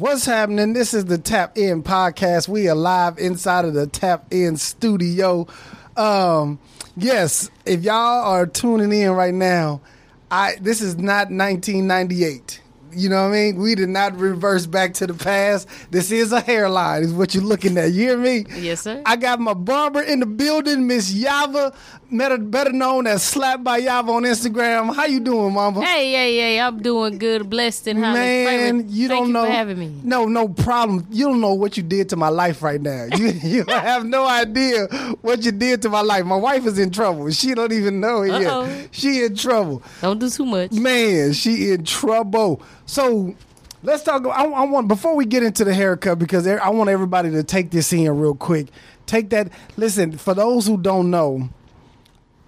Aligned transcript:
What's 0.00 0.24
happening? 0.24 0.72
This 0.72 0.94
is 0.94 1.04
the 1.04 1.18
Tap 1.18 1.58
In 1.58 1.82
podcast. 1.82 2.48
We 2.48 2.70
are 2.70 2.74
live 2.74 3.18
inside 3.18 3.66
of 3.66 3.74
the 3.74 3.86
Tap 3.86 4.32
In 4.32 4.56
studio. 4.56 5.46
Um, 5.94 6.58
yes, 6.96 7.50
if 7.66 7.82
y'all 7.82 8.24
are 8.24 8.46
tuning 8.46 8.98
in 8.98 9.10
right 9.10 9.34
now, 9.34 9.82
I 10.30 10.54
this 10.58 10.80
is 10.80 10.96
not 10.96 11.30
1998. 11.30 12.59
You 12.92 13.08
know 13.08 13.22
what 13.22 13.28
I 13.30 13.32
mean? 13.32 13.56
We 13.56 13.74
did 13.74 13.88
not 13.88 14.16
reverse 14.16 14.66
back 14.66 14.94
to 14.94 15.06
the 15.06 15.14
past. 15.14 15.68
This 15.90 16.10
is 16.10 16.32
a 16.32 16.40
hairline, 16.40 17.02
is 17.02 17.12
what 17.12 17.34
you're 17.34 17.44
looking 17.44 17.76
at. 17.78 17.92
You 17.92 18.08
hear 18.08 18.18
me? 18.18 18.44
Yes, 18.56 18.82
sir. 18.82 19.02
I 19.06 19.16
got 19.16 19.40
my 19.40 19.54
barber 19.54 20.02
in 20.02 20.20
the 20.20 20.26
building, 20.26 20.86
Miss 20.86 21.12
Yava, 21.12 21.74
better, 22.10 22.72
known 22.72 23.06
as 23.06 23.22
Slap 23.22 23.62
by 23.62 23.80
Yava 23.80 24.08
on 24.08 24.22
Instagram. 24.24 24.94
How 24.94 25.06
you 25.06 25.20
doing, 25.20 25.52
Mama? 25.54 25.84
Hey, 25.84 26.12
hey, 26.12 26.36
hey! 26.36 26.60
I'm 26.60 26.80
doing 26.82 27.18
good, 27.18 27.48
blessed, 27.48 27.88
and 27.88 27.98
highly 27.98 28.18
Man, 28.18 28.84
you 28.88 29.08
Thank 29.08 29.18
don't 29.18 29.26
you 29.28 29.32
know. 29.32 29.44
for 29.46 29.50
having 29.50 29.78
me. 29.78 29.92
No, 30.02 30.26
no 30.26 30.48
problem. 30.48 31.06
You 31.10 31.26
don't 31.26 31.40
know 31.40 31.54
what 31.54 31.76
you 31.76 31.82
did 31.82 32.08
to 32.10 32.16
my 32.16 32.28
life 32.28 32.62
right 32.62 32.80
now. 32.80 33.06
You, 33.16 33.26
you 33.42 33.64
have 33.68 34.04
no 34.04 34.26
idea 34.26 34.86
what 35.20 35.44
you 35.44 35.52
did 35.52 35.82
to 35.82 35.88
my 35.88 36.00
life. 36.00 36.24
My 36.24 36.36
wife 36.36 36.66
is 36.66 36.78
in 36.78 36.90
trouble. 36.90 37.30
She 37.30 37.54
don't 37.54 37.72
even 37.72 38.00
know 38.00 38.22
it 38.22 38.30
Uh-oh. 38.30 38.64
yet. 38.64 38.88
She 38.90 39.22
in 39.24 39.36
trouble. 39.36 39.82
Don't 40.00 40.18
do 40.18 40.28
too 40.30 40.46
much. 40.46 40.72
Man, 40.72 41.32
she 41.32 41.70
in 41.70 41.84
trouble. 41.84 42.62
So 42.90 43.36
let's 43.84 44.02
talk. 44.02 44.26
I, 44.26 44.46
I 44.46 44.64
want 44.64 44.88
before 44.88 45.14
we 45.14 45.24
get 45.24 45.44
into 45.44 45.62
the 45.62 45.72
haircut 45.72 46.18
because 46.18 46.44
I 46.44 46.70
want 46.70 46.90
everybody 46.90 47.30
to 47.30 47.44
take 47.44 47.70
this 47.70 47.92
in 47.92 48.10
real 48.18 48.34
quick. 48.34 48.66
Take 49.06 49.30
that. 49.30 49.52
Listen, 49.76 50.18
for 50.18 50.34
those 50.34 50.66
who 50.66 50.76
don't 50.76 51.08
know, 51.08 51.50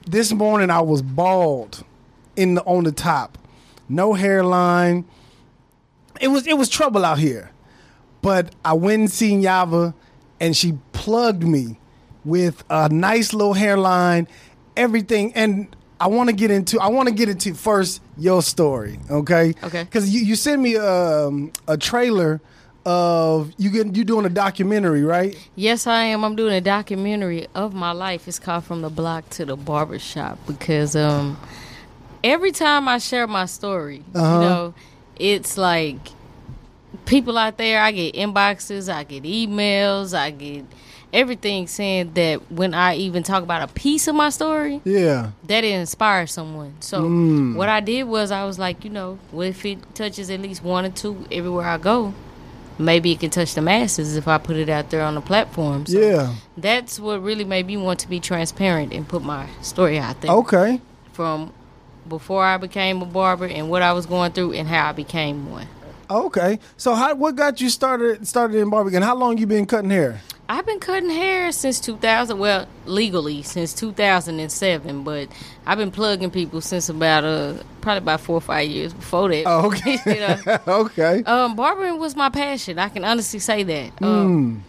this 0.04 0.32
morning 0.32 0.68
I 0.68 0.80
was 0.80 1.00
bald 1.00 1.84
in 2.34 2.56
the 2.56 2.62
on 2.64 2.82
the 2.82 2.90
top, 2.90 3.38
no 3.88 4.14
hairline. 4.14 5.04
It 6.20 6.26
was 6.26 6.44
it 6.48 6.58
was 6.58 6.68
trouble 6.68 7.04
out 7.04 7.20
here, 7.20 7.52
but 8.20 8.52
I 8.64 8.72
went 8.72 8.98
and 8.98 9.10
seen 9.12 9.42
Yava, 9.42 9.94
and 10.40 10.56
she 10.56 10.76
plugged 10.90 11.44
me 11.44 11.78
with 12.24 12.64
a 12.68 12.88
nice 12.88 13.32
little 13.32 13.54
hairline, 13.54 14.26
everything. 14.76 15.32
And 15.34 15.76
I 16.02 16.08
want 16.08 16.28
to 16.30 16.34
get 16.34 16.50
into 16.50 16.80
I 16.80 16.88
want 16.88 17.08
to 17.08 17.14
get 17.14 17.28
into 17.28 17.54
first 17.54 18.02
your 18.18 18.42
story, 18.42 18.98
okay? 19.08 19.54
Okay. 19.62 19.84
Because 19.84 20.12
you 20.14 20.20
you 20.22 20.34
sent 20.36 20.60
me 20.60 20.76
um, 20.76 21.52
a 21.68 21.76
trailer 21.76 22.40
of 22.84 23.52
you 23.58 23.70
get 23.70 23.94
you 23.94 24.04
doing 24.04 24.26
a 24.26 24.28
documentary, 24.28 25.04
right? 25.04 25.36
Yes, 25.54 25.86
I 25.86 26.02
am. 26.12 26.24
I'm 26.24 26.34
doing 26.34 26.54
a 26.54 26.60
documentary 26.60 27.46
of 27.54 27.72
my 27.74 27.92
life. 27.92 28.26
It's 28.26 28.40
called 28.40 28.64
From 28.64 28.82
the 28.82 28.90
Block 28.90 29.28
to 29.30 29.44
the 29.44 29.56
Barber 29.56 30.00
Shop 30.00 30.38
because 30.48 30.96
um, 30.96 31.38
every 32.24 32.50
time 32.50 32.88
I 32.88 32.98
share 32.98 33.28
my 33.28 33.46
story, 33.46 34.02
Uh-huh. 34.14 34.34
you 34.34 34.40
know, 34.40 34.74
it's 35.16 35.56
like 35.56 35.98
people 37.06 37.38
out 37.38 37.56
there. 37.58 37.80
I 37.80 37.92
get 37.92 38.14
inboxes, 38.16 38.92
I 38.92 39.04
get 39.04 39.22
emails, 39.22 40.12
I 40.18 40.30
get 40.32 40.64
everything 41.12 41.66
saying 41.66 42.12
that 42.14 42.50
when 42.50 42.72
I 42.74 42.96
even 42.96 43.22
talk 43.22 43.42
about 43.42 43.62
a 43.68 43.72
piece 43.72 44.08
of 44.08 44.14
my 44.14 44.30
story, 44.30 44.80
Yeah. 44.84 45.30
that 45.46 45.62
it 45.64 45.72
inspires 45.72 46.32
someone. 46.32 46.74
So 46.80 47.02
Mm. 47.02 47.54
what 47.56 47.68
I 47.68 47.80
did 47.80 48.04
was 48.04 48.30
I 48.30 48.44
was 48.44 48.58
like, 48.58 48.84
you 48.84 48.90
know, 48.90 49.18
what 49.30 49.46
if 49.48 49.64
it 49.66 49.78
touches 49.94 50.30
at 50.30 50.40
least 50.40 50.64
one 50.64 50.84
or 50.86 50.90
two 50.90 51.26
everywhere 51.30 51.66
I 51.68 51.78
go? 51.78 52.14
Maybe 52.78 53.12
it 53.12 53.20
can 53.20 53.28
touch 53.30 53.54
the 53.54 53.60
masses 53.60 54.16
if 54.16 54.26
I 54.26 54.38
put 54.38 54.56
it 54.56 54.68
out 54.70 54.88
there 54.90 55.02
on 55.02 55.14
the 55.14 55.20
platform. 55.20 55.84
So 55.86 55.98
Yeah. 55.98 56.30
that's 56.56 56.98
what 56.98 57.22
really 57.22 57.44
made 57.44 57.66
me 57.66 57.76
want 57.76 57.98
to 58.00 58.08
be 58.08 58.18
transparent 58.18 58.92
and 58.94 59.06
put 59.06 59.22
my 59.22 59.46
story 59.60 59.98
out 59.98 60.20
there 60.22 60.30
Okay. 60.30 60.80
from 61.12 61.50
before 62.08 62.44
I 62.44 62.56
became 62.56 63.02
a 63.02 63.04
barber 63.04 63.44
and 63.46 63.68
what 63.68 63.82
I 63.82 63.92
was 63.92 64.06
going 64.06 64.32
through 64.32 64.54
and 64.54 64.66
how 64.66 64.88
I 64.88 64.92
became 64.92 65.50
one. 65.52 65.66
Okay. 66.10 66.58
So 66.76 66.94
how 66.94 67.14
what 67.14 67.36
got 67.36 67.60
you 67.60 67.68
started 67.68 68.26
started 68.26 68.56
in 68.58 68.70
barbering? 68.70 69.02
How 69.02 69.14
long 69.14 69.38
you 69.38 69.46
been 69.46 69.66
cutting 69.66 69.90
hair? 69.90 70.20
I've 70.48 70.66
been 70.66 70.80
cutting 70.80 71.08
hair 71.10 71.50
since 71.52 71.80
2000. 71.80 72.38
Well, 72.38 72.66
legally 72.84 73.42
since 73.42 73.72
2007, 73.74 75.02
but 75.04 75.28
I've 75.64 75.78
been 75.78 75.90
plugging 75.90 76.30
people 76.30 76.60
since 76.60 76.88
about 76.88 77.24
uh 77.24 77.54
probably 77.80 77.98
about 77.98 78.20
four 78.20 78.36
or 78.36 78.40
five 78.40 78.68
years 78.68 78.92
before 78.92 79.28
that. 79.30 79.44
Oh, 79.46 79.66
okay. 79.72 79.98
you 80.06 80.20
know, 80.20 80.58
okay. 80.84 81.22
um, 81.24 81.56
barbering 81.56 81.98
was 81.98 82.14
my 82.16 82.28
passion. 82.28 82.78
I 82.78 82.88
can 82.88 83.04
honestly 83.04 83.38
say 83.38 83.62
that. 83.62 84.02
Um, 84.02 84.64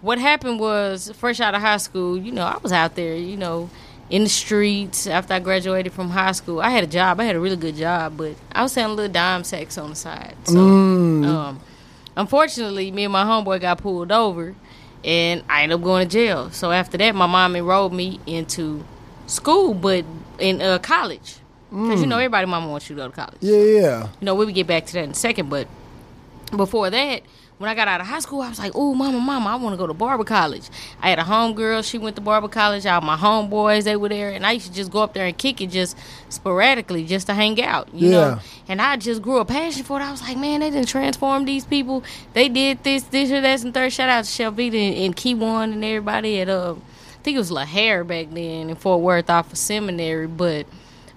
What 0.00 0.18
happened 0.18 0.60
was, 0.60 1.10
fresh 1.16 1.40
out 1.40 1.54
of 1.56 1.60
high 1.62 1.78
school, 1.78 2.16
you 2.16 2.30
know, 2.30 2.44
I 2.44 2.58
was 2.62 2.70
out 2.70 2.94
there, 2.94 3.16
you 3.16 3.36
know, 3.36 3.68
in 4.10 4.22
the 4.22 4.28
streets 4.30 5.06
after 5.08 5.34
I 5.34 5.40
graduated 5.40 5.92
from 5.92 6.10
high 6.10 6.32
school. 6.32 6.60
I 6.60 6.70
had 6.70 6.84
a 6.84 6.86
job. 6.86 7.18
I 7.18 7.24
had 7.24 7.34
a 7.34 7.40
really 7.40 7.56
good 7.56 7.74
job, 7.74 8.16
but 8.16 8.36
I 8.52 8.62
was 8.62 8.72
selling 8.72 8.94
little 8.96 9.12
dime 9.12 9.42
sacks 9.42 9.76
on 9.76 9.90
the 9.90 9.96
side. 9.96 10.36
So, 10.44 10.58
um, 10.60 11.60
unfortunately, 12.16 12.90
me 12.92 13.04
and 13.04 13.12
my 13.12 13.24
homeboy 13.24 13.60
got 13.60 13.78
pulled 13.78 14.12
over, 14.12 14.54
and 15.04 15.42
I 15.48 15.62
ended 15.62 15.78
up 15.78 15.84
going 15.84 16.08
to 16.08 16.12
jail. 16.12 16.50
So 16.50 16.70
after 16.70 16.98
that, 16.98 17.14
my 17.14 17.26
mom 17.26 17.56
enrolled 17.56 17.92
me 17.92 18.20
into 18.26 18.84
school, 19.26 19.74
but 19.74 20.04
in 20.38 20.60
uh, 20.60 20.78
college. 20.78 21.36
Because, 21.70 22.00
you 22.00 22.06
know, 22.06 22.16
everybody 22.16 22.46
mama 22.46 22.66
wants 22.68 22.88
you 22.88 22.96
to 22.96 23.02
go 23.02 23.08
to 23.08 23.14
college 23.14 23.36
Yeah, 23.40 23.58
yeah. 23.58 24.02
you 24.20 24.24
know, 24.24 24.34
we 24.34 24.46
would 24.46 24.54
get 24.54 24.66
back 24.66 24.86
to 24.86 24.92
that 24.94 25.04
in 25.04 25.10
a 25.10 25.14
second, 25.14 25.50
but 25.50 25.68
before 26.56 26.88
that, 26.88 27.22
when 27.58 27.68
I 27.68 27.74
got 27.74 27.88
out 27.88 28.00
of 28.00 28.06
high 28.06 28.20
school, 28.20 28.40
I 28.40 28.48
was 28.48 28.58
like, 28.58 28.72
"Oh, 28.74 28.94
mama, 28.94 29.18
mama, 29.18 29.50
I 29.50 29.56
want 29.56 29.72
to 29.74 29.76
go 29.76 29.86
to 29.86 29.94
barber 29.94 30.24
college." 30.24 30.62
I 31.02 31.10
had 31.10 31.18
a 31.18 31.22
homegirl; 31.22 31.88
she 31.88 31.98
went 31.98 32.16
to 32.16 32.22
barber 32.22 32.48
college. 32.48 32.86
All 32.86 33.00
my 33.00 33.16
homeboys, 33.16 33.84
they 33.84 33.96
were 33.96 34.08
there, 34.08 34.30
and 34.30 34.46
I 34.46 34.52
used 34.52 34.66
to 34.68 34.72
just 34.72 34.90
go 34.90 35.00
up 35.02 35.12
there 35.14 35.26
and 35.26 35.36
kick 35.36 35.60
it 35.60 35.68
just 35.70 35.96
sporadically, 36.28 37.04
just 37.04 37.26
to 37.26 37.34
hang 37.34 37.60
out, 37.62 37.88
you 37.94 38.08
Yeah. 38.10 38.16
know. 38.20 38.38
And 38.68 38.80
I 38.80 38.96
just 38.96 39.22
grew 39.22 39.38
a 39.38 39.44
passion 39.44 39.82
for 39.84 40.00
it. 40.00 40.04
I 40.04 40.10
was 40.10 40.22
like, 40.22 40.36
"Man, 40.36 40.60
they 40.60 40.70
didn't 40.70 40.88
transform 40.88 41.44
these 41.44 41.64
people. 41.64 42.02
They 42.32 42.48
did 42.48 42.82
this, 42.84 43.02
this, 43.04 43.30
or 43.30 43.40
that." 43.40 43.62
And 43.64 43.74
third, 43.74 43.92
shout 43.92 44.08
out 44.08 44.24
to 44.24 44.30
Shelvita 44.30 44.74
and, 44.74 44.96
and 44.96 45.16
Key 45.16 45.34
One 45.34 45.72
and 45.72 45.84
everybody 45.84 46.40
at 46.40 46.48
uh, 46.48 46.74
I 46.74 47.22
think 47.22 47.34
it 47.34 47.38
was 47.40 47.50
La 47.50 47.64
Hair 47.64 48.04
back 48.04 48.28
then 48.30 48.70
in 48.70 48.76
Fort 48.76 49.00
Worth 49.00 49.28
off 49.30 49.52
of 49.52 49.58
Seminary, 49.58 50.26
but. 50.26 50.66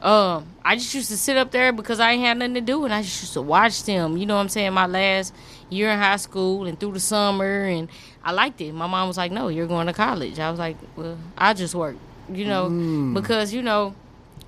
Um, 0.01 0.47
I 0.65 0.77
just 0.77 0.95
used 0.95 1.09
to 1.11 1.17
sit 1.17 1.37
up 1.37 1.51
there 1.51 1.71
because 1.71 1.99
I 1.99 2.13
ain't 2.13 2.23
had 2.23 2.37
nothing 2.39 2.55
to 2.55 2.61
do, 2.61 2.85
and 2.85 2.91
I 2.91 3.03
just 3.03 3.21
used 3.21 3.33
to 3.33 3.41
watch 3.43 3.83
them. 3.83 4.17
You 4.17 4.25
know 4.25 4.33
what 4.33 4.41
I'm 4.41 4.49
saying? 4.49 4.73
My 4.73 4.87
last 4.87 5.31
year 5.71 5.89
in 5.89 5.97
high 5.97 6.17
school 6.17 6.65
and 6.65 6.79
through 6.79 6.91
the 6.91 6.99
summer, 6.99 7.63
and 7.63 7.89
I 8.23 8.31
liked 8.31 8.61
it. 8.61 8.73
My 8.73 8.87
mom 8.87 9.07
was 9.07 9.17
like, 9.17 9.31
"No, 9.31 9.47
you're 9.47 9.67
going 9.67 9.87
to 9.87 9.93
college." 9.93 10.39
I 10.39 10.51
was 10.51 10.59
like, 10.59 10.77
"Well, 10.95 11.17
I 11.37 11.53
just 11.53 11.73
work," 11.73 11.95
you 12.31 12.45
know, 12.45 12.69
mm. 12.69 13.13
because 13.13 13.53
you 13.53 13.61
know, 13.61 13.95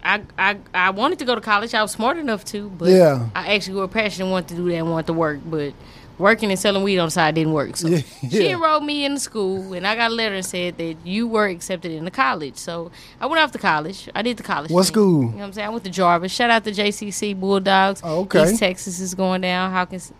I, 0.03 0.21
I 0.37 0.57
I 0.73 0.89
wanted 0.91 1.19
to 1.19 1.25
go 1.25 1.33
to 1.35 1.41
college. 1.41 1.73
I 1.73 1.81
was 1.81 1.91
smart 1.91 2.17
enough 2.17 2.43
to, 2.45 2.69
but 2.69 2.89
Yeah. 2.89 3.29
I 3.35 3.55
actually 3.55 3.79
were 3.79 3.87
passionate, 3.87 4.29
wanted 4.29 4.49
to 4.49 4.55
do 4.55 4.69
that, 4.69 4.75
and 4.75 4.91
wanted 4.91 5.07
to 5.07 5.13
work, 5.13 5.39
but 5.45 5.73
working 6.17 6.51
and 6.51 6.59
selling 6.59 6.83
weed 6.83 6.99
on 6.99 7.07
the 7.07 7.11
side 7.11 7.35
didn't 7.35 7.53
work. 7.53 7.75
So 7.77 7.87
Yeah, 7.87 8.01
she 8.29 8.49
enrolled 8.49 8.83
me 8.83 9.05
in 9.05 9.15
the 9.15 9.19
school, 9.19 9.73
and 9.73 9.87
I 9.87 9.95
got 9.95 10.11
a 10.11 10.13
letter 10.13 10.35
and 10.35 10.45
said 10.45 10.77
that 10.77 10.97
you 11.05 11.27
were 11.27 11.47
accepted 11.47 11.91
into 11.91 12.11
college. 12.11 12.57
So 12.57 12.91
I 13.19 13.25
went 13.25 13.41
off 13.41 13.51
to 13.53 13.57
college. 13.57 14.09
I 14.13 14.21
did 14.21 14.37
the 14.37 14.43
college. 14.43 14.71
What 14.71 14.83
thing. 14.83 14.93
school? 14.93 15.21
You 15.21 15.29
know 15.29 15.37
what 15.37 15.43
I'm 15.45 15.53
saying? 15.53 15.67
I 15.67 15.69
went 15.69 15.83
to 15.85 15.89
Jarvis. 15.89 16.31
Shout 16.31 16.49
out 16.49 16.63
to 16.65 16.71
JCC 16.71 17.39
Bulldogs. 17.39 18.01
Oh, 18.03 18.21
okay. 18.21 18.43
East 18.43 18.59
Texas 18.59 18.99
is 18.99 19.15
going 19.15 19.41
down. 19.41 19.71
Hawkins. 19.71 20.11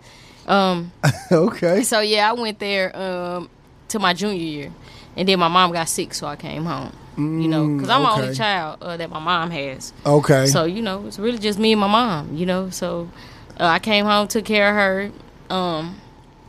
Um. 0.47 0.91
okay. 1.31 1.83
So 1.83 1.99
yeah, 2.01 2.29
I 2.29 2.33
went 2.33 2.59
there 2.59 2.95
um 2.95 3.49
to 3.89 3.99
my 3.99 4.13
junior 4.13 4.35
year, 4.41 4.71
and 5.15 5.27
then 5.27 5.39
my 5.39 5.47
mom 5.47 5.71
got 5.71 5.87
sick, 5.89 6.13
so 6.13 6.27
I 6.27 6.35
came 6.35 6.65
home. 6.65 6.91
you 7.15 7.47
know, 7.47 7.67
because 7.67 7.89
I'm 7.89 8.01
the 8.01 8.09
only 8.09 8.27
child 8.35 8.79
uh, 8.81 8.97
that 8.97 9.09
my 9.09 9.19
mom 9.19 9.51
has. 9.51 9.93
Okay. 10.05 10.47
So 10.47 10.65
you 10.65 10.81
know, 10.81 11.05
it's 11.07 11.19
really 11.19 11.37
just 11.37 11.59
me 11.59 11.71
and 11.73 11.81
my 11.81 11.87
mom. 11.87 12.35
You 12.35 12.45
know, 12.45 12.69
so 12.71 13.09
uh, 13.59 13.65
I 13.65 13.79
came 13.79 14.05
home, 14.05 14.27
took 14.27 14.45
care 14.45 14.69
of 14.69 14.75
her. 14.75 15.55
Um, 15.55 16.01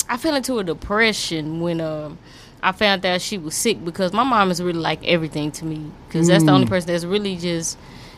I 0.08 0.16
fell 0.16 0.34
into 0.34 0.58
a 0.58 0.64
depression 0.64 1.60
when 1.60 1.80
um 1.80 2.18
I 2.62 2.72
found 2.72 3.04
out 3.04 3.20
she 3.20 3.36
was 3.36 3.54
sick 3.54 3.84
because 3.84 4.12
my 4.14 4.24
mom 4.24 4.50
is 4.50 4.62
really 4.62 4.78
like 4.80 5.04
everything 5.06 5.52
to 5.52 5.64
me 5.66 5.90
because 6.08 6.28
that's 6.28 6.44
the 6.44 6.52
only 6.52 6.66
person 6.66 6.88
that's 6.92 7.04
really 7.04 7.36
just. 7.36 7.76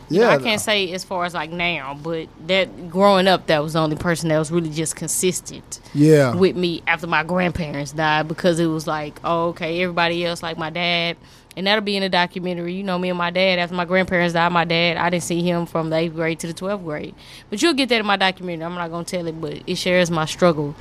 You 0.09 0.21
know. 0.21 0.29
Yeah. 0.29 0.35
I 0.35 0.37
can't 0.37 0.61
say 0.61 0.91
as 0.93 1.03
far 1.03 1.25
as 1.25 1.33
like 1.33 1.51
now, 1.51 1.97
but 2.01 2.27
that 2.47 2.89
growing 2.89 3.27
up, 3.27 3.47
that 3.47 3.61
was 3.61 3.73
the 3.73 3.79
only 3.79 3.97
person 3.97 4.29
that 4.29 4.37
was 4.39 4.51
really 4.51 4.69
just 4.69 4.95
consistent 4.95 5.79
yeah. 5.93 6.33
with 6.33 6.55
me 6.55 6.81
after 6.87 7.07
my 7.07 7.23
grandparents 7.23 7.91
died 7.91 8.27
because 8.27 8.59
it 8.59 8.67
was 8.67 8.87
like, 8.87 9.19
oh, 9.23 9.49
okay, 9.49 9.81
everybody 9.81 10.25
else, 10.25 10.41
like 10.41 10.57
my 10.57 10.69
dad, 10.69 11.17
and 11.57 11.65
that'll 11.65 11.83
be 11.83 11.97
in 11.97 12.03
the 12.03 12.09
documentary. 12.09 12.73
You 12.73 12.83
know, 12.83 12.99
me 12.99 13.09
and 13.09 13.17
my 13.17 13.31
dad, 13.31 13.59
after 13.59 13.75
my 13.75 13.85
grandparents 13.85 14.33
died, 14.33 14.51
my 14.51 14.63
dad, 14.63 14.95
I 14.95 15.09
didn't 15.09 15.23
see 15.23 15.41
him 15.41 15.65
from 15.65 15.89
the 15.89 15.97
eighth 15.97 16.13
grade 16.13 16.39
to 16.41 16.47
the 16.47 16.53
12th 16.53 16.83
grade. 16.83 17.15
But 17.49 17.61
you'll 17.61 17.73
get 17.73 17.89
that 17.89 17.99
in 17.99 18.05
my 18.05 18.15
documentary. 18.15 18.63
I'm 18.63 18.75
not 18.75 18.91
going 18.91 19.05
to 19.05 19.17
tell 19.17 19.25
it, 19.25 19.41
but 19.41 19.63
it 19.65 19.75
shares 19.75 20.11
my 20.11 20.25
struggle 20.25 20.75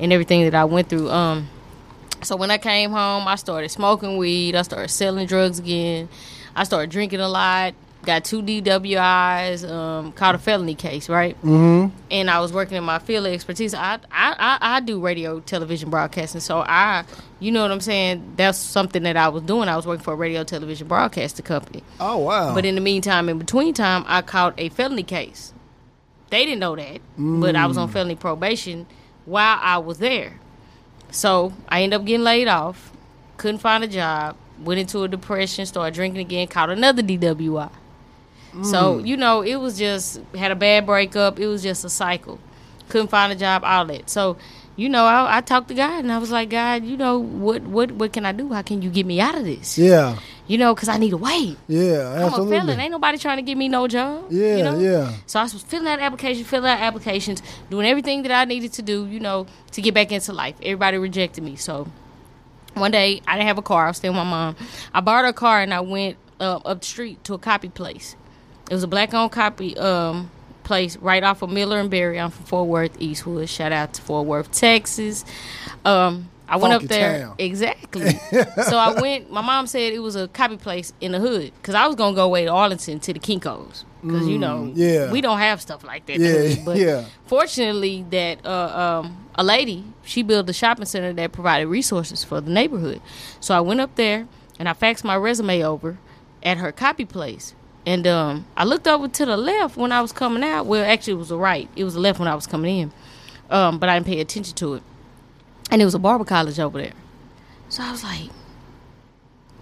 and 0.00 0.10
everything 0.10 0.42
that 0.44 0.54
I 0.54 0.64
went 0.64 0.88
through. 0.88 1.10
Um, 1.10 1.48
so 2.22 2.36
when 2.36 2.50
I 2.50 2.56
came 2.56 2.92
home, 2.92 3.28
I 3.28 3.34
started 3.34 3.68
smoking 3.68 4.16
weed. 4.16 4.56
I 4.56 4.62
started 4.62 4.88
selling 4.88 5.26
drugs 5.26 5.58
again. 5.58 6.08
I 6.56 6.64
started 6.64 6.90
drinking 6.90 7.20
a 7.20 7.28
lot. 7.28 7.74
Got 8.04 8.24
two 8.24 8.42
DWIs. 8.42 9.68
Um, 9.70 10.10
caught 10.12 10.34
a 10.34 10.38
felony 10.38 10.74
case, 10.74 11.08
right? 11.08 11.36
Mm-hmm. 11.42 11.96
and 12.10 12.30
I 12.30 12.40
was 12.40 12.52
working 12.52 12.76
in 12.76 12.82
my 12.84 12.98
field 12.98 13.26
of 13.26 13.32
expertise. 13.32 13.74
I, 13.74 13.94
I, 14.10 14.34
I, 14.38 14.58
I 14.60 14.80
do 14.80 15.00
radio, 15.00 15.38
television 15.40 15.88
broadcasting, 15.88 16.40
so 16.40 16.60
I, 16.66 17.04
you 17.38 17.52
know 17.52 17.62
what 17.62 17.70
I'm 17.70 17.80
saying. 17.80 18.34
That's 18.36 18.58
something 18.58 19.04
that 19.04 19.16
I 19.16 19.28
was 19.28 19.44
doing. 19.44 19.68
I 19.68 19.76
was 19.76 19.86
working 19.86 20.02
for 20.02 20.14
a 20.14 20.16
radio, 20.16 20.42
television 20.42 20.88
broadcasting 20.88 21.44
company. 21.44 21.84
Oh 22.00 22.18
wow. 22.18 22.54
But 22.54 22.64
in 22.64 22.74
the 22.74 22.80
meantime, 22.80 23.28
in 23.28 23.38
between 23.38 23.72
time, 23.72 24.04
I 24.08 24.22
caught 24.22 24.54
a 24.58 24.68
felony 24.70 25.04
case. 25.04 25.54
They 26.30 26.44
didn't 26.44 26.60
know 26.60 26.74
that, 26.74 27.00
but 27.18 27.54
I 27.54 27.66
was 27.66 27.76
on 27.76 27.88
felony 27.88 28.16
probation 28.16 28.86
while 29.26 29.58
I 29.60 29.78
was 29.78 29.98
there. 29.98 30.40
So 31.10 31.52
I 31.68 31.82
ended 31.82 32.00
up 32.00 32.06
getting 32.06 32.24
laid 32.24 32.48
off, 32.48 32.90
couldn't 33.36 33.58
find 33.58 33.84
a 33.84 33.86
job, 33.86 34.36
went 34.58 34.80
into 34.80 35.02
a 35.02 35.08
depression, 35.08 35.66
started 35.66 35.94
drinking 35.94 36.22
again, 36.22 36.48
caught 36.48 36.70
another 36.70 37.02
DWI. 37.02 37.70
So, 38.62 38.98
you 38.98 39.16
know, 39.16 39.40
it 39.40 39.56
was 39.56 39.78
just 39.78 40.20
had 40.34 40.50
a 40.50 40.54
bad 40.54 40.84
breakup. 40.84 41.40
It 41.40 41.46
was 41.46 41.62
just 41.62 41.84
a 41.84 41.88
cycle. 41.88 42.38
Couldn't 42.90 43.08
find 43.08 43.32
a 43.32 43.36
job, 43.36 43.62
all 43.64 43.86
that. 43.86 44.10
So, 44.10 44.36
you 44.76 44.88
know, 44.88 45.04
I, 45.04 45.38
I 45.38 45.40
talked 45.40 45.68
to 45.68 45.74
God 45.74 46.00
and 46.00 46.12
I 46.12 46.18
was 46.18 46.30
like, 46.30 46.50
God, 46.50 46.84
you 46.84 46.96
know, 46.96 47.18
what 47.18 47.62
what 47.62 47.92
what 47.92 48.12
can 48.12 48.26
I 48.26 48.32
do? 48.32 48.52
How 48.52 48.62
can 48.62 48.82
you 48.82 48.90
get 48.90 49.06
me 49.06 49.20
out 49.20 49.36
of 49.36 49.44
this? 49.44 49.78
Yeah. 49.78 50.18
You 50.46 50.58
know, 50.58 50.74
because 50.74 50.88
I 50.88 50.98
need 50.98 51.12
a 51.12 51.16
way. 51.16 51.56
Yeah. 51.68 52.10
I'm 52.10 52.22
a 52.22 52.26
Absolutely. 52.26 52.58
felon. 52.58 52.80
Ain't 52.80 52.90
nobody 52.90 53.16
trying 53.16 53.38
to 53.38 53.42
give 53.42 53.56
me 53.56 53.68
no 53.68 53.86
job. 53.86 54.26
Yeah, 54.30 54.56
you 54.56 54.62
know? 54.64 54.78
yeah. 54.78 55.14
So 55.26 55.40
I 55.40 55.44
was 55.44 55.62
filling 55.62 55.86
out 55.86 56.00
applications, 56.00 56.46
filling 56.46 56.70
out 56.70 56.80
applications, 56.80 57.42
doing 57.70 57.86
everything 57.86 58.22
that 58.22 58.32
I 58.32 58.44
needed 58.44 58.72
to 58.74 58.82
do, 58.82 59.06
you 59.06 59.20
know, 59.20 59.46
to 59.70 59.80
get 59.80 59.94
back 59.94 60.12
into 60.12 60.32
life. 60.32 60.56
Everybody 60.62 60.98
rejected 60.98 61.44
me. 61.44 61.56
So 61.56 61.88
one 62.74 62.90
day 62.90 63.22
I 63.26 63.36
didn't 63.36 63.48
have 63.48 63.58
a 63.58 63.62
car. 63.62 63.84
I 63.86 63.88
was 63.88 63.98
staying 63.98 64.12
with 64.14 64.24
my 64.24 64.30
mom. 64.30 64.56
I 64.92 65.00
borrowed 65.00 65.28
a 65.28 65.32
car 65.32 65.60
and 65.60 65.72
I 65.72 65.80
went 65.80 66.16
uh, 66.40 66.56
up 66.56 66.80
the 66.80 66.86
street 66.86 67.22
to 67.24 67.34
a 67.34 67.38
copy 67.38 67.68
place. 67.68 68.16
It 68.70 68.74
was 68.74 68.82
a 68.82 68.88
black 68.88 69.12
owned 69.14 69.32
copy 69.32 69.76
um, 69.78 70.30
place 70.64 70.96
right 70.98 71.22
off 71.22 71.42
of 71.42 71.50
Miller 71.50 71.78
and 71.78 71.90
Berry. 71.90 72.18
I'm 72.18 72.30
from 72.30 72.44
Fort 72.46 72.68
Worth, 72.68 73.00
Eastwood. 73.00 73.48
Shout 73.48 73.72
out 73.72 73.94
to 73.94 74.02
Fort 74.02 74.26
Worth, 74.26 74.50
Texas. 74.52 75.24
Um, 75.84 76.28
I 76.48 76.56
went 76.56 76.72
Funky 76.72 76.84
up 76.84 76.88
there 76.90 77.18
town. 77.26 77.34
exactly. 77.38 78.10
so 78.10 78.76
I 78.76 78.92
went. 79.00 79.30
My 79.30 79.40
mom 79.40 79.66
said 79.66 79.92
it 79.92 80.00
was 80.00 80.16
a 80.16 80.28
copy 80.28 80.56
place 80.58 80.92
in 81.00 81.12
the 81.12 81.18
hood 81.18 81.52
because 81.56 81.74
I 81.74 81.86
was 81.86 81.96
gonna 81.96 82.14
go 82.14 82.24
away 82.24 82.44
to 82.44 82.50
Arlington 82.50 83.00
to 83.00 83.12
the 83.12 83.18
Kinkos 83.20 83.84
because 84.02 84.28
you 84.28 84.36
know 84.38 84.64
Mm, 84.64 84.72
yeah. 84.74 85.10
we 85.10 85.20
don't 85.22 85.38
have 85.38 85.62
stuff 85.62 85.82
like 85.84 86.04
that. 86.06 86.18
Yeah. 86.18 86.56
But 86.64 86.76
yeah. 86.76 87.04
fortunately, 87.26 88.04
that 88.10 88.44
uh, 88.44 89.00
um, 89.04 89.26
a 89.34 89.42
lady 89.44 89.84
she 90.04 90.22
built 90.22 90.48
a 90.50 90.52
shopping 90.52 90.84
center 90.84 91.12
that 91.14 91.32
provided 91.32 91.68
resources 91.68 92.22
for 92.22 92.40
the 92.42 92.50
neighborhood. 92.50 93.00
So 93.40 93.54
I 93.54 93.60
went 93.60 93.80
up 93.80 93.94
there 93.94 94.26
and 94.58 94.68
I 94.68 94.74
faxed 94.74 95.04
my 95.04 95.16
resume 95.16 95.62
over 95.64 95.98
at 96.42 96.58
her 96.58 96.70
copy 96.70 97.04
place. 97.06 97.54
And 97.84 98.06
um, 98.06 98.46
I 98.56 98.64
looked 98.64 98.86
over 98.86 99.08
to 99.08 99.26
the 99.26 99.36
left 99.36 99.76
when 99.76 99.90
I 99.90 100.00
was 100.00 100.12
coming 100.12 100.44
out. 100.44 100.66
Well, 100.66 100.84
actually, 100.84 101.14
it 101.14 101.16
was 101.16 101.30
the 101.30 101.38
right. 101.38 101.68
It 101.74 101.84
was 101.84 101.94
the 101.94 102.00
left 102.00 102.18
when 102.18 102.28
I 102.28 102.34
was 102.34 102.46
coming 102.46 102.78
in, 102.78 102.92
um, 103.50 103.78
but 103.78 103.88
I 103.88 103.96
didn't 103.96 104.06
pay 104.06 104.20
attention 104.20 104.54
to 104.56 104.74
it. 104.74 104.82
And 105.70 105.82
it 105.82 105.84
was 105.84 105.94
a 105.94 105.98
barber 105.98 106.24
college 106.24 106.60
over 106.60 106.80
there. 106.80 106.92
So 107.68 107.82
I 107.82 107.90
was 107.90 108.04
like, 108.04 108.30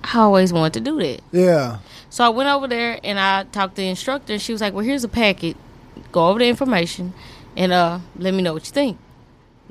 I 0.03 0.19
always 0.19 0.53
wanted 0.53 0.75
to 0.75 0.81
do 0.81 0.99
that. 0.99 1.21
Yeah. 1.33 1.79
So 2.11 2.25
I 2.25 2.29
went 2.29 2.49
over 2.49 2.67
there 2.67 2.99
and 3.05 3.19
I 3.19 3.45
talked 3.45 3.77
to 3.77 3.83
the 3.83 3.89
instructor. 3.89 4.33
And 4.35 4.43
she 4.43 4.53
was 4.53 4.61
like, 4.61 4.75
"Well, 4.75 4.85
here's 4.85 5.05
a 5.05 5.09
packet. 5.09 5.57
Go 6.13 6.29
over 6.29 6.39
the 6.39 6.49
information 6.49 7.15
and 7.57 7.73
uh, 7.73 8.01
let 8.17 8.35
me 8.35 8.43
know 8.43 8.53
what 8.53 8.67
you 8.67 8.73
think." 8.73 8.99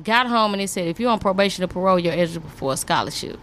Got 0.04 0.28
home 0.28 0.54
and 0.54 0.62
they 0.62 0.68
said, 0.68 0.88
"If 0.88 1.00
you're 1.00 1.12
on 1.12 1.20
probation 1.20 1.64
or 1.64 1.68
parole, 1.68 2.00
you're 2.00 2.14
eligible 2.14 2.50
for 2.50 2.74
a 2.74 2.78
scholarship." 2.78 3.40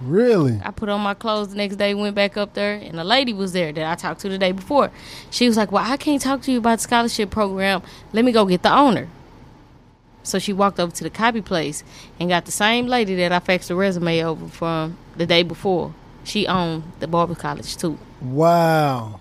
Really? 0.00 0.60
I 0.64 0.70
put 0.70 0.88
on 0.88 1.00
my 1.00 1.14
clothes 1.14 1.48
the 1.48 1.56
next 1.56 1.76
day, 1.76 1.94
went 1.94 2.14
back 2.14 2.36
up 2.36 2.54
there, 2.54 2.74
and 2.74 2.98
a 2.98 3.04
lady 3.04 3.32
was 3.32 3.52
there 3.52 3.72
that 3.72 3.90
I 3.90 3.94
talked 3.94 4.20
to 4.22 4.28
the 4.28 4.38
day 4.38 4.52
before. 4.52 4.90
She 5.30 5.46
was 5.46 5.56
like, 5.56 5.70
"Well, 5.72 5.84
I 5.84 5.96
can't 5.96 6.20
talk 6.20 6.42
to 6.42 6.52
you 6.52 6.58
about 6.58 6.78
the 6.78 6.82
scholarship 6.82 7.30
program. 7.30 7.82
Let 8.12 8.24
me 8.24 8.32
go 8.32 8.44
get 8.44 8.62
the 8.62 8.74
owner." 8.74 9.08
So 10.24 10.38
she 10.38 10.52
walked 10.52 10.80
over 10.80 10.90
to 10.92 11.04
the 11.04 11.10
copy 11.10 11.42
place 11.42 11.84
and 12.18 12.28
got 12.30 12.46
the 12.46 12.50
same 12.50 12.86
lady 12.86 13.14
that 13.16 13.30
I 13.30 13.40
faxed 13.40 13.68
the 13.68 13.76
resume 13.76 14.24
over 14.24 14.48
from 14.48 14.96
the 15.16 15.26
day 15.26 15.42
before. 15.42 15.94
She 16.24 16.46
owned 16.46 16.84
the 16.98 17.06
barber 17.06 17.34
college 17.34 17.76
too. 17.76 17.98
Wow. 18.22 19.20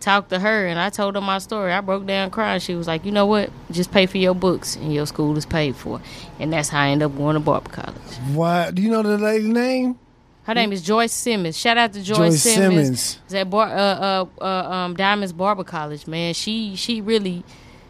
talked 0.00 0.30
to 0.30 0.38
her 0.40 0.66
and 0.66 0.80
I 0.80 0.90
told 0.90 1.14
her 1.14 1.20
my 1.20 1.38
story. 1.38 1.72
I 1.72 1.80
broke 1.80 2.06
down 2.06 2.30
crying. 2.30 2.58
She 2.58 2.74
was 2.74 2.88
like, 2.88 3.04
you 3.04 3.12
know 3.12 3.26
what? 3.26 3.50
Just 3.70 3.92
pay 3.92 4.06
for 4.06 4.18
your 4.18 4.34
books 4.34 4.74
and 4.74 4.92
your 4.92 5.06
school 5.06 5.36
is 5.36 5.46
paid 5.46 5.76
for. 5.76 6.00
And 6.40 6.52
that's 6.52 6.70
how 6.70 6.80
I 6.80 6.88
ended 6.88 7.06
up 7.06 7.16
going 7.16 7.34
to 7.34 7.40
Barber 7.40 7.70
College. 7.70 8.16
Why? 8.32 8.70
Do 8.70 8.82
you 8.82 8.90
know 8.90 9.02
the 9.02 9.18
lady's 9.18 9.46
name? 9.46 9.98
Her 10.44 10.54
name 10.54 10.72
is 10.72 10.82
Joyce 10.82 11.12
Simmons. 11.12 11.56
Shout 11.56 11.76
out 11.76 11.92
to 11.92 12.02
Joyce, 12.02 12.16
Joyce 12.16 12.42
Simmons. 12.42 13.00
Simmons. 13.00 13.34
At 13.34 13.50
Bar- 13.50 13.68
uh, 13.68 13.74
uh, 13.78 14.26
uh, 14.40 14.44
um, 14.70 14.94
Diamonds 14.96 15.32
Barber 15.32 15.64
College, 15.64 16.06
man. 16.06 16.34
She 16.34 16.74
she 16.76 17.00
really 17.00 17.44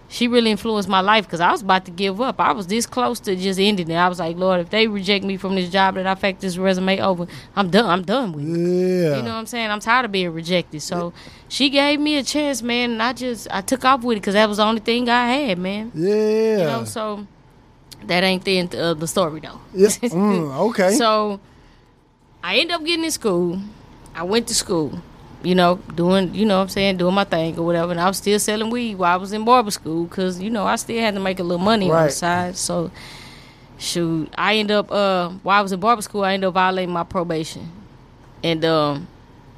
she 0.09 0.27
really 0.27 0.51
influenced 0.51 0.89
my 0.89 1.01
life 1.01 1.25
because 1.25 1.39
I 1.41 1.53
was 1.53 1.63
about 1.63 1.85
to 1.85 1.93
give 1.93 2.21
up. 2.21 2.41
I 2.41 2.51
was 2.51 2.67
this 2.67 2.85
close 2.85 3.21
to 3.21 3.37
just 3.37 3.61
ending 3.61 3.89
it. 3.89 3.95
I 3.95 4.09
was 4.09 4.19
like, 4.19 4.37
Lord, 4.37 4.59
if 4.61 4.69
they 4.69 4.89
reject 4.89 5.25
me 5.25 5.37
from 5.37 5.55
this 5.55 5.71
job 5.71 5.95
that 5.95 6.07
I 6.09 6.17
faxed 6.17 6.41
this 6.41 6.59
resume 6.59 6.99
over, 7.01 7.29
I'm 7.55 7.71
done. 7.71 7.87
I'm 7.87 8.03
done 8.03 8.33
with 8.33 8.45
it. 8.45 8.49
Yeah. 8.49 9.17
You 9.19 9.23
know 9.23 9.29
what 9.31 9.37
I'm 9.37 9.47
saying? 9.47 9.71
I'm 9.71 9.79
tired 9.79 10.05
of 10.07 10.13
being 10.13 10.31
rejected. 10.31 10.83
So 10.83 11.13
she 11.49 11.71
gave 11.71 12.01
me 12.01 12.17
a 12.17 12.25
chance, 12.25 12.61
man, 12.63 12.91
and 12.91 13.03
I 13.03 13.13
just 13.13 13.47
I 13.53 13.61
took 13.61 13.85
off 13.85 14.03
with 14.03 14.17
it 14.17 14.21
because 14.23 14.35
that 14.35 14.49
was 14.49 14.57
the 14.59 14.65
only 14.65 14.81
thing 14.81 15.09
I 15.09 15.29
had, 15.33 15.59
man. 15.59 15.93
yeah. 15.95 16.11
You 16.59 16.65
know, 16.65 16.85
so 16.85 17.27
that 18.07 18.25
ain't 18.25 18.43
the 18.45 18.59
end 18.59 18.75
of 18.75 18.99
the 18.99 19.07
story 19.07 19.39
though. 19.41 19.61
yeah. 19.73 19.89
Mm, 20.11 20.59
okay. 20.71 20.91
So 20.95 21.39
I 22.43 22.57
ended 22.57 22.73
up 22.77 22.85
getting 22.85 23.05
in 23.05 23.11
school. 23.11 23.61
I 24.15 24.23
went 24.23 24.49
to 24.49 24.55
school, 24.55 25.01
you 25.43 25.55
know, 25.55 25.77
doing, 25.95 26.35
you 26.35 26.45
know 26.47 26.57
what 26.57 26.63
I'm 26.65 26.69
saying, 26.69 26.97
doing 26.97 27.15
my 27.15 27.25
thing 27.25 27.59
or 27.59 27.65
whatever. 27.65 27.91
And 27.93 28.01
I 28.01 28.09
was 28.09 28.17
still 28.19 28.39
selling 28.39 28.71
weed 28.71 28.97
while 28.97 29.13
I 29.13 29.17
was 29.17 29.33
in 29.33 29.45
barber 29.45 29.71
school 29.71 30.05
because, 30.05 30.41
you 30.41 30.51
know, 30.51 30.67
I 30.67 30.77
still 30.77 31.01
had 31.01 31.15
to 31.15 31.21
make 31.21 31.39
a 31.39 31.43
little 31.43 31.65
money 31.65 31.87
on 31.91 31.97
the 32.07 32.13
side. 32.13 32.57
So, 32.57 32.91
shoot, 33.79 34.33
I 34.37 34.57
ended 34.57 34.77
up, 34.77 34.91
uh, 34.91 35.31
while 35.43 35.59
I 35.59 35.63
was 35.63 35.73
in 35.73 35.81
barber 35.81 36.03
school, 36.03 36.25
I 36.25 36.35
ended 36.35 36.49
up 36.49 36.55
violating 36.55 36.93
my 36.93 37.05
probation. 37.05 37.71
And 38.43 38.65
um, 38.65 39.07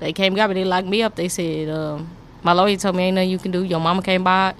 they 0.00 0.12
came 0.12 0.34
got 0.34 0.50
me. 0.50 0.54
They 0.54 0.64
locked 0.64 0.88
me 0.88 1.02
up. 1.02 1.14
They 1.14 1.28
said, 1.28 1.68
um, 1.68 2.10
my 2.42 2.52
lawyer 2.52 2.76
told 2.76 2.96
me 2.96 3.04
ain't 3.04 3.14
nothing 3.14 3.30
you 3.30 3.38
can 3.38 3.52
do. 3.52 3.62
Your 3.62 3.80
mama 3.80 4.02
came 4.02 4.24
by, 4.24 4.54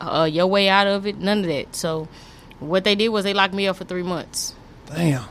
uh, 0.00 0.28
your 0.30 0.46
way 0.46 0.68
out 0.68 0.86
of 0.86 1.06
it, 1.06 1.18
none 1.18 1.40
of 1.40 1.46
that. 1.46 1.74
So, 1.74 2.08
what 2.60 2.84
they 2.84 2.94
did 2.94 3.08
was 3.08 3.24
they 3.24 3.34
locked 3.34 3.54
me 3.54 3.66
up 3.66 3.76
for 3.76 3.84
three 3.84 4.02
months. 4.02 4.54
Damn. 4.86 5.24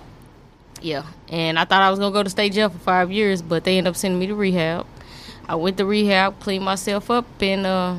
Yeah, 0.83 1.03
and 1.29 1.57
I 1.57 1.65
thought 1.65 1.81
I 1.81 1.89
was 1.89 1.97
gonna 1.97 2.13
go 2.13 2.23
to 2.23 2.29
state 2.29 2.53
jail 2.53 2.69
for 2.69 2.77
five 2.77 3.11
years, 3.11 3.41
but 3.41 3.63
they 3.63 3.77
ended 3.77 3.91
up 3.91 3.95
sending 3.95 4.19
me 4.19 4.27
to 4.27 4.35
rehab. 4.35 4.85
I 5.47 5.55
went 5.55 5.77
to 5.77 5.85
rehab, 5.85 6.39
cleaned 6.39 6.63
myself 6.63 7.09
up, 7.09 7.25
and 7.41 7.65
uh, 7.65 7.95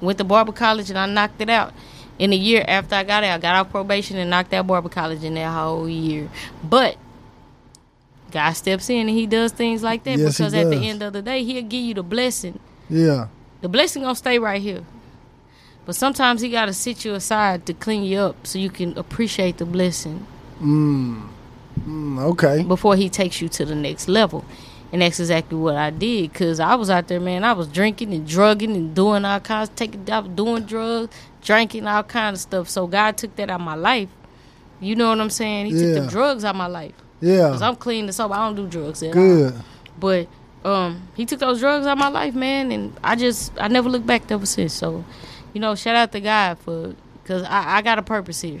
went 0.00 0.18
to 0.18 0.24
barber 0.24 0.52
college, 0.52 0.90
and 0.90 0.98
I 0.98 1.06
knocked 1.06 1.40
it 1.40 1.50
out. 1.50 1.72
In 2.18 2.32
a 2.32 2.36
year 2.36 2.64
after 2.68 2.94
I 2.94 3.04
got 3.04 3.24
out, 3.24 3.34
I 3.34 3.38
got 3.38 3.56
out 3.56 3.70
probation 3.70 4.18
and 4.18 4.28
knocked 4.28 4.52
out 4.52 4.66
barber 4.66 4.90
college 4.90 5.24
in 5.24 5.34
that 5.34 5.50
whole 5.50 5.88
year. 5.88 6.28
But 6.62 6.96
God 8.30 8.52
steps 8.52 8.90
in 8.90 9.08
and 9.08 9.10
He 9.10 9.26
does 9.26 9.52
things 9.52 9.82
like 9.82 10.04
that 10.04 10.18
Yes, 10.18 10.36
because 10.36 10.54
at 10.54 10.68
the 10.68 10.76
end 10.76 11.02
of 11.02 11.14
the 11.14 11.22
day, 11.22 11.42
He'll 11.42 11.62
give 11.62 11.82
you 11.82 11.94
the 11.94 12.02
blessing. 12.02 12.60
Yeah. 12.90 13.28
The 13.62 13.68
blessing 13.68 14.02
gonna 14.02 14.14
stay 14.14 14.38
right 14.38 14.60
here. 14.60 14.84
But 15.86 15.96
sometimes 15.96 16.42
He 16.42 16.50
gotta 16.50 16.74
sit 16.74 17.04
you 17.06 17.14
aside 17.14 17.64
to 17.64 17.72
clean 17.72 18.04
you 18.04 18.18
up 18.18 18.46
so 18.46 18.58
you 18.58 18.68
can 18.68 18.96
appreciate 18.98 19.56
the 19.56 19.64
blessing 19.64 20.26
Mm, 20.60 21.22
okay. 21.88 22.62
before 22.62 22.96
he 22.96 23.08
takes 23.08 23.40
you 23.40 23.48
to 23.50 23.64
the 23.64 23.74
next 23.74 24.08
level. 24.08 24.44
And 24.92 25.02
that's 25.02 25.20
exactly 25.20 25.56
what 25.56 25.76
I 25.76 25.90
did 25.90 26.32
because 26.32 26.58
I 26.58 26.74
was 26.74 26.90
out 26.90 27.06
there, 27.06 27.20
man. 27.20 27.44
I 27.44 27.52
was 27.52 27.68
drinking 27.68 28.12
and 28.12 28.26
drugging 28.26 28.74
and 28.74 28.94
doing 28.94 29.24
all 29.24 29.38
kinds, 29.38 29.70
taking, 29.76 30.10
I 30.10 30.18
was 30.18 30.30
doing 30.30 30.64
drugs, 30.64 31.14
drinking 31.42 31.86
all 31.86 32.02
kind 32.02 32.34
of 32.34 32.40
stuff. 32.40 32.68
So 32.68 32.88
God 32.88 33.16
took 33.16 33.36
that 33.36 33.50
out 33.50 33.60
of 33.60 33.64
my 33.66 33.76
life. 33.76 34.08
You 34.80 34.96
know 34.96 35.10
what 35.10 35.20
I'm 35.20 35.30
saying? 35.30 35.66
He 35.66 35.72
took 35.72 35.94
the 36.04 36.08
drugs 36.10 36.44
out 36.44 36.50
of 36.50 36.56
my 36.56 36.66
life 36.66 36.94
Yeah. 37.20 37.48
because 37.48 37.60
Yeah. 37.60 37.68
I'm 37.68 37.76
clean 37.76 38.06
and 38.06 38.14
sober. 38.14 38.34
I 38.34 38.46
don't 38.46 38.56
do 38.56 38.66
drugs 38.66 39.02
at 39.02 39.08
all. 39.08 39.12
Good. 39.14 39.54
But 39.98 40.28
um, 40.64 41.08
he 41.14 41.24
took 41.24 41.38
those 41.38 41.60
drugs 41.60 41.86
out 41.86 41.92
of 41.92 41.98
my 41.98 42.08
life, 42.08 42.34
man, 42.34 42.72
and 42.72 42.92
I 43.04 43.14
just 43.14 43.52
I 43.60 43.68
never 43.68 43.88
looked 43.88 44.06
back 44.06 44.30
ever 44.32 44.46
since. 44.46 44.72
So, 44.72 45.04
you 45.52 45.60
know, 45.60 45.74
shout 45.74 45.94
out 45.96 46.12
to 46.12 46.20
God 46.20 46.58
for 46.58 46.94
because 47.22 47.42
I, 47.44 47.76
I 47.76 47.82
got 47.82 47.98
a 47.98 48.02
purpose 48.02 48.40
here. 48.40 48.60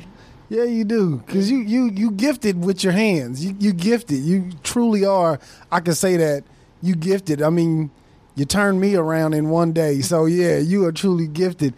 Yeah, 0.50 0.64
you 0.64 0.82
do. 0.84 1.22
Cause 1.28 1.48
you 1.48 1.58
you 1.58 1.90
you 1.90 2.10
gifted 2.10 2.64
with 2.64 2.82
your 2.82 2.92
hands. 2.92 3.42
You 3.44 3.54
you 3.60 3.72
gifted. 3.72 4.18
You 4.18 4.50
truly 4.64 5.04
are. 5.06 5.38
I 5.70 5.78
can 5.80 5.94
say 5.94 6.16
that 6.16 6.42
you 6.82 6.96
gifted. 6.96 7.40
I 7.40 7.50
mean, 7.50 7.90
you 8.34 8.44
turned 8.44 8.80
me 8.80 8.96
around 8.96 9.34
in 9.34 9.48
one 9.48 9.72
day. 9.72 10.00
So 10.00 10.26
yeah, 10.26 10.58
you 10.58 10.84
are 10.86 10.92
truly 10.92 11.28
gifted. 11.28 11.74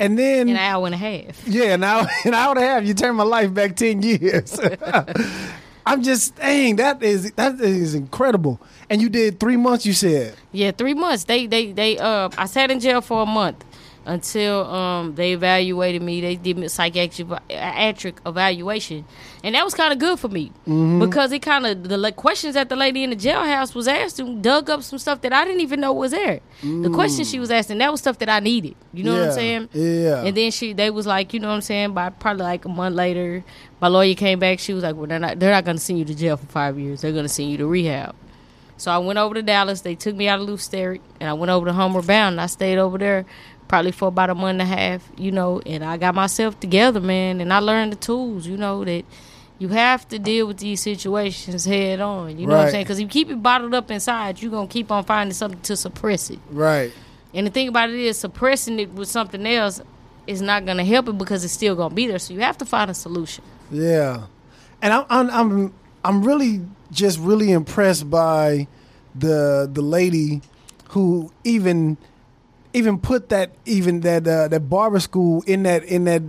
And 0.00 0.18
then 0.18 0.48
an 0.48 0.56
hour 0.56 0.84
and 0.86 0.94
a 0.94 0.98
half. 0.98 1.46
yeah, 1.46 1.76
now 1.76 2.06
an 2.24 2.34
hour 2.34 2.50
and 2.50 2.58
a 2.64 2.66
half, 2.66 2.84
you 2.84 2.94
turned 2.94 3.16
my 3.16 3.22
life 3.24 3.54
back 3.54 3.76
ten 3.76 4.02
years. 4.02 4.58
I'm 5.86 6.02
just 6.02 6.34
dang, 6.34 6.76
that 6.76 7.00
is 7.04 7.30
that 7.32 7.60
is 7.60 7.94
incredible. 7.94 8.60
And 8.90 9.00
you 9.00 9.08
did 9.08 9.38
three 9.38 9.56
months. 9.56 9.86
You 9.86 9.92
said 9.92 10.34
Yeah, 10.50 10.72
three 10.72 10.94
months. 10.94 11.24
They 11.24 11.46
they 11.46 11.70
they 11.70 11.96
uh 11.98 12.28
I 12.36 12.46
sat 12.46 12.72
in 12.72 12.80
jail 12.80 13.00
for 13.00 13.22
a 13.22 13.26
month 13.26 13.64
until 14.06 14.64
um 14.66 15.14
they 15.16 15.32
evaluated 15.32 16.00
me. 16.00 16.20
They 16.20 16.36
did 16.36 16.56
me 16.56 16.66
a 16.66 16.68
psychiatric 16.68 18.20
evaluation, 18.24 19.04
and 19.42 19.54
that 19.54 19.64
was 19.64 19.74
kind 19.74 19.92
of 19.92 19.98
good 19.98 20.18
for 20.18 20.28
me 20.28 20.52
because 20.64 21.32
it 21.32 21.40
kind 21.40 21.66
of 21.66 21.88
the 21.88 21.98
like, 21.98 22.16
questions 22.16 22.54
that 22.54 22.68
the 22.68 22.76
lady 22.76 23.02
in 23.02 23.10
the 23.10 23.16
jailhouse 23.16 23.74
was 23.74 23.88
asking 23.88 24.40
dug 24.42 24.70
up 24.70 24.82
some 24.82 24.98
stuff 24.98 25.20
that 25.22 25.32
I 25.32 25.44
didn't 25.44 25.60
even 25.60 25.80
know 25.80 25.92
was 25.92 26.12
there. 26.12 26.40
The 26.62 26.90
questions 26.90 27.28
she 27.28 27.38
was 27.38 27.50
asking 27.50 27.78
that 27.78 27.90
was 27.90 28.00
stuff 28.00 28.18
that 28.18 28.28
I 28.28 28.40
needed. 28.40 28.76
You 28.92 29.04
know 29.04 29.14
what 29.18 29.28
I'm 29.28 29.32
saying? 29.32 29.68
yeah. 29.72 30.22
And 30.24 30.36
then 30.36 30.50
she 30.50 30.72
they 30.72 30.90
was 30.90 31.06
like, 31.06 31.34
you 31.34 31.40
know 31.40 31.48
what 31.48 31.54
I'm 31.54 31.60
saying? 31.60 31.92
By 31.92 32.10
probably 32.10 32.44
like 32.44 32.64
a 32.64 32.68
month 32.68 32.94
later, 32.96 33.44
my 33.80 33.88
lawyer 33.88 34.14
came 34.14 34.38
back. 34.38 34.60
She 34.60 34.72
was 34.72 34.82
like, 34.84 34.94
well, 34.96 35.06
they're 35.06 35.18
not 35.18 35.38
they're 35.38 35.52
not 35.52 35.64
gonna 35.64 35.78
send 35.78 35.98
you 35.98 36.04
to 36.04 36.14
jail 36.14 36.36
for 36.36 36.46
five 36.46 36.78
years. 36.78 37.00
They're 37.00 37.12
gonna 37.12 37.28
send 37.28 37.50
you 37.50 37.58
to 37.58 37.66
rehab. 37.66 38.14
So 38.78 38.90
I 38.90 38.98
went 38.98 39.18
over 39.18 39.34
to 39.34 39.42
Dallas. 39.42 39.80
They 39.80 39.94
took 39.94 40.14
me 40.14 40.28
out 40.28 40.38
of 40.38 40.60
Sterrett, 40.60 41.00
and 41.18 41.30
I 41.30 41.32
went 41.32 41.50
over 41.50 41.64
to 41.64 41.72
Homeward 41.72 42.06
Bound. 42.06 42.34
And 42.34 42.40
I 42.42 42.46
stayed 42.46 42.76
over 42.78 42.98
there 42.98 43.24
probably 43.68 43.92
for 43.92 44.08
about 44.08 44.30
a 44.30 44.34
month 44.34 44.60
and 44.60 44.62
a 44.62 44.64
half, 44.64 45.08
you 45.16 45.32
know, 45.32 45.60
and 45.66 45.84
I 45.84 45.96
got 45.96 46.14
myself 46.14 46.58
together, 46.60 47.00
man, 47.00 47.40
and 47.40 47.52
I 47.52 47.58
learned 47.58 47.92
the 47.92 47.96
tools, 47.96 48.46
you 48.46 48.56
know, 48.56 48.84
that 48.84 49.04
you 49.58 49.68
have 49.68 50.06
to 50.08 50.18
deal 50.18 50.46
with 50.46 50.58
these 50.58 50.82
situations 50.82 51.64
head 51.64 52.00
on. 52.00 52.38
You 52.38 52.46
know 52.46 52.56
what 52.56 52.66
I'm 52.66 52.70
saying? 52.70 52.84
Because 52.84 52.98
if 52.98 53.02
you 53.02 53.08
keep 53.08 53.30
it 53.30 53.42
bottled 53.42 53.74
up 53.74 53.90
inside, 53.90 54.40
you're 54.40 54.50
going 54.50 54.68
to 54.68 54.72
keep 54.72 54.90
on 54.90 55.04
finding 55.04 55.32
something 55.32 55.60
to 55.62 55.76
suppress 55.76 56.30
it. 56.30 56.38
Right. 56.50 56.92
And 57.32 57.46
the 57.46 57.50
thing 57.50 57.68
about 57.68 57.90
it 57.90 57.96
is, 57.96 58.18
suppressing 58.18 58.78
it 58.78 58.90
with 58.92 59.08
something 59.08 59.46
else 59.46 59.80
is 60.26 60.42
not 60.42 60.64
going 60.64 60.78
to 60.78 60.84
help 60.84 61.08
it 61.08 61.18
because 61.18 61.44
it's 61.44 61.54
still 61.54 61.74
going 61.74 61.90
to 61.90 61.94
be 61.94 62.06
there. 62.06 62.18
So 62.18 62.34
you 62.34 62.40
have 62.40 62.58
to 62.58 62.64
find 62.64 62.90
a 62.90 62.94
solution. 62.94 63.44
Yeah, 63.70 64.26
and 64.80 64.92
I'm 64.92 65.04
I'm 65.08 65.30
I'm, 65.30 65.74
I'm 66.04 66.22
really 66.22 66.62
just 66.92 67.18
really 67.18 67.50
impressed 67.50 68.08
by 68.08 68.68
the 69.14 69.68
the 69.70 69.82
lady 69.82 70.42
who 70.90 71.32
even 71.44 71.96
even 72.72 72.98
put 72.98 73.28
that 73.30 73.52
even 73.64 74.00
that 74.00 74.26
uh, 74.26 74.48
that 74.48 74.68
barber 74.68 75.00
school 75.00 75.42
in 75.46 75.62
that 75.64 75.84
in 75.84 76.04
that 76.04 76.22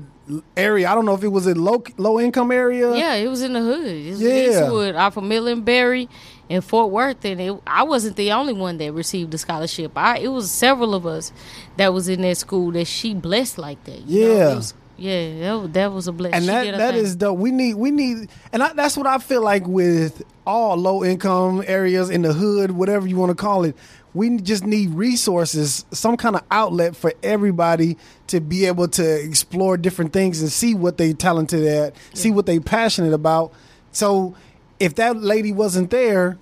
area. 0.58 0.89
I 0.89 0.94
don't 0.96 1.06
know 1.06 1.13
if 1.13 1.24
it 1.24 1.29
was 1.29 1.48
a 1.48 1.56
low 1.56 1.84
low 1.98 2.20
income 2.20 2.51
area. 2.51 2.94
Yeah, 2.96 3.13
it 3.15 3.27
was 3.27 3.41
in 3.41 3.53
the 3.53 3.62
hood. 3.62 3.86
It's 3.88 4.20
Yeah. 4.20 4.63
Eastwood, 4.63 4.96
off 4.96 5.17
of 5.17 5.24
Miller 5.24 5.51
and 5.53 5.63
Berry 5.63 6.10
and 6.50 6.63
Fort 6.63 6.91
Worth, 6.91 7.24
and 7.25 7.39
it, 7.41 7.53
I 7.65 7.84
wasn't 7.84 8.15
the 8.15 8.32
only 8.32 8.53
one 8.53 8.77
that 8.77 8.94
received 8.94 9.32
the 9.32 9.38
scholarship. 9.38 9.91
I 9.96 10.17
it 10.20 10.27
was 10.29 10.50
several 10.51 10.96
of 10.96 11.06
us 11.06 11.32
that 11.77 11.94
was 11.94 12.10
in 12.10 12.22
that 12.22 12.38
school 12.38 12.72
that 12.72 12.86
she 12.86 13.13
blessed 13.13 13.58
like 13.58 13.84
that. 13.86 14.01
you 14.01 14.25
know? 14.27 14.34
Yeah. 14.36 14.51
It 14.51 14.56
was- 14.56 14.74
yeah, 15.00 15.39
that, 15.41 15.53
was- 15.62 15.72
that 15.74 15.91
was 15.94 16.08
a 16.08 16.12
blessing. 16.12 16.34
and 16.36 16.48
that 16.50 16.75
that 16.79 16.94
thing. 16.96 17.03
is 17.03 17.15
dope. 17.15 17.38
We 17.38 17.51
need 17.51 17.75
we 17.75 17.91
need, 17.91 18.29
and 18.51 18.63
I, 18.63 18.74
that's 18.74 18.98
what 18.98 19.06
I 19.06 19.20
feel 19.20 19.44
like 19.44 19.67
with 19.67 20.24
all 20.46 20.75
low 20.75 21.03
income 21.06 21.63
areas 21.67 22.10
in 22.10 22.24
the 22.24 22.34
hood, 22.34 22.72
whatever 22.72 23.08
you 23.08 23.15
want 23.15 23.29
to 23.29 23.36
call 23.36 23.63
it. 23.63 23.75
We 24.17 24.38
just 24.38 24.65
need 24.65 24.89
resources, 24.95 25.86
some 25.91 26.17
kind 26.17 26.36
of 26.36 26.43
outlet 26.50 26.95
for 26.95 27.13
everybody 27.21 27.97
to 28.27 28.41
be 28.41 28.65
able 28.65 28.88
to 28.89 29.24
explore 29.24 29.77
different 29.77 30.12
things 30.12 30.41
and 30.41 30.51
see 30.51 30.74
what 30.74 30.97
they 30.97 31.13
talented 31.13 31.65
at, 31.65 31.95
see 32.13 32.31
what 32.31 32.45
they 32.47 32.59
passionate 32.59 33.13
about. 33.13 33.53
So, 33.91 34.36
if 34.79 34.95
that 34.95 35.17
lady 35.17 35.51
wasn't 35.51 35.91
there, 35.91 36.38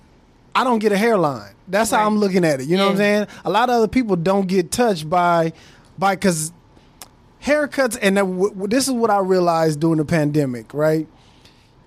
I 0.54 0.64
don't 0.64 0.78
get 0.78 0.90
a 0.92 0.96
hairline. 0.96 1.54
That's 1.68 1.90
how 1.90 2.06
I'm 2.06 2.16
looking 2.18 2.44
at 2.44 2.60
it. 2.60 2.66
You 2.66 2.76
know 2.76 2.86
what 2.86 2.92
I'm 2.92 2.96
saying? 2.96 3.26
A 3.44 3.50
lot 3.50 3.68
of 3.68 3.74
other 3.76 3.88
people 3.88 4.16
don't 4.16 4.46
get 4.46 4.70
touched 4.70 5.08
by 5.10 5.52
by 5.98 6.14
because 6.14 6.52
haircuts 7.42 7.98
and 8.00 8.16
that, 8.16 8.22
w- 8.22 8.48
w- 8.50 8.68
this 8.68 8.86
is 8.88 8.94
what 8.94 9.10
I 9.10 9.18
realized 9.18 9.80
during 9.80 9.98
the 9.98 10.04
pandemic, 10.04 10.72
right? 10.74 11.06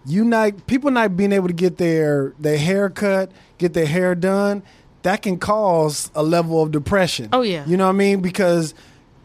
You 0.05 0.24
not 0.24 0.65
people 0.67 0.91
not 0.91 1.15
being 1.17 1.31
able 1.31 1.48
to 1.48 1.53
get 1.53 1.77
their 1.77 2.34
their 2.39 2.58
haircut, 2.58 3.31
get 3.58 3.74
their 3.74 3.86
hair 3.86 4.15
done, 4.15 4.63
that 5.03 5.22
can 5.22 5.38
cause 5.38 6.12
a 6.15 6.24
level 6.24 6.62
of 6.62 6.72
depression. 6.72 7.29
Oh, 7.32 7.41
yeah. 7.41 7.65
You 7.65 7.77
know 7.77 7.86
what 7.86 7.94
I 7.96 7.98
mean? 7.98 8.22
Because 8.22 8.74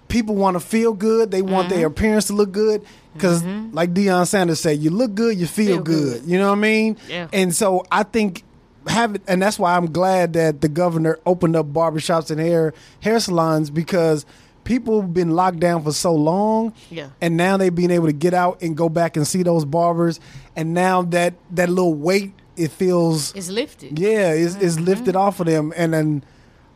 people 0.08 0.34
want 0.36 0.54
to 0.54 0.60
feel 0.60 0.92
good, 0.92 1.30
they 1.30 1.42
want 1.42 1.68
Mm-hmm. 1.68 1.76
their 1.78 1.86
appearance 1.86 2.26
to 2.26 2.32
look 2.34 2.52
good 2.52 2.82
cuz 3.18 3.42
like 3.72 3.94
Deion 3.94 4.26
Sanders 4.26 4.60
said, 4.60 4.78
you 4.78 4.90
look 4.90 5.14
good, 5.14 5.36
you 5.38 5.46
feel, 5.46 5.76
Feel 5.76 5.82
good. 5.82 6.20
good. 6.22 6.30
You 6.30 6.38
know 6.38 6.48
what 6.50 6.58
I 6.58 6.60
mean? 6.60 6.96
Yeah. 7.08 7.28
And 7.32 7.54
so 7.54 7.84
I 7.90 8.02
think 8.02 8.42
have 8.86 9.14
it, 9.14 9.22
and 9.26 9.40
that's 9.40 9.58
why 9.58 9.76
I'm 9.76 9.90
glad 9.92 10.34
that 10.34 10.60
the 10.60 10.68
governor 10.68 11.18
opened 11.24 11.56
up 11.56 11.66
barbershops 11.72 12.30
and 12.30 12.38
hair 12.40 12.74
hair 13.00 13.18
salons 13.18 13.70
because 13.70 14.26
people 14.64 15.00
have 15.00 15.14
been 15.14 15.30
locked 15.30 15.58
down 15.60 15.82
for 15.82 15.92
so 15.92 16.12
long. 16.14 16.72
Yeah. 16.90 17.08
And 17.20 17.36
now 17.36 17.56
they 17.56 17.70
being 17.70 17.90
able 17.90 18.06
to 18.06 18.12
get 18.12 18.34
out 18.34 18.60
and 18.62 18.76
go 18.76 18.88
back 18.88 19.16
and 19.16 19.26
see 19.26 19.42
those 19.42 19.64
barbers, 19.64 20.20
and 20.54 20.74
now 20.74 21.02
that 21.02 21.34
that 21.52 21.68
little 21.70 21.94
weight 21.94 22.32
it 22.56 22.70
feels 22.70 23.32
it's 23.34 23.50
lifted. 23.50 23.98
yeah 23.98 24.32
is 24.32 24.56
is 24.56 24.76
Mm-hmm. 24.76 24.84
lifted 24.86 25.16
off 25.16 25.40
of 25.40 25.46
them, 25.46 25.72
and 25.76 25.92
then 25.94 26.24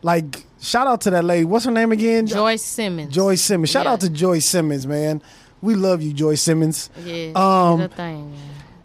like 0.01 0.45
shout 0.61 0.87
out 0.87 1.01
to 1.01 1.09
that 1.11 1.23
lady. 1.25 1.45
What's 1.45 1.65
her 1.65 1.71
name 1.71 1.91
again? 1.91 2.27
Joyce 2.27 2.61
Simmons. 2.63 3.13
Joyce 3.13 3.41
Simmons. 3.41 3.69
Shout 3.69 3.85
Yeah. 3.85 3.93
out 3.93 4.01
to 4.01 4.09
Joyce 4.09 4.45
Simmons, 4.45 4.85
man. 4.87 5.21
We 5.61 5.75
love 5.75 6.01
you, 6.01 6.13
Joyce 6.13 6.41
Simmons. 6.41 6.89
Yeah. 7.03 7.31
Um. 7.35 7.89
Thing. 7.89 8.33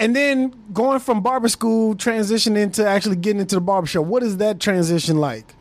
And 0.01 0.15
then 0.17 0.53
going 0.73 0.99
from 0.99 1.21
barber 1.23 1.49
school, 1.49 1.95
transitioning 1.95 2.73
to 2.75 2.87
actually 2.87 3.15
getting 3.17 3.41
into 3.41 3.55
the 3.55 3.61
barbershop. 3.61 4.05
What 4.07 4.23
is 4.25 4.39
that 4.39 4.59
transition 4.59 5.19
like? 5.19 5.55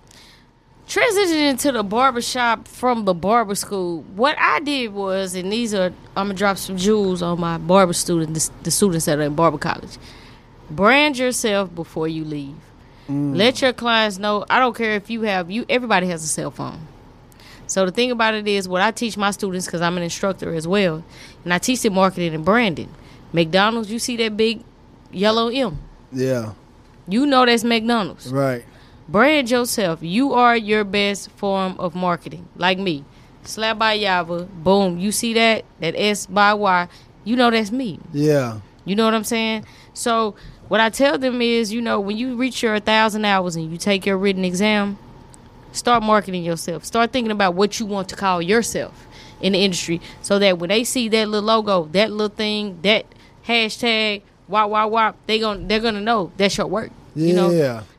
transitioning 0.88 1.50
into 1.52 1.72
the 1.72 1.82
barber 1.84 2.22
shop 2.22 2.68
from 2.68 3.06
the 3.06 3.14
barber 3.14 3.56
school 3.56 4.02
what 4.16 4.36
i 4.38 4.60
did 4.60 4.94
was 4.94 5.34
and 5.34 5.50
these 5.52 5.74
are 5.74 5.86
i'm 6.18 6.28
gonna 6.28 6.34
drop 6.34 6.58
some 6.58 6.76
jewels 6.76 7.22
on 7.22 7.40
my 7.40 7.58
barber 7.58 7.94
students 7.94 8.50
the, 8.50 8.64
the 8.64 8.72
students 8.72 9.06
that 9.06 9.18
are 9.18 9.22
in 9.22 9.34
barber 9.34 9.58
college 9.58 9.98
brand 10.70 11.18
yourself 11.18 11.74
before 11.74 12.08
you 12.08 12.24
leave 12.24 12.56
mm. 13.08 13.36
let 13.36 13.62
your 13.62 13.74
clients 13.74 14.18
know 14.18 14.46
i 14.50 14.60
don't 14.60 14.76
care 14.76 14.92
if 14.96 15.10
you 15.10 15.22
have 15.22 15.50
you 15.52 15.66
everybody 15.70 16.08
has 16.08 16.24
a 16.24 16.28
cell 16.28 16.52
phone 16.52 16.80
so 17.68 17.86
the 17.86 17.92
thing 17.92 18.12
about 18.12 18.34
it 18.34 18.48
is 18.48 18.68
what 18.68 18.82
i 18.82 18.92
teach 18.92 19.18
my 19.18 19.32
students 19.32 19.66
because 19.66 19.82
i'm 19.82 19.98
an 19.98 20.04
instructor 20.04 20.54
as 20.54 20.68
well 20.68 21.04
and 21.44 21.54
i 21.54 21.58
teach 21.58 21.82
them 21.82 21.94
marketing 21.94 22.34
and 22.34 22.46
branding 22.46 22.90
mcdonald's 23.32 23.92
you 23.92 24.00
see 24.00 24.16
that 24.18 24.36
big 24.38 24.64
yellow 25.12 25.48
m 25.50 25.78
Yeah, 26.12 26.54
you 27.08 27.26
know 27.26 27.46
that's 27.46 27.64
mcdonald's 27.64 28.32
right. 28.32 28.64
Brand 29.08 29.52
yourself. 29.52 30.00
You 30.02 30.34
are 30.34 30.56
your 30.56 30.84
best 30.86 31.30
form 31.32 31.76
of 31.78 31.94
marketing. 31.94 32.48
Like 32.56 32.80
me. 32.80 33.04
Slap 33.44 33.78
by 33.78 34.00
Yava. 34.00 34.48
Boom. 34.64 34.98
You 34.98 35.12
see 35.12 35.34
that? 35.34 35.66
That 35.82 35.94
S 35.98 36.26
by 36.26 36.54
Y. 36.54 36.88
You 37.26 37.36
know 37.36 37.52
that's 37.52 37.72
me. 37.72 38.00
Yeah, 38.14 38.60
You 38.86 38.96
know 38.96 39.06
what 39.06 39.14
I'm 39.14 39.24
saying? 39.26 39.66
So 39.94 40.36
what 40.68 40.80
I 40.80 40.90
tell 40.90 41.18
them 41.18 41.42
is, 41.42 41.72
you 41.72 41.82
know, 41.82 42.00
when 42.00 42.18
you 42.18 42.36
reach 42.36 42.64
your 42.64 42.80
thousand 42.80 43.26
hours 43.26 43.56
and 43.56 43.72
you 43.72 43.78
take 43.78 44.06
your 44.06 44.18
written 44.18 44.44
exam, 44.46 44.98
start 45.72 46.04
marketing 46.04 46.44
yourself. 46.44 46.86
Start 46.86 47.12
thinking 47.12 47.32
about 47.32 47.54
what 47.54 47.80
you 47.80 47.86
want 47.86 48.10
to 48.10 48.16
call 48.16 48.42
yourself 48.42 49.08
in 49.42 49.54
the 49.54 49.60
industry 49.60 50.02
so 50.22 50.40
that 50.40 50.58
when 50.58 50.70
they 50.70 50.84
see 50.84 51.10
that 51.10 51.28
little 51.28 51.46
logo, 51.46 51.86
that 51.92 52.12
little 52.12 52.36
thing, 52.36 52.80
that 52.82 53.06
hashtag, 53.46 54.22
wop 54.48 54.70
wop 54.70 54.90
wop, 54.92 55.18
they 55.28 55.40
gon' 55.40 55.68
they're 55.68 55.80
gonna 55.80 56.02
know 56.02 56.32
that's 56.38 56.58
your 56.58 56.68
work. 56.68 56.92
yeah. 57.16 57.28
You 57.28 57.34
know? 57.36 57.52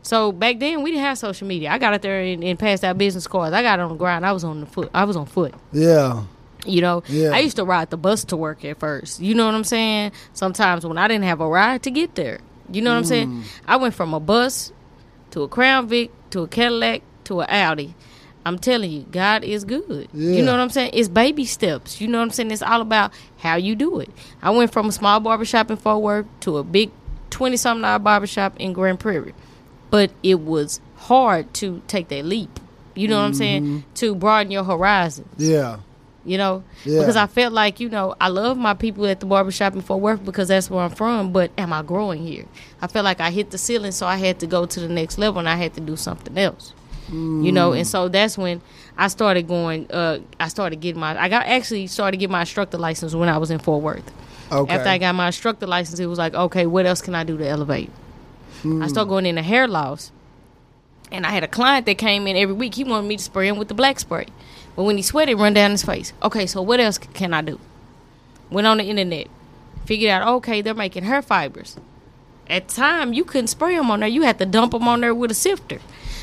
So 0.02 0.32
back 0.32 0.58
then 0.58 0.82
we 0.82 0.90
didn't 0.90 1.04
have 1.04 1.18
social 1.18 1.46
media. 1.46 1.70
I 1.70 1.78
got 1.78 1.94
out 1.94 2.02
there 2.02 2.20
and, 2.20 2.42
and 2.42 2.58
passed 2.58 2.84
out 2.84 2.98
business 2.98 3.26
cards. 3.26 3.54
I 3.54 3.62
got 3.62 3.78
on 3.80 3.90
the 3.90 3.94
ground. 3.96 4.26
I 4.26 4.32
was 4.32 4.44
on 4.44 4.60
the 4.60 4.66
foot. 4.66 4.90
I 4.94 5.04
was 5.04 5.16
on 5.16 5.26
foot. 5.26 5.54
yeah, 5.72 6.24
You 6.66 6.80
know, 6.80 7.02
Yeah. 7.09 7.30
I 7.30 7.40
used 7.40 7.56
to 7.56 7.64
ride 7.64 7.90
the 7.90 7.97
bus 7.97 8.25
to 8.26 8.37
work 8.37 8.64
at 8.64 8.78
first. 8.78 9.21
You 9.21 9.35
know 9.35 9.47
what 9.47 9.54
I'm 9.54 9.64
saying? 9.64 10.12
Sometimes 10.33 10.85
when 10.87 10.99
I 10.99 11.09
didn't 11.09 11.25
have 11.25 11.40
a 11.40 11.49
ride 11.49 11.83
to 11.85 11.90
get 11.90 12.14
there. 12.14 12.38
You 12.73 12.80
know 12.83 12.90
what 12.92 12.97
I'm 12.99 13.02
Mm. 13.04 13.09
saying? 13.09 13.44
I 13.68 13.76
went 13.76 13.94
from 13.94 14.14
a 14.14 14.21
bus 14.21 14.73
to 15.33 15.42
a 15.42 15.49
Crown 15.49 15.87
Vic 15.88 16.11
to 16.30 16.42
a 16.42 16.49
Cadillac 16.49 17.02
to 17.25 17.40
an 17.40 17.47
Audi. 17.50 17.94
I'm 18.47 18.59
telling 18.59 18.90
you, 18.90 19.06
God 19.11 19.42
is 19.44 19.64
good. 19.64 20.09
Yeah. 20.12 20.33
You 20.37 20.42
know 20.42 20.52
what 20.52 20.61
I'm 20.61 20.68
saying? 20.71 20.90
It's 20.92 21.09
baby 21.09 21.44
steps. 21.47 22.00
You 22.00 22.09
know 22.09 22.18
what 22.18 22.25
I'm 22.25 22.30
saying? 22.30 22.50
It's 22.50 22.61
all 22.62 22.80
about 22.83 23.12
how 23.38 23.56
you 23.56 23.75
do 23.75 24.00
it. 24.00 24.11
I 24.42 24.50
went 24.50 24.71
from 24.73 24.88
a 24.88 24.92
small 24.92 25.18
barbershop 25.21 25.71
in 25.71 25.76
Fort 25.78 26.02
Worth 26.02 26.26
to 26.40 26.59
a 26.59 26.62
big 26.64 26.90
20 27.30 27.56
something 27.56 27.83
dollar 27.83 27.99
barbershop 27.99 28.54
in 28.59 28.73
Grand 28.75 29.00
Prairie. 29.00 29.35
But 29.90 30.11
it 30.23 30.40
was 30.40 30.80
hard 30.97 31.52
to 31.54 31.80
take 31.88 32.09
that 32.09 32.25
leap. 32.25 32.61
You 32.94 33.09
know 33.09 33.16
what 33.16 33.25
I'm 33.25 33.30
Mm-hmm. 33.33 33.38
saying? 33.38 33.85
To 33.94 34.14
broaden 34.14 34.52
your 34.52 34.64
horizons 34.64 35.26
yeah, 35.38 35.78
you 36.24 36.38
know? 36.38 36.62
Yeah. 36.84 37.00
because 37.00 37.16
i 37.16 37.26
felt 37.26 37.52
like 37.52 37.80
you 37.80 37.88
know 37.88 38.14
i 38.20 38.28
love 38.28 38.56
my 38.56 38.74
people 38.74 39.06
at 39.06 39.20
the 39.20 39.26
barbershop 39.26 39.74
in 39.74 39.80
fort 39.80 40.00
worth 40.00 40.24
because 40.24 40.48
that's 40.48 40.70
where 40.70 40.82
i'm 40.84 40.90
from 40.90 41.32
but 41.32 41.50
am 41.58 41.72
i 41.72 41.82
growing 41.82 42.22
here? 42.26 42.46
I 42.80 42.86
felt 42.86 43.04
like 43.04 43.20
i 43.20 43.30
hit 43.30 43.50
the 43.50 43.58
ceiling 43.58 43.92
so 43.92 44.06
i 44.06 44.16
had 44.16 44.40
to 44.40 44.46
go 44.46 44.66
to 44.66 44.80
the 44.80 44.88
next 44.88 45.18
level 45.18 45.38
and 45.38 45.48
i 45.48 45.56
had 45.56 45.74
to 45.74 45.80
do 45.80 45.96
something 45.96 46.36
else 46.38 46.72
you 47.10 47.52
know? 47.52 47.72
And 47.74 47.86
so 47.86 48.08
that's 48.08 48.38
when 48.38 48.62
i 48.96 49.08
started 49.08 49.46
going 49.46 49.90
uh 49.90 50.20
i 50.40 50.48
started 50.48 50.80
getting 50.80 51.00
my 51.00 51.20
i 51.20 51.28
got 51.28 51.46
actually 51.46 51.86
started 51.86 52.16
getting 52.16 52.32
my 52.32 52.40
instructor 52.40 52.78
license 52.78 53.14
when 53.14 53.28
i 53.28 53.36
was 53.38 53.50
in 53.50 53.58
fort 53.58 53.82
worth. 53.82 54.10
Okay. 54.50 54.72
after 54.72 54.88
i 54.88 54.98
got 54.98 55.14
my 55.14 55.26
instructor 55.26 55.66
license 55.66 56.00
it 56.00 56.06
was 56.06 56.18
like 56.18 56.34
okay 56.34 56.64
what 56.66 56.86
else 56.86 57.00
can 57.02 57.14
i 57.14 57.22
do 57.24 57.36
to 57.36 57.46
elevate? 57.46 57.90
I 58.64 58.86
started 58.88 59.10
going 59.10 59.26
into 59.26 59.42
hair 59.42 59.68
loss 59.68 60.10
and 61.14 61.25
I 61.25 61.30
had 61.30 61.44
a 61.44 61.49
client 61.49 61.87
that 61.87 61.97
came 61.97 62.26
in 62.26 62.37
every 62.37 62.54
week. 62.54 62.75
He 62.75 62.83
wanted 62.83 63.06
me 63.06 63.16
to 63.16 63.23
spray 63.23 63.47
him 63.49 63.56
with 63.56 63.68
the 63.68 63.75
black 63.75 64.00
spray. 64.00 64.26
But 64.75 64.83
when 64.83 64.97
he 64.97 65.02
sweated, 65.02 65.38
run 65.38 65.54
down 65.54 65.71
his 65.71 65.85
face. 65.85 66.12
Okay, 66.23 66.47
so 66.47 66.61
what 66.61 66.80
else 66.80 66.99
can 66.99 67.33
I 67.33 67.40
do? 67.40 67.61
Went 68.50 68.66
on 68.66 68.78
the 68.78 68.85
internet. 68.85 69.28
Figured 69.87 70.11
out, 70.11 70.26
okay, 70.37 70.61
they're 70.61 70.75
making 70.75 71.04
hair 71.04 71.23
fibers. 71.23 71.76
At 72.50 72.68
the 72.68 72.75
time, 72.75 73.12
you 73.12 73.25
couldn't 73.25 73.47
spray 73.47 73.76
them 73.76 73.90
on 73.90 74.00
there. 74.00 74.09
You 74.09 74.23
had 74.23 74.38
to 74.38 74.47
dump 74.47 74.73
them 74.73 74.88
on 74.88 75.00
there 75.02 75.14
with 75.14 75.30
a 75.30 75.35
sifter. 75.35 75.80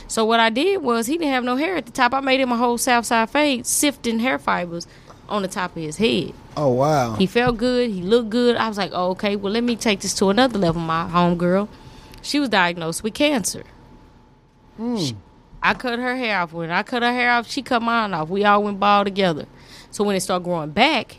So 0.07 0.25
what 0.25 0.41
I 0.41 0.49
did 0.49 0.83
was, 0.83 1.07
he 1.07 1.17
didn't 1.17 1.31
have 1.31 1.45
no 1.45 1.55
hair 1.55 1.77
at 1.77 1.85
the 1.85 1.91
top. 1.91 2.13
I 2.13 2.19
made 2.19 2.41
him 2.41 2.51
a 2.51 2.57
whole 2.57 2.77
south 2.77 3.05
side 3.05 3.29
fade, 3.29 3.65
sifting 3.65 4.19
hair 4.19 4.37
fibers 4.37 4.87
on 5.29 5.41
the 5.41 5.47
top 5.47 5.75
of 5.75 5.81
his 5.81 5.95
head. 5.97 6.33
oh 6.57 6.67
wow. 6.67 7.15
He 7.15 7.25
felt 7.25 7.57
good. 7.57 7.89
He 7.89 8.01
looked 8.01 8.29
good. 8.29 8.57
I 8.57 8.67
was 8.67 8.77
like, 8.77 8.91
oh, 8.93 9.11
okay, 9.11 9.37
well, 9.37 9.53
let 9.53 9.63
me 9.63 9.77
take 9.77 10.01
this 10.01 10.13
to 10.15 10.29
another 10.29 10.59
level. 10.59 10.81
My 10.81 11.09
homegirl, 11.09 11.69
she 12.21 12.39
was 12.41 12.49
diagnosed 12.49 13.03
with 13.03 13.13
cancer. 13.13 13.63
She- 14.77 15.15
I 15.63 15.75
cut 15.75 15.99
her 15.99 16.15
hair 16.15 16.39
off. 16.39 16.53
When 16.53 16.71
I 16.71 16.81
cut 16.81 17.03
her 17.03 17.11
hair 17.13 17.31
off, 17.33 17.47
she 17.49 17.61
cut 17.61 17.81
mine 17.83 18.13
off. 18.15 18.29
We 18.29 18.43
all 18.45 18.63
went 18.63 18.79
bald 18.79 19.05
together. 19.05 19.45
So 19.91 20.03
when 20.03 20.15
it 20.15 20.21
started 20.21 20.43
growing 20.43 20.71
back, 20.71 21.17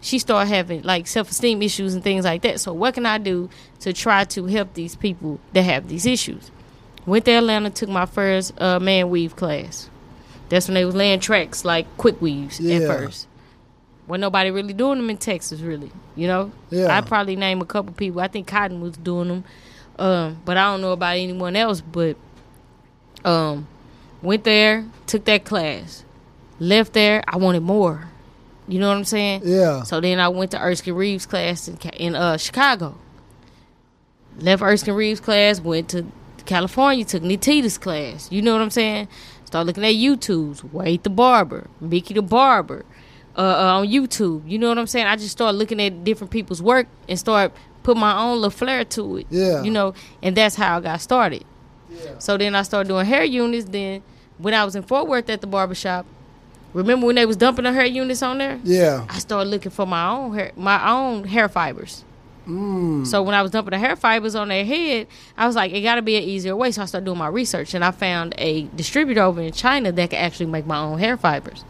she 0.00 0.18
started 0.18 0.48
having 0.48 0.82
like 0.82 1.06
self 1.06 1.30
esteem 1.30 1.60
issues 1.62 1.94
and 1.94 2.02
things 2.02 2.24
like 2.24 2.42
that. 2.42 2.60
So 2.60 2.72
what 2.72 2.94
can 2.94 3.04
I 3.04 3.18
do 3.18 3.50
to 3.80 3.92
try 3.92 4.24
to 4.24 4.46
help 4.46 4.72
these 4.74 4.96
people 4.96 5.38
that 5.52 5.62
have 5.62 5.88
these 5.88 6.06
issues? 6.06 6.50
Went 7.04 7.24
to 7.26 7.32
Atlanta, 7.32 7.68
took 7.70 7.88
my 7.90 8.06
first 8.06 8.58
uh, 8.60 8.80
man 8.80 9.10
weave 9.10 9.36
class. 9.36 9.90
That's 10.48 10.68
when 10.68 10.74
they 10.74 10.84
was 10.84 10.94
laying 10.94 11.20
tracks 11.20 11.64
like 11.64 11.86
quick 11.98 12.20
weaves 12.22 12.58
Yeah. 12.60 12.76
at 12.76 12.86
first. 12.86 13.26
When 14.06 14.20
nobody 14.20 14.50
really 14.50 14.72
doing 14.72 14.98
them 14.98 15.10
in 15.10 15.16
Texas, 15.18 15.60
really. 15.60 15.90
You 16.16 16.26
know, 16.26 16.52
Yeah. 16.70 16.96
I 16.96 17.00
probably 17.02 17.36
name 17.36 17.60
a 17.60 17.64
couple 17.66 17.92
people. 17.92 18.20
I 18.20 18.28
think 18.28 18.46
Cotton 18.46 18.80
was 18.80 18.96
doing 18.96 19.28
them, 19.28 19.44
um, 19.98 20.38
but 20.44 20.56
I 20.56 20.70
don't 20.70 20.80
know 20.80 20.92
about 20.92 21.16
anyone 21.16 21.54
else. 21.56 21.80
But 21.80 22.16
um, 23.24 23.66
went 24.22 24.44
there, 24.44 24.84
took 25.06 25.24
that 25.26 25.44
class, 25.44 26.04
left 26.58 26.92
there. 26.92 27.22
I 27.26 27.36
wanted 27.36 27.62
more. 27.62 28.08
You 28.68 28.78
know 28.78 28.88
what 28.88 28.96
I'm 28.96 29.04
saying? 29.04 29.42
Yeah. 29.44 29.82
So 29.82 30.00
then 30.00 30.20
I 30.20 30.28
went 30.28 30.52
to 30.52 30.62
Erskine 30.62 30.94
Reeves 30.94 31.26
class 31.26 31.68
in 31.68 31.76
in 31.96 32.14
uh, 32.14 32.36
Chicago. 32.36 32.96
Left 34.38 34.62
Erskine 34.62 34.94
Reeves 34.94 35.20
class, 35.20 35.60
went 35.60 35.90
to 35.90 36.06
California, 36.44 37.04
took 37.04 37.22
Nitita's 37.22 37.76
class. 37.78 38.30
You 38.30 38.42
know 38.42 38.52
what 38.52 38.62
I'm 38.62 38.70
saying? 38.70 39.08
Start 39.44 39.66
looking 39.66 39.84
at 39.84 39.94
YouTube's 39.94 40.64
Wade 40.64 41.02
the 41.02 41.10
Barber, 41.10 41.68
Mickey 41.80 42.14
the 42.14 42.22
Barber, 42.22 42.86
uh, 43.36 43.40
uh, 43.40 43.80
on 43.80 43.88
YouTube. 43.88 44.48
You 44.48 44.58
know 44.58 44.68
what 44.68 44.78
I'm 44.78 44.86
saying? 44.86 45.06
I 45.06 45.16
just 45.16 45.32
start 45.32 45.54
looking 45.54 45.80
at 45.80 46.04
different 46.04 46.30
people's 46.30 46.62
work 46.62 46.86
and 47.08 47.18
start 47.18 47.52
put 47.82 47.96
my 47.96 48.16
own 48.16 48.36
little 48.36 48.50
flair 48.50 48.84
to 48.84 49.18
it. 49.18 49.26
Yeah. 49.28 49.62
You 49.62 49.70
know, 49.70 49.94
and 50.22 50.36
that's 50.36 50.54
how 50.54 50.78
I 50.78 50.80
got 50.80 51.00
started. 51.00 51.44
So 52.18 52.36
then 52.36 52.54
I 52.54 52.62
started 52.62 52.88
doing 52.88 53.06
hair 53.06 53.24
units. 53.24 53.66
Then 53.66 54.02
when 54.38 54.54
I 54.54 54.64
was 54.64 54.76
in 54.76 54.82
Fort 54.82 55.08
Worth 55.08 55.28
at 55.30 55.40
the 55.40 55.46
barbershop, 55.46 56.06
remember 56.72 57.06
when 57.06 57.16
they 57.16 57.26
was 57.26 57.36
dumping 57.36 57.64
the 57.64 57.72
hair 57.72 57.86
units 57.86 58.22
on 58.22 58.38
there? 58.38 58.60
Yeah. 58.64 59.06
I 59.08 59.18
started 59.18 59.50
looking 59.50 59.70
for 59.70 59.86
my 59.86 60.08
own 60.08 60.34
hair, 60.34 60.52
my 60.56 60.90
own 60.90 61.24
hair 61.24 61.48
fibers. 61.48 62.04
Mm. 62.46 63.06
So 63.06 63.22
when 63.22 63.34
I 63.34 63.42
was 63.42 63.52
dumping 63.52 63.70
the 63.70 63.78
hair 63.78 63.94
fibers 63.94 64.34
on 64.34 64.48
their 64.48 64.64
head, 64.64 65.06
I 65.36 65.46
was 65.46 65.54
like, 65.54 65.72
it 65.72 65.82
got 65.82 65.94
to 65.96 66.02
be 66.02 66.16
an 66.16 66.24
easier 66.24 66.56
way. 66.56 66.72
So 66.72 66.82
I 66.82 66.86
started 66.86 67.04
doing 67.04 67.18
my 67.18 67.28
research, 67.28 67.72
and 67.74 67.84
I 67.84 67.92
found 67.92 68.34
a 68.36 68.62
distributor 68.74 69.22
over 69.22 69.40
in 69.40 69.52
China 69.52 69.92
that 69.92 70.10
could 70.10 70.18
actually 70.18 70.46
make 70.46 70.66
my 70.66 70.78
own 70.78 70.98
hair 70.98 71.16
fibers. 71.16 71.64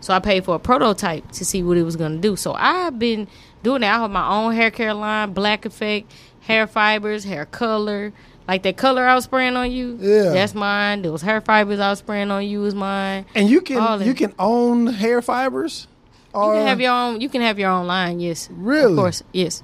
So 0.00 0.14
I 0.14 0.20
paid 0.20 0.44
for 0.44 0.54
a 0.54 0.60
prototype 0.60 1.32
to 1.32 1.44
see 1.44 1.64
what 1.64 1.76
it 1.76 1.82
was 1.82 1.96
going 1.96 2.12
to 2.12 2.18
do. 2.18 2.36
So 2.36 2.52
I've 2.52 2.98
been 3.00 3.26
doing 3.64 3.80
that. 3.80 3.96
I 3.96 3.98
have 3.98 4.10
my 4.12 4.28
own 4.28 4.54
hair 4.54 4.70
care 4.70 4.94
line, 4.94 5.32
Black 5.32 5.64
Effect, 5.64 6.12
hair 6.42 6.68
fibers, 6.68 7.24
hair 7.24 7.46
color. 7.46 8.12
Like 8.48 8.62
that 8.62 8.76
color 8.78 9.06
I 9.06 9.14
was 9.14 9.24
spraying 9.24 9.56
on 9.56 9.70
you, 9.70 9.98
Yeah. 10.00 10.30
that's 10.30 10.54
mine. 10.54 11.02
Those 11.02 11.20
hair 11.22 11.40
fibers 11.42 11.78
I 11.80 11.90
was 11.90 11.98
spraying 11.98 12.30
on 12.30 12.46
you 12.46 12.64
is 12.64 12.74
mine. 12.74 13.26
And 13.34 13.48
you 13.50 13.60
can 13.60 14.00
you 14.02 14.14
can 14.14 14.32
own 14.38 14.86
hair 14.86 15.20
fibers. 15.22 15.86
You 16.34 16.40
can 16.40 16.66
have 16.66 16.80
your 16.80 16.92
own. 16.92 17.20
You 17.20 17.28
can 17.28 17.42
have 17.42 17.58
your 17.58 17.70
own 17.70 17.86
line. 17.86 18.20
Yes, 18.20 18.48
Really? 18.52 18.92
Of 18.92 18.96
course, 18.98 19.22
yes. 19.32 19.62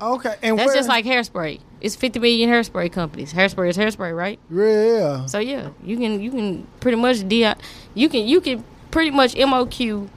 okay. 0.00 0.34
And 0.42 0.58
That's 0.58 0.66
where, 0.68 0.76
just 0.76 0.88
like 0.88 1.04
hairspray. 1.04 1.60
It's 1.80 1.94
50 1.94 2.18
million 2.20 2.48
hairspray 2.50 2.90
companies. 2.90 3.32
Hairspray 3.34 3.68
is 3.68 3.76
hairspray, 3.76 4.16
right? 4.16 4.38
yeah. 4.50 5.26
So 5.26 5.38
yeah, 5.38 5.70
you 5.84 5.96
can 5.96 6.20
you 6.20 6.30
can 6.30 6.66
pretty 6.80 6.96
much 6.96 7.28
di 7.28 7.52
you 7.94 8.08
can 8.08 8.26
you 8.26 8.40
can 8.40 8.64
pretty 8.90 9.10
much 9.10 9.34
MOQ 9.34 10.08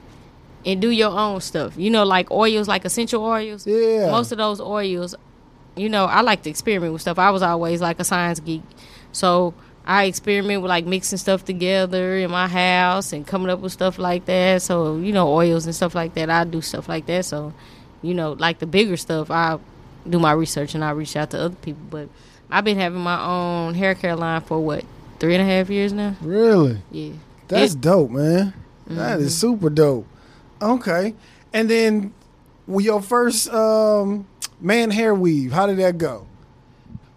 and 0.66 0.80
do 0.80 0.90
your 0.90 1.10
own 1.10 1.40
stuff. 1.40 1.76
You 1.76 1.90
know, 1.90 2.04
like 2.04 2.30
oils, 2.30 2.66
like 2.66 2.84
essential 2.84 3.22
oils. 3.24 3.66
Yeah. 3.66 4.10
Most 4.10 4.32
of 4.32 4.38
those 4.38 4.60
oils, 4.60 5.14
you 5.80 5.88
know, 5.88 6.04
I 6.04 6.20
like 6.20 6.42
to 6.42 6.50
experiment 6.50 6.92
with 6.92 7.02
stuff. 7.02 7.18
I 7.18 7.30
was 7.30 7.42
always 7.42 7.80
like 7.80 7.98
a 8.00 8.04
science 8.04 8.40
geek, 8.40 8.62
so 9.12 9.54
I 9.86 10.04
experiment 10.04 10.62
with 10.62 10.68
like 10.68 10.84
mixing 10.86 11.18
stuff 11.18 11.44
together 11.44 12.16
in 12.18 12.30
my 12.30 12.46
house 12.48 13.12
and 13.12 13.26
coming 13.26 13.50
up 13.50 13.60
with 13.60 13.72
stuff 13.72 13.98
like 13.98 14.24
that. 14.26 14.62
So 14.62 14.96
you 14.98 15.12
know, 15.12 15.28
oils 15.32 15.64
and 15.66 15.74
stuff 15.74 15.94
like 15.94 16.14
that. 16.14 16.28
I 16.30 16.44
do 16.44 16.60
stuff 16.60 16.88
like 16.88 17.06
that. 17.06 17.24
So 17.24 17.52
you 18.02 18.14
know, 18.14 18.32
like 18.32 18.58
the 18.58 18.66
bigger 18.66 18.96
stuff, 18.96 19.30
I 19.30 19.58
do 20.08 20.18
my 20.18 20.32
research 20.32 20.74
and 20.74 20.84
I 20.84 20.90
reach 20.90 21.16
out 21.16 21.30
to 21.30 21.38
other 21.40 21.56
people. 21.56 21.82
But 21.90 22.08
I've 22.50 22.64
been 22.64 22.78
having 22.78 23.00
my 23.00 23.20
own 23.24 23.74
hair 23.74 23.94
care 23.94 24.16
line 24.16 24.40
for 24.42 24.60
what 24.60 24.84
three 25.18 25.34
and 25.34 25.42
a 25.42 25.46
half 25.46 25.70
years 25.70 25.92
now. 25.92 26.16
Really? 26.20 26.78
Yeah, 26.90 27.12
That's 27.48 27.74
It- 27.74 27.80
dope, 27.80 28.10
man. 28.10 28.52
That 28.86 29.20
is 29.20 29.32
Mm-hmm. 29.34 29.52
super 29.52 29.70
dope. 29.70 30.06
Okay. 30.60 31.14
And 31.52 31.68
then 31.70 32.12
your 32.68 33.00
first 33.02 33.48
um, 33.52 34.26
man 34.60 34.90
hair 34.90 35.14
weave, 35.14 35.52
how 35.52 35.66
did 35.66 35.78
that 35.78 35.98
go? 35.98 36.26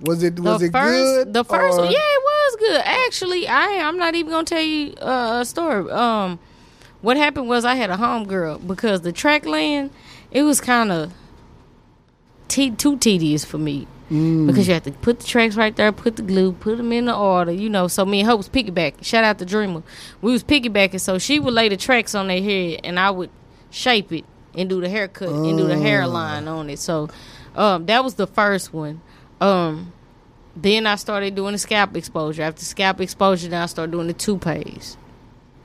Was 0.02 0.22
it 0.24 0.40
was 0.40 0.60
the 0.60 0.68
it 0.68 0.72
first, 0.72 0.92
good? 1.26 1.34
The 1.34 1.44
first, 1.46 1.78
or- 1.78 1.84
one, 1.84 1.92
yeah, 1.92 1.98
it 2.00 2.22
was 2.24 2.56
good. 2.60 2.82
Actually, 2.86 3.48
I 3.48 3.80
I'm 3.88 3.98
not 3.98 4.16
even 4.16 4.32
gonna 4.32 4.44
tell 4.46 4.62
you 4.62 4.94
uh, 4.96 5.40
a 5.42 5.46
story. 5.46 5.90
Um, 5.92 6.40
what 7.02 7.16
happened 7.18 7.48
was 7.48 7.64
I 7.66 7.76
had 7.76 7.90
a 7.90 7.98
home 7.98 8.26
girl 8.26 8.58
because 8.60 9.02
the 9.02 9.12
track 9.12 9.46
land 9.46 9.92
it 10.32 10.44
was 10.44 10.60
kind 10.62 10.92
of 10.92 11.14
te- 12.48 12.72
too 12.72 12.98
tedious 12.98 13.46
for 13.46 13.58
me 13.58 13.88
Mm. 14.12 14.46
because 14.48 14.68
you 14.68 14.74
have 14.74 14.84
to 14.84 14.92
put 14.92 15.22
the 15.22 15.26
tracks 15.26 15.56
right 15.56 15.76
there, 15.76 15.92
put 15.92 16.18
the 16.18 16.22
glue, 16.22 16.52
put 16.52 16.76
them 16.78 16.92
in 16.92 17.06
the 17.06 17.16
order. 17.16 17.52
You 17.54 17.70
know, 17.70 17.88
so 17.88 18.06
me 18.06 18.20
and 18.20 18.30
her 18.30 18.36
was 18.36 18.50
piggybacking. 18.50 19.04
Shout 19.04 19.24
out 19.24 19.40
to 19.40 19.46
Dreamer. 19.46 19.82
We 20.22 20.34
was 20.34 20.44
piggybacking, 20.44 21.00
so 21.00 21.18
she 21.18 21.40
would 21.40 21.54
lay 21.54 21.70
the 21.70 21.78
tracks 21.78 22.14
on 22.14 22.28
their 22.28 22.42
head, 22.42 22.82
and 22.84 23.00
I 23.00 23.10
would 23.10 23.30
shape 23.72 24.12
it 24.12 24.26
and 24.56 24.70
do 24.70 24.82
the 24.82 24.90
haircut 24.90 25.30
and 25.30 25.58
do 25.58 25.66
the 25.68 25.78
hairline 25.78 26.48
on 26.50 26.70
it. 26.70 26.80
So, 26.80 27.10
um, 27.56 27.86
that 27.86 28.04
was 28.04 28.16
the 28.16 28.28
first 28.28 28.74
one. 28.74 29.02
Um, 29.42 29.94
then 30.56 30.86
I 30.86 30.96
started 30.96 31.36
doing 31.36 31.54
the 31.54 31.58
scalp 31.58 31.96
exposure. 31.98 32.44
After 32.44 32.64
scalp 32.64 33.02
exposure, 33.02 33.50
then 33.50 33.62
I 33.62 33.66
started 33.66 33.92
doing 33.92 34.08
the 34.08 34.14
toupees. 34.14 34.98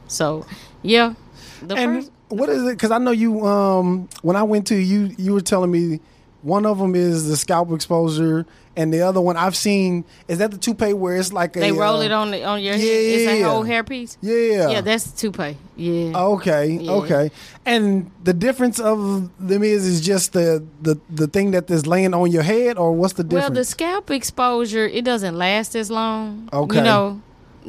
So, 0.06 0.46
yeah, 0.82 1.14
the 1.62 1.74
And 1.76 1.96
first. 2.04 2.12
what 2.28 2.48
is 2.48 2.62
it? 2.64 2.70
Because 2.70 2.90
I 2.90 2.98
know 2.98 3.10
you. 3.10 3.46
Um, 3.46 4.08
when 4.22 4.36
I 4.36 4.42
went 4.42 4.66
to 4.68 4.76
you, 4.76 5.14
you 5.18 5.34
were 5.34 5.40
telling 5.42 5.70
me 5.70 6.00
one 6.42 6.64
of 6.64 6.78
them 6.78 6.94
is 6.94 7.28
the 7.28 7.36
scalp 7.36 7.70
exposure, 7.72 8.46
and 8.78 8.94
the 8.94 9.02
other 9.02 9.20
one 9.20 9.36
I've 9.36 9.56
seen 9.56 10.04
is 10.28 10.38
that 10.38 10.50
the 10.52 10.56
toupee 10.56 10.92
where 10.94 11.16
it's 11.16 11.32
like 11.32 11.56
a 11.56 11.60
They 11.60 11.72
roll 11.72 11.96
uh, 11.96 12.04
it 12.04 12.12
on 12.12 12.30
the, 12.30 12.44
on 12.44 12.62
your 12.62 12.74
yeah, 12.74 12.78
head. 12.78 13.04
It's 13.14 13.24
yeah, 13.24 13.46
a 13.46 13.50
whole 13.50 13.62
hair 13.64 13.84
piece. 13.84 14.16
Yeah, 14.22 14.68
Yeah, 14.70 14.80
that's 14.80 15.10
the 15.10 15.16
toupee. 15.18 15.56
Yeah. 15.76 16.16
Okay, 16.16 16.66
Yeah. 16.80 16.92
okay. 16.92 17.30
And 17.66 18.10
the 18.24 18.32
difference 18.32 18.78
of 18.80 19.28
them 19.38 19.62
is 19.62 19.84
is 19.84 20.00
just 20.00 20.32
the 20.32 20.64
the 20.80 20.96
the 21.10 21.26
thing 21.26 21.50
that 21.50 21.70
is 21.70 21.86
laying 21.86 22.14
on 22.14 22.30
your 22.30 22.42
head, 22.44 22.78
or 22.78 22.92
what's 22.92 23.14
the 23.14 23.24
difference? 23.24 23.50
Well, 23.50 23.54
the 23.54 23.64
scalp 23.64 24.10
exposure 24.10 24.86
it 24.86 25.04
doesn't 25.04 25.36
last 25.36 25.74
as 25.76 25.90
long. 25.90 26.48
Okay. 26.52 26.76
You 26.76 26.82
know, 26.82 27.20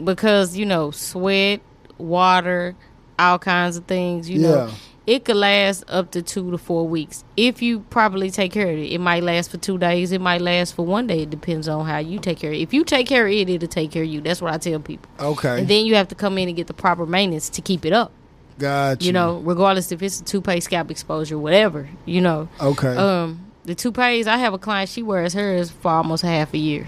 because 0.04 0.56
you 0.56 0.66
know 0.66 0.92
sweat, 0.92 1.60
water, 1.98 2.76
all 3.18 3.40
kinds 3.40 3.78
of 3.78 3.86
things. 3.86 4.30
You 4.30 4.40
know, 4.40 4.66
Yeah. 4.68 4.72
It 5.10 5.26
could 5.26 5.36
last 5.36 5.84
up 5.88 6.12
to 6.12 6.22
two 6.22 6.52
to 6.52 6.58
four 6.58 6.88
weeks 6.88 7.24
if 7.36 7.62
you 7.62 7.80
properly 7.90 8.30
take 8.30 8.52
care 8.52 8.70
of 8.72 8.78
it. 8.78 8.92
It 8.92 9.00
might 9.00 9.24
last 9.24 9.50
for 9.50 9.58
two 9.58 9.78
days. 9.78 10.12
It 10.12 10.22
might 10.22 10.42
last 10.42 10.76
for 10.76 10.86
one 10.86 11.08
day. 11.08 11.24
It 11.24 11.30
depends 11.32 11.68
on 11.68 11.86
how 11.86 11.98
you 11.98 12.20
take 12.20 12.38
care 12.40 12.52
of 12.52 12.58
it. 12.58 12.62
If 12.62 12.74
you 12.74 12.84
take 12.84 13.08
care 13.08 13.26
of 13.26 13.32
it, 13.34 13.50
it'll 13.50 13.68
take 13.68 13.92
care 13.92 14.04
of 14.04 14.10
you. 14.10 14.22
That's 14.22 14.42
what 14.42 14.54
I 14.54 14.58
tell 14.58 14.80
people. 14.80 15.10
okay, 15.20 15.60
And 15.60 15.68
then 15.68 15.86
you 15.86 15.96
have 15.96 16.08
to 16.10 16.16
come 16.16 16.38
in 16.38 16.48
and 16.48 16.56
get 16.56 16.68
the 16.68 16.74
proper 16.74 17.06
maintenance 17.06 17.50
to 17.50 17.62
keep 17.62 17.86
it 17.86 17.94
up. 17.94 18.12
got 18.60 19.02
you. 19.02 19.08
You 19.08 19.14
know, 19.14 19.40
regardless 19.40 19.92
if 19.92 20.02
it's 20.04 20.22
a 20.22 20.24
toupee 20.24 20.60
scalp 20.60 20.92
exposure, 20.92 21.38
whatever. 21.40 21.90
You 22.06 22.22
know. 22.22 22.50
okay. 22.62 22.96
Um, 22.96 23.46
the 23.66 23.76
toupees, 23.76 24.28
I 24.28 24.38
have 24.38 24.54
a 24.54 24.58
client. 24.58 24.90
She 24.90 25.02
wears 25.04 25.34
hers 25.34 25.70
for 25.72 25.92
almost 25.92 26.24
half 26.24 26.54
a 26.54 26.58
year, 26.58 26.88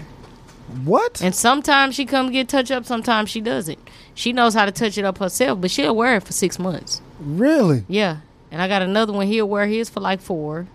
what? 0.84 1.20
and 1.22 1.34
sometimes 1.34 1.94
she 1.94 2.04
come 2.06 2.30
get 2.30 2.48
touch 2.48 2.70
up. 2.70 2.84
Sometimes 2.84 3.30
she 3.30 3.40
doesn't. 3.40 3.78
She 4.14 4.32
knows 4.32 4.54
how 4.54 4.64
to 4.64 4.72
touch 4.72 4.98
it 4.98 5.04
up 5.04 5.18
herself, 5.18 5.60
but 5.60 5.70
she'll 5.70 5.94
wear 5.96 6.16
it 6.16 6.22
for 6.24 6.32
six 6.32 6.58
months. 6.58 7.00
really? 7.20 7.84
Yeah, 7.88 8.18
and 8.50 8.60
I 8.60 8.68
got 8.68 8.82
another 8.82 9.12
one. 9.12 9.26
He'll 9.26 9.48
wear 9.48 9.66
his 9.66 9.88
for 9.88 10.00
like 10.00 10.20
four. 10.20 10.66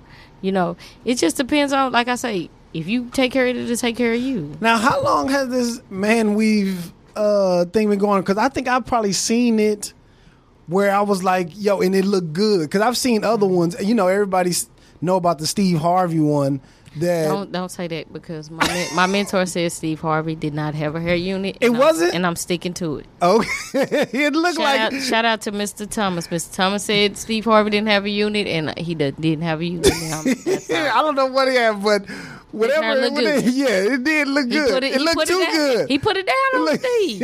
You 0.42 0.52
know, 0.52 0.78
it 1.06 1.16
just 1.16 1.38
depends 1.38 1.74
on. 1.74 1.92
Like 1.92 2.08
I 2.08 2.16
say, 2.16 2.50
if 2.74 2.88
you 2.88 3.10
take 3.12 3.32
care 3.32 3.48
of 3.48 3.56
it, 3.56 3.60
it'll 3.60 3.76
take 3.76 3.98
care 3.98 4.14
of 4.14 4.20
you. 4.22 4.56
Now, 4.62 4.78
how 4.78 5.04
long 5.04 5.30
has 5.30 5.50
this 5.50 5.82
man 5.90 6.36
weave 6.36 6.92
uh 7.16 7.66
thing 7.66 7.90
been 7.90 8.00
going? 8.00 8.18
On? 8.18 8.22
Because 8.22 8.38
I 8.38 8.50
think 8.50 8.68
I've 8.68 8.86
probably 8.86 9.14
seen 9.14 9.60
it 9.60 9.94
where 10.68 10.92
I 10.92 11.02
was 11.02 11.24
like, 11.24 11.50
yo, 11.56 11.80
and 11.82 11.96
it 11.96 12.06
looked 12.06 12.34
good. 12.34 12.62
Because 12.62 12.82
I've 12.82 12.98
seen 12.98 13.24
other 13.24 13.48
ones. 13.48 13.76
You 13.82 13.96
know, 13.96 14.08
everybody 14.08 14.52
know 15.02 15.16
about 15.16 15.40
the 15.40 15.48
Steve 15.48 15.78
Harvey 15.80 16.20
one. 16.20 16.62
That 17.00 17.28
Don't 17.28 17.52
don't 17.52 17.70
say 17.70 17.88
that 17.88 18.12
because 18.14 18.50
my 18.50 18.66
men- 18.68 18.96
my 18.96 19.06
mentor 19.08 19.46
said 19.46 19.72
Steve 19.72 20.00
Harvey 20.00 20.36
did 20.36 20.54
not 20.54 20.76
have 20.76 20.96
a 20.96 21.02
hair 21.02 21.16
unit. 21.16 21.58
It 21.62 21.68
and 21.68 21.76
I'm- 21.76 21.86
wasn't? 21.86 22.14
and 22.16 22.26
I'm 22.26 22.36
sticking 22.36 22.74
to 22.76 22.98
it. 22.98 23.06
okay, 23.22 23.48
it 24.14 24.34
looked 24.34 24.58
Shout 24.58 24.64
like 24.64 24.80
out, 24.94 25.02
shout 25.02 25.26
out 25.26 25.42
to 25.42 25.52
Mr. 25.52 25.90
Thomas. 25.90 26.28
Mr. 26.28 26.54
Thomas 26.56 26.84
said 26.84 27.18
Steve 27.18 27.46
Harvey 27.46 27.70
didn't 27.70 27.88
have 27.90 28.06
a 28.06 28.10
unit, 28.10 28.48
and 28.48 28.78
he 28.78 28.96
did, 28.96 29.16
didn't 29.22 29.44
have 29.44 29.60
a 29.62 29.66
unit. 29.66 29.88
Now, 30.08 30.22
that's 30.24 30.70
all. 30.70 30.76
I 30.78 31.02
don't 31.02 31.16
know 31.16 31.26
what 31.28 31.48
he 31.50 31.56
had, 31.56 31.84
but 31.84 32.06
whatever. 32.52 33.00
it, 33.04 33.14
good. 33.16 33.54
yeah, 33.54 33.68
it 33.68 34.04
did 34.04 34.28
look 34.28 34.50
good. 34.50 34.84
It, 34.84 34.96
it, 34.96 35.02
looked 35.02 35.28
too 35.28 35.40
it 35.40 35.52
good. 35.52 35.90
He 35.90 36.00
put 36.00 36.18
it 36.18 36.26
down 36.26 36.36
on 36.56 36.66
look- 36.66 36.80
Steve. 36.80 37.22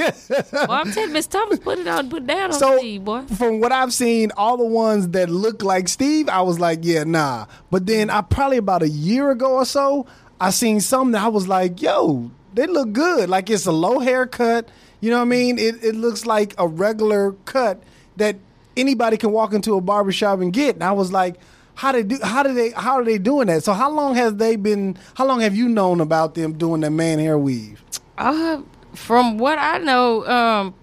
Well, 0.53 0.71
I'm 0.71 0.91
telling 0.91 1.13
Mr. 1.13 1.29
Thomas, 1.29 1.59
put 1.59 1.79
it 1.79 1.87
on, 1.87 2.09
put 2.09 2.23
it 2.23 2.27
down 2.27 2.51
on 2.51 2.59
so 2.59 2.77
Steve, 2.77 3.03
boy. 3.03 3.21
from 3.21 3.59
what 3.59 3.71
I've 3.71 3.93
seen, 3.93 4.31
all 4.37 4.57
the 4.57 4.65
ones 4.65 5.09
that 5.09 5.29
look 5.29 5.63
like 5.63 5.87
Steve, 5.87 6.29
I 6.29 6.41
was 6.41 6.59
like, 6.59 6.79
yeah, 6.81 7.03
nah. 7.03 7.45
But 7.71 7.85
then 7.85 8.09
I 8.09 8.21
probably 8.21 8.57
about 8.57 8.83
a 8.83 8.89
year 8.89 9.31
ago 9.31 9.53
or 9.55 9.65
so, 9.65 10.05
I 10.39 10.49
seen 10.49 10.81
some 10.81 11.11
that 11.13 11.23
I 11.23 11.27
was 11.27 11.47
like, 11.47 11.81
yo, 11.81 12.31
they 12.53 12.67
look 12.67 12.91
good. 12.93 13.29
Like 13.29 13.49
it's 13.49 13.65
a 13.65 13.71
low 13.71 13.99
haircut. 13.99 14.69
You 14.99 15.09
know 15.09 15.17
what 15.17 15.23
I 15.23 15.25
mean? 15.25 15.57
It 15.57 15.83
it 15.83 15.95
looks 15.95 16.25
like 16.25 16.53
a 16.57 16.67
regular 16.67 17.33
cut 17.45 17.81
that 18.17 18.37
anybody 18.77 19.17
can 19.17 19.31
walk 19.31 19.53
into 19.53 19.75
a 19.75 19.81
barbershop 19.81 20.39
and 20.39 20.51
get. 20.53 20.75
And 20.75 20.83
I 20.83 20.91
was 20.91 21.11
like, 21.11 21.35
how 21.75 21.91
they 21.91 22.03
do 22.03 22.19
how 22.23 22.43
do 22.43 22.53
they 22.53 22.71
how 22.71 22.93
are 22.93 23.03
they 23.03 23.17
doing 23.17 23.47
that? 23.47 23.63
So 23.63 23.73
how 23.73 23.89
long 23.91 24.15
has 24.15 24.35
they 24.35 24.55
been 24.55 24.97
how 25.15 25.25
long 25.25 25.41
have 25.41 25.55
you 25.55 25.67
known 25.67 26.01
about 26.01 26.35
them 26.35 26.53
doing 26.53 26.81
the 26.81 26.89
man 26.89 27.19
hair 27.19 27.37
weave? 27.37 27.81
Uh, 28.17 28.61
from 28.93 29.37
what 29.39 29.57
I 29.57 29.79
know, 29.79 30.25
um, 30.27 30.73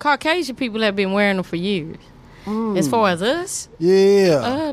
Caucasian 0.00 0.56
people 0.56 0.80
have 0.82 0.96
been 0.96 1.12
wearing 1.12 1.36
them 1.36 1.44
for 1.44 1.56
years. 1.56 1.96
As 2.76 2.88
far 2.88 3.08
as 3.10 3.22
us, 3.22 3.68
Yeah. 3.78 4.40
uh, 4.42 4.72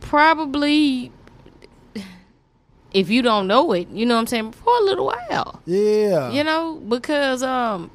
probably 0.00 1.10
if 2.92 3.08
you 3.08 3.22
don't 3.22 3.46
know 3.46 3.72
it, 3.72 3.88
you 3.88 4.04
know 4.04 4.14
what 4.16 4.20
I'm 4.20 4.26
saying, 4.26 4.52
for 4.52 4.76
a 4.78 4.82
little 4.82 5.06
while. 5.06 5.62
yeah. 5.64 6.30
You 6.30 6.44
know, 6.44 6.74
because 6.86 7.42
um 7.42 7.90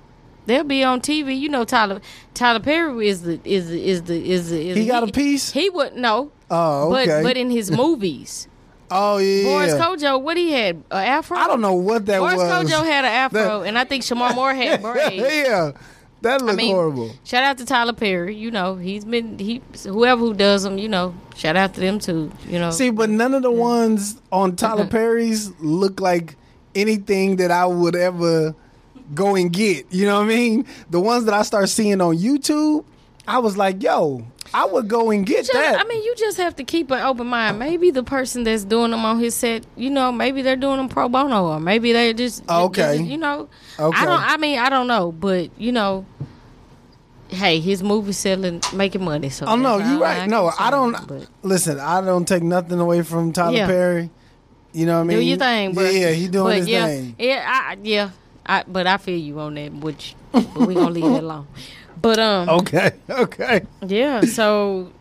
they'll 0.48 0.64
be 0.64 0.84
on 0.84 1.02
TV. 1.02 1.38
You 1.40 1.50
know, 1.50 1.64
Tyler 1.66 2.02
Tyler 2.34 2.60
Perry 2.60 3.08
is 3.08 3.22
the 3.22 3.40
is 3.44 3.70
the, 3.70 3.88
is 3.88 4.04
the 4.04 4.32
is 4.32 4.50
the 4.50 4.70
is 4.70 4.78
He 4.78 4.88
got 4.88 5.08
a 5.08 5.12
piece? 5.12 5.52
He 5.52 5.70
would 5.70 5.96
no. 5.96 6.32
Oh, 6.50 6.94
okay. 6.96 7.06
But 7.08 7.24
but 7.24 7.38
in 7.38 7.50
his 7.50 7.70
movies, 7.72 8.48
oh 8.92 9.18
yeah. 9.18 9.44
Boris 9.44 9.74
Kodjoe, 9.74 10.22
what 10.22 10.38
he 10.38 10.52
had 10.52 10.78
an 10.78 10.84
afro. 11.06 11.38
I 11.38 11.48
don't 11.48 11.62
know 11.62 11.74
what 11.74 12.06
that 12.06 12.20
Boris 12.20 12.38
was. 12.38 12.44
Boris 12.50 12.72
Kodjoe 12.72 12.86
had 12.86 13.06
an 13.06 13.12
afro, 13.12 13.60
That- 13.62 13.68
and 13.68 13.78
I 13.78 13.84
think 13.84 14.04
Shemar 14.04 14.34
Moore 14.36 14.54
had 14.54 14.82
braids. 14.82 15.16
yeah. 15.16 15.72
That 16.22 16.42
I 16.42 16.54
mean, 16.54 16.74
horrible. 16.74 17.12
shout 17.24 17.44
out 17.44 17.60
to 17.60 17.66
Tyler 17.66 17.94
Perry. 17.94 18.36
You 18.36 18.50
know, 18.50 18.76
he's 18.76 19.06
been 19.06 19.38
he 19.38 19.62
whoever 19.84 20.20
who 20.20 20.34
does 20.34 20.64
them. 20.64 20.80
You 20.80 20.90
know, 20.90 21.14
shout 21.36 21.56
out 21.56 21.76
to 21.76 21.80
them 21.80 22.00
too. 22.00 22.32
You 22.48 22.58
know, 22.58 22.72
See, 22.72 22.90
but 22.90 23.10
none 23.12 23.36
of 23.36 23.44
the 23.44 23.52
ones 23.52 24.20
on 24.32 24.56
Tyler 24.56 24.82
Uh-huh. 24.82 24.90
Perry's 24.90 25.52
look 25.60 26.00
like 26.00 26.36
anything 26.74 27.36
that 27.36 27.52
I 27.52 27.68
would 27.68 27.96
ever 27.96 28.56
go 29.14 29.36
and 29.36 29.54
get. 29.54 29.86
You 29.94 30.08
know 30.08 30.16
what 30.18 30.26
I 30.26 30.28
mean? 30.30 30.66
The 30.90 31.00
ones 31.00 31.26
that 31.26 31.36
I 31.36 31.44
start 31.44 31.70
seeing 31.70 32.02
on 32.02 32.18
YouTube, 32.18 32.84
I 33.28 33.40
was 33.40 33.58
like, 33.58 33.84
yo, 33.84 34.26
I 34.54 34.66
would 34.66 34.88
go 34.88 35.12
and 35.12 35.26
get 35.26 35.40
just, 35.46 35.54
that. 35.54 35.80
I 35.80 35.84
mean, 35.84 36.02
you 36.04 36.16
just 36.16 36.38
have 36.38 36.56
to 36.56 36.64
keep 36.64 36.90
an 36.92 37.02
open 37.02 37.28
mind. 37.28 37.60
Maybe 37.60 37.92
the 37.92 38.04
person 38.04 38.44
that's 38.44 38.64
doing 38.64 38.92
them 38.92 39.04
on 39.04 39.20
his 39.20 39.36
set, 39.36 39.66
you 39.76 39.90
know, 39.90 40.12
maybe 40.12 40.42
they're 40.42 40.56
doing 40.56 40.78
them 40.78 40.88
pro 40.88 41.10
bono, 41.10 41.46
or 41.48 41.60
maybe 41.60 41.92
they're 41.92 42.14
just 42.14 42.48
Okay. 42.50 42.98
just, 43.00 43.10
you 43.10 43.18
know. 43.18 43.50
Okay. 43.78 43.98
I 44.00 44.06
don't. 44.06 44.22
I 44.22 44.38
mean, 44.38 44.60
I 44.60 44.70
don't 44.70 44.88
know, 44.88 45.12
but 45.12 45.50
you 45.60 45.72
know, 45.74 46.06
hey, 47.30 47.60
his 47.60 47.84
movie 47.84 48.14
selling, 48.14 48.62
making 48.74 49.04
money. 49.04 49.30
So 49.30 49.46
oh 49.46 49.56
no, 49.58 49.78
that's 49.80 49.90
you 49.90 49.96
all 49.98 50.02
right. 50.04 50.20
can 50.22 50.30
No, 50.30 50.52
I 50.58 50.72
don't. 50.72 51.08
but- 51.08 51.28
listen, 51.44 51.80
I 51.80 52.02
don't 52.02 52.26
take 52.28 52.44
nothing 52.44 52.80
away 52.80 53.02
from 53.02 53.34
Tyler 53.34 53.58
Yeah. 53.58 53.68
Perry. 53.68 54.10
You 54.74 54.86
know 54.86 54.96
what 54.98 55.02
I 55.02 55.04
mean? 55.06 55.18
do 55.20 55.24
your 55.26 55.38
thing, 55.38 55.74
bro. 55.74 55.90
Yeah, 55.90 56.12
he 56.12 56.28
doing 56.28 56.46
but 56.46 56.58
his 56.58 56.68
yeah, 56.68 56.86
thing. 56.88 57.16
Yeah, 57.18 57.44
I, 57.46 57.78
yeah. 57.82 58.10
I, 58.46 58.64
but 58.68 58.86
I 58.88 58.98
feel 58.98 59.18
you 59.20 59.40
on 59.40 59.56
that, 59.56 59.74
which 59.74 60.16
but 60.32 60.56
we 60.56 60.76
gonna 60.76 60.92
leave 60.92 61.04
it 61.06 61.24
alone. 61.24 61.48
But 62.02 62.20
um, 62.20 62.50
Okay, 62.50 62.92
okay. 63.10 63.62
yeah. 63.86 64.22
So 64.22 64.92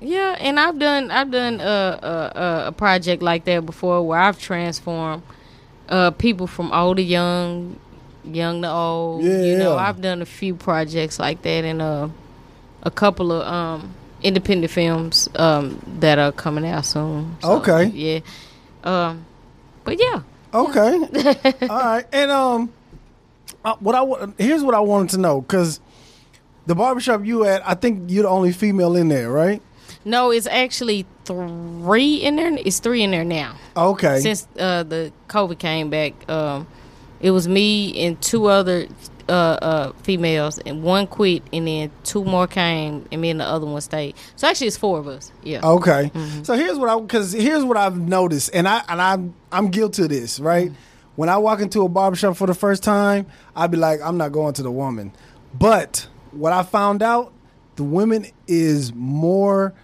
yeah, 0.00 0.36
and 0.40 0.58
I've 0.58 0.78
done 0.78 1.10
I've 1.10 1.30
done 1.30 1.60
a 1.60 1.64
a, 2.02 2.64
a 2.68 2.72
project 2.72 3.22
like 3.22 3.44
that 3.44 3.64
before 3.66 4.02
where 4.06 4.18
I've 4.18 4.38
transformed 4.40 5.22
uh 5.88 6.10
people 6.12 6.46
from 6.46 6.72
old 6.72 6.96
to 6.96 7.02
young, 7.02 7.78
young 8.24 8.62
to 8.62 8.70
old. 8.70 9.22
Yeah, 9.24 9.42
You 9.42 9.58
know, 9.58 9.74
Yeah. 9.76 9.88
I've 9.88 10.00
done 10.00 10.22
a 10.22 10.26
few 10.26 10.54
projects 10.54 11.18
like 11.18 11.42
that 11.42 11.64
and 11.64 11.80
uh 11.82 12.08
a 12.82 12.90
couple 12.90 13.32
of 13.32 13.46
um 13.46 13.94
independent 14.22 14.72
films 14.72 15.28
um 15.36 15.80
that 16.00 16.18
are 16.18 16.32
coming 16.32 16.66
out 16.66 16.84
soon. 16.86 17.36
So, 17.42 17.52
Okay. 17.58 17.84
Yeah. 17.86 18.20
Um 18.82 19.24
but 19.84 20.00
yeah. 20.00 20.22
Okay. 20.52 20.92
All 21.68 21.78
right. 21.78 22.04
And 22.12 22.30
um, 22.30 22.72
uh, 23.64 23.74
what 23.80 23.94
I 23.94 24.32
here's 24.42 24.62
what 24.62 24.74
I 24.74 24.80
wanted 24.80 25.10
to 25.10 25.18
know 25.18 25.40
because 25.40 25.80
the 26.66 26.74
barbershop 26.74 27.24
you 27.24 27.44
at, 27.44 27.66
I 27.66 27.74
think 27.74 28.10
you're 28.10 28.24
the 28.24 28.28
only 28.28 28.52
female 28.52 28.96
in 28.96 29.08
there, 29.08 29.30
right? 29.30 29.62
No, 30.04 30.30
it's 30.30 30.46
actually 30.46 31.06
three 31.24 32.16
in 32.16 32.36
there. 32.36 32.52
It's 32.58 32.78
three 32.78 33.02
in 33.02 33.10
there 33.10 33.24
now. 33.24 33.56
Okay. 33.76 34.20
Since 34.20 34.46
uh, 34.58 34.82
the 34.82 35.12
COVID 35.28 35.58
came 35.58 35.88
back, 35.88 36.28
um, 36.28 36.66
it 37.20 37.30
was 37.30 37.48
me 37.48 38.06
and 38.06 38.20
two 38.20 38.46
other 38.46 38.86
uh, 39.28 39.32
uh, 39.32 39.92
females, 40.02 40.58
and 40.58 40.82
one 40.82 41.06
quit, 41.06 41.42
and 41.52 41.66
then 41.66 41.90
two 42.02 42.22
more 42.24 42.46
came, 42.46 43.06
and 43.10 43.20
me 43.20 43.30
and 43.30 43.40
the 43.40 43.44
other 43.44 43.64
one 43.64 43.80
stayed. 43.80 44.14
So 44.36 44.46
actually, 44.46 44.66
it's 44.66 44.76
four 44.76 44.98
of 44.98 45.08
us. 45.08 45.32
Yeah. 45.42 45.60
Okay. 45.64 46.10
Mm-hmm. 46.14 46.42
So 46.42 46.54
here's 46.54 46.78
what 46.78 46.90
I 46.90 47.00
because 47.00 47.32
here's 47.32 47.64
what 47.64 47.78
I've 47.78 47.96
noticed, 47.96 48.50
and 48.52 48.68
I 48.68 48.82
and 48.88 49.00
I'm 49.00 49.34
I'm 49.50 49.70
guilty 49.70 50.02
of 50.02 50.10
this, 50.10 50.38
right? 50.38 50.68
Mm-hmm. 50.68 50.80
When 51.16 51.28
I 51.28 51.38
walk 51.38 51.60
into 51.60 51.82
a 51.82 51.88
barbershop 51.88 52.36
for 52.36 52.46
the 52.46 52.54
first 52.54 52.82
time, 52.82 53.26
I'd 53.54 53.70
be 53.70 53.76
like, 53.76 54.00
I'm 54.02 54.18
not 54.18 54.32
going 54.32 54.52
to 54.54 54.62
the 54.62 54.70
woman. 54.70 55.12
But 55.54 56.08
what 56.34 56.52
I 56.52 56.62
found 56.62 57.02
out, 57.02 57.32
the 57.76 57.84
women 57.84 58.26
is 58.46 58.92
more 58.94 59.74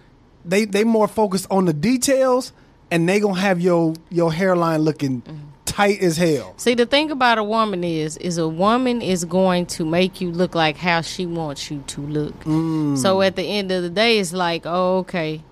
they 0.45 0.65
they 0.65 0.83
more 0.83 1.07
focused 1.07 1.47
on 1.51 1.65
the 1.65 1.73
details, 1.73 2.53
and 2.89 3.07
they 3.07 3.19
gonna 3.19 3.39
have 3.39 3.59
your 3.61 3.93
your 4.09 4.31
hairline 4.33 4.81
looking 4.81 5.21
Mm-hmm. 5.21 5.47
tight 5.65 6.01
as 6.01 6.17
hell. 6.17 6.53
See, 6.57 6.73
the 6.73 6.85
thing 6.85 7.11
about 7.11 7.37
a 7.37 7.43
woman 7.43 7.83
is, 7.83 8.17
is 8.17 8.37
a 8.37 8.47
woman 8.47 9.01
is 9.01 9.23
going 9.23 9.65
to 9.67 9.85
make 9.85 10.19
you 10.19 10.29
look 10.31 10.53
like 10.53 10.75
how 10.77 10.99
she 11.01 11.25
wants 11.25 11.71
you 11.71 11.81
to 11.87 12.01
look. 12.01 12.37
Mm. 12.43 12.97
So 12.97 13.21
at 13.21 13.35
the 13.37 13.43
end 13.43 13.71
of 13.71 13.81
the 13.83 13.89
day, 13.89 14.19
it's 14.19 14.33
like, 14.33 14.63
oh, 14.65 14.97
okay, 14.99 15.43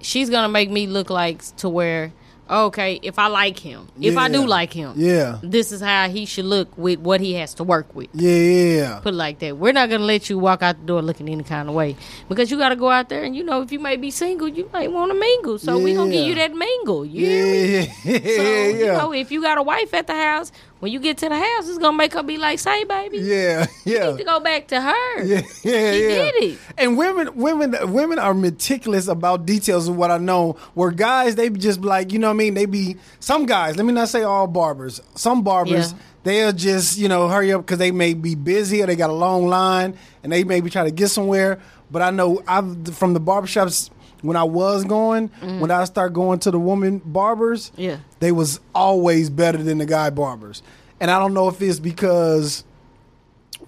she's 0.00 0.28
gonna 0.28 0.48
make 0.48 0.70
me 0.70 0.86
look 0.86 1.08
like 1.08 1.40
to 1.56 1.68
where, 1.70 2.12
okay, 2.52 3.00
if 3.02 3.18
I 3.18 3.26
like 3.28 3.58
him, 3.58 3.88
if 4.00 4.16
I 4.16 4.28
do 4.28 4.46
like 4.46 4.72
him, 4.72 4.92
Yeah. 4.96 5.38
this 5.42 5.72
is 5.72 5.80
how 5.80 6.08
he 6.08 6.26
should 6.26 6.44
look 6.44 6.68
with 6.76 6.98
what 7.00 7.20
he 7.20 7.34
has 7.34 7.54
to 7.54 7.64
work 7.64 7.94
with. 7.94 8.08
Yeah, 8.12 8.30
yeah. 8.36 9.00
Put 9.02 9.14
it 9.14 9.16
like 9.16 9.38
that. 9.40 9.56
We're 9.56 9.72
not 9.72 9.88
gonna 9.90 10.04
let 10.04 10.28
you 10.28 10.38
walk 10.38 10.62
out 10.62 10.78
the 10.80 10.86
door 10.86 11.02
looking 11.02 11.28
any 11.28 11.42
kind 11.42 11.68
of 11.68 11.74
way 11.74 11.96
because 12.28 12.50
you 12.50 12.58
got 12.58 12.68
to 12.68 12.76
go 12.76 12.90
out 12.90 13.08
there 13.08 13.24
and 13.24 13.34
you 13.34 13.42
know 13.42 13.62
if 13.62 13.72
you 13.72 13.78
may 13.78 13.96
be 13.96 14.10
single, 14.10 14.48
you 14.48 14.68
might 14.72 14.92
want 14.92 15.10
to 15.12 15.18
mingle. 15.18 15.58
So 15.58 15.78
we 15.78 15.94
gonna 15.94 16.10
give 16.12 16.26
you 16.26 16.34
that 16.36 16.54
mingle. 16.54 17.04
You 17.06 17.26
hear 17.26 17.46
me? 17.46 17.74
Yeah, 17.74 17.86
yeah, 18.04 18.18
So, 18.36 18.42
yeah, 18.42 18.66
you 18.68 18.86
know, 18.86 19.12
if 19.12 19.30
you 19.32 19.40
got 19.42 19.58
a 19.58 19.62
wife 19.62 19.94
at 19.94 20.06
the 20.06 20.14
house, 20.14 20.52
when 20.82 20.90
you 20.90 20.98
get 20.98 21.16
to 21.18 21.28
the 21.28 21.38
house, 21.38 21.68
it's 21.68 21.78
gonna 21.78 21.96
make 21.96 22.12
her 22.14 22.24
be 22.24 22.38
like, 22.38 22.58
"Say, 22.58 22.82
baby, 22.82 23.18
yeah, 23.18 23.66
yeah, 23.84 24.06
you 24.06 24.10
need 24.12 24.18
to 24.18 24.24
go 24.24 24.40
back 24.40 24.66
to 24.68 24.80
her." 24.80 25.22
Yeah, 25.24 25.42
yeah, 25.62 25.92
She 25.92 26.02
yeah. 26.02 26.08
did 26.08 26.34
it. 26.42 26.58
And 26.76 26.98
women, 26.98 27.36
women, 27.36 27.76
women 27.92 28.18
are 28.18 28.34
meticulous 28.34 29.06
about 29.06 29.46
details 29.46 29.86
of 29.86 29.94
what 29.96 30.10
I 30.10 30.18
know. 30.18 30.56
Where 30.74 30.90
guys, 30.90 31.36
they 31.36 31.50
just 31.50 31.80
be 31.80 31.86
like, 31.86 32.12
you 32.12 32.18
know 32.18 32.26
what 32.26 32.34
I 32.34 32.36
mean? 32.38 32.54
They 32.54 32.66
be 32.66 32.96
some 33.20 33.46
guys. 33.46 33.76
Let 33.76 33.86
me 33.86 33.92
not 33.92 34.08
say 34.08 34.22
all 34.24 34.48
barbers. 34.48 35.00
Some 35.14 35.42
barbers, 35.44 35.92
Yeah. 35.92 35.98
they'll 36.24 36.52
just 36.52 36.98
you 36.98 37.06
know 37.08 37.28
hurry 37.28 37.52
up 37.52 37.60
because 37.60 37.78
they 37.78 37.92
may 37.92 38.14
be 38.14 38.34
busy 38.34 38.82
or 38.82 38.86
they 38.86 38.96
got 38.96 39.10
a 39.10 39.14
long 39.14 39.46
line 39.46 39.96
and 40.24 40.32
they 40.32 40.42
may 40.42 40.60
be 40.60 40.68
trying 40.68 40.86
to 40.86 40.90
get 40.90 41.08
somewhere. 41.10 41.60
But 41.92 42.02
I 42.02 42.10
know 42.10 42.42
I've 42.48 42.96
from 42.96 43.12
the 43.14 43.20
barbershops 43.20 43.90
when 44.22 44.36
I 44.36 44.44
was 44.44 44.84
going, 44.84 45.28
when 45.60 45.70
I 45.70 45.84
start 45.84 46.12
going 46.12 46.38
to 46.40 46.50
the 46.50 46.58
woman 46.58 47.02
barbers, 47.04 47.70
Mm-hmm. 47.72 47.80
Yeah. 47.82 47.96
they 48.20 48.32
was 48.32 48.60
always 48.74 49.28
better 49.30 49.58
than 49.58 49.78
the 49.78 49.86
guy 49.86 50.10
barbers. 50.10 50.62
And 51.00 51.10
I 51.10 51.18
don't 51.18 51.34
know 51.34 51.48
if 51.48 51.60
it's 51.60 51.78
because 51.80 52.64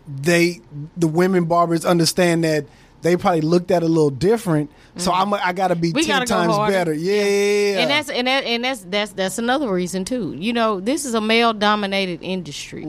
they 0.06 0.60
the 0.96 1.08
women 1.08 1.44
barbers 1.46 1.84
understand 1.84 2.44
that 2.44 2.66
they 3.02 3.16
probably 3.16 3.40
looked 3.42 3.70
at 3.70 3.82
a 3.82 3.86
little 3.88 4.10
different. 4.10 4.70
So 4.96 5.12
I'm 5.12 5.34
I 5.34 5.52
got 5.52 5.68
to 5.68 5.76
be 5.76 5.88
Mm-hmm. 5.88 5.96
We 5.96 6.04
ten 6.04 6.20
gotta 6.20 6.26
times 6.26 6.54
harder. 6.54 6.72
better. 6.72 6.92
Yeah. 6.94 7.22
yeah. 7.24 7.78
And 7.80 7.90
that's 7.90 8.08
and 8.10 8.26
that 8.28 8.44
and 8.44 8.64
that's 8.64 8.80
that's 8.84 9.12
that's 9.12 9.38
another 9.38 9.70
reason 9.72 10.04
too. 10.04 10.34
You 10.34 10.52
know, 10.52 10.80
this 10.80 11.04
is 11.04 11.14
a 11.14 11.20
male 11.20 11.52
dominated 11.52 12.20
industry. 12.22 12.86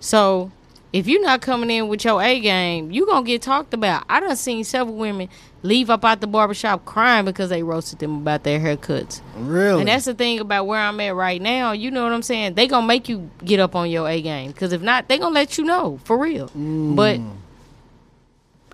So 0.00 0.52
if 0.92 1.08
you're 1.08 1.22
not 1.22 1.40
coming 1.42 1.70
in 1.70 1.88
with 1.88 2.04
your 2.04 2.22
A 2.22 2.38
game, 2.40 2.92
you're 2.92 3.06
gonna 3.06 3.26
get 3.26 3.42
talked 3.42 3.74
about. 3.74 4.04
I 4.08 4.20
done 4.20 4.36
seen 4.36 4.62
several 4.64 4.96
women 4.96 5.28
leave 5.62 5.90
up 5.90 6.04
out 6.04 6.20
the 6.20 6.26
barbershop 6.26 6.84
crying 6.84 7.24
because 7.24 7.48
they 7.50 7.62
roasted 7.62 8.00
them 8.00 8.16
about 8.16 8.42
their 8.42 8.58
haircuts. 8.58 9.20
really. 9.36 9.80
And 9.80 9.88
that's 9.88 10.04
the 10.04 10.14
thing 10.14 10.40
about 10.40 10.66
where 10.66 10.80
I'm 10.80 10.98
at 11.00 11.14
right 11.14 11.40
now. 11.40 11.72
You 11.72 11.90
know 11.90 12.02
what 12.02 12.12
I'm 12.12 12.22
saying? 12.22 12.54
They 12.54 12.66
gonna 12.66 12.86
make 12.86 13.08
you 13.08 13.30
get 13.44 13.60
up 13.60 13.74
on 13.74 13.90
your 13.90 14.08
A 14.08 14.20
game 14.20 14.50
because 14.52 14.72
if 14.72 14.82
not, 14.82 15.08
they 15.08 15.18
gonna 15.18 15.34
let 15.34 15.58
you 15.58 15.64
know 15.64 16.00
for 16.04 16.18
real. 16.18 16.48
Mm. 16.48 16.96
But 16.96 17.20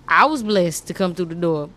I 0.07 0.25
was 0.25 0.41
blessed 0.41 0.87
to 0.87 0.93
come 0.93 1.13
through 1.13 1.25
the 1.25 1.35
door 1.35 1.69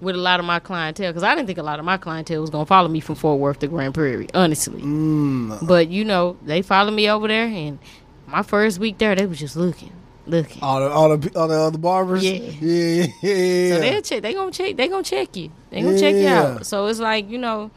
with 0.00 0.16
a 0.16 0.18
lot 0.18 0.40
of 0.40 0.46
my 0.46 0.58
clientele 0.58 1.10
because 1.10 1.22
I 1.22 1.34
didn't 1.34 1.46
think 1.46 1.58
a 1.58 1.62
lot 1.62 1.78
of 1.78 1.84
my 1.84 1.96
clientele 1.96 2.40
was 2.40 2.50
gonna 2.50 2.66
follow 2.66 2.88
me 2.88 3.00
from 3.00 3.14
Fort 3.14 3.38
Worth 3.38 3.60
to 3.60 3.68
Grand 3.68 3.94
Prairie, 3.94 4.28
honestly. 4.34 4.82
Mm. 4.82 5.66
But 5.66 5.88
you 5.88 6.04
know, 6.04 6.36
they 6.44 6.62
followed 6.62 6.92
me 6.92 7.08
over 7.08 7.28
there, 7.28 7.46
and 7.46 7.78
my 8.26 8.42
first 8.42 8.78
week 8.78 8.98
there, 8.98 9.14
they 9.14 9.26
was 9.26 9.38
just 9.38 9.56
looking, 9.56 9.92
looking. 10.26 10.62
all 10.62 10.80
the 10.80 10.90
all 10.90 11.16
the 11.16 11.38
all 11.38 11.48
the 11.48 11.60
other 11.60 11.78
barbers. 11.78 12.24
Yeah. 12.24 12.32
Yeah. 12.60 13.06
Yeah. 13.22 13.74
So 13.74 13.80
they 13.80 14.00
check. 14.02 14.22
They 14.22 14.34
gonna 14.34 14.50
check. 14.52 14.76
They 14.76 14.88
gonna 14.88 15.02
check 15.02 15.36
you. 15.36 15.50
They 15.70 15.82
gonna 15.82 15.98
check 15.98 16.14
you 16.14 16.28
out. 16.28 16.66
So 16.66 16.86
it's 16.86 16.98
like 17.00 17.28
you 17.30 17.38
know, 17.38 17.70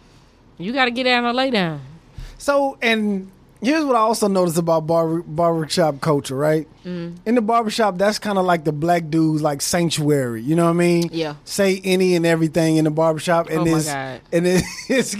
you 0.58 0.74
got 0.74 0.86
to 0.86 0.92
get 0.92 1.04
down 1.04 1.26
or 1.26 1.34
lay 1.34 1.52
down. 1.52 1.82
So, 2.38 2.78
and 2.82 3.32
here's 3.62 3.84
what 3.84 3.96
I 3.96 4.00
also 4.00 4.28
noticed 4.28 4.58
about 4.58 4.86
barber 4.86 5.22
barbershop 5.24 6.02
culture, 6.02 6.36
right? 6.36 6.68
Mm. 6.86 7.16
In 7.26 7.36
the 7.36 7.42
barbershop, 7.42 7.98
that's 7.98 8.20
kind 8.20 8.38
of 8.38 8.46
like 8.46 8.64
the 8.64 8.72
black 8.72 9.10
dudes 9.10 9.42
like 9.42 9.62
sanctuary. 9.62 10.44
You 10.44 10.56
know 10.56 10.66
what 10.66 10.72
I 10.72 10.74
mean? 10.74 11.10
Yeah. 11.12 11.36
Say 11.46 11.82
any 11.84 12.16
and 12.16 12.26
everything 12.26 12.78
in 12.78 12.84
the 12.84 12.92
barbershop, 12.92 13.50
and 13.50 13.60
Oh 13.62 13.66
my 13.66 13.78
it's 13.78 13.88
God. 13.92 14.22
and 14.32 14.46
it, 14.48 14.64
it's 14.90 15.16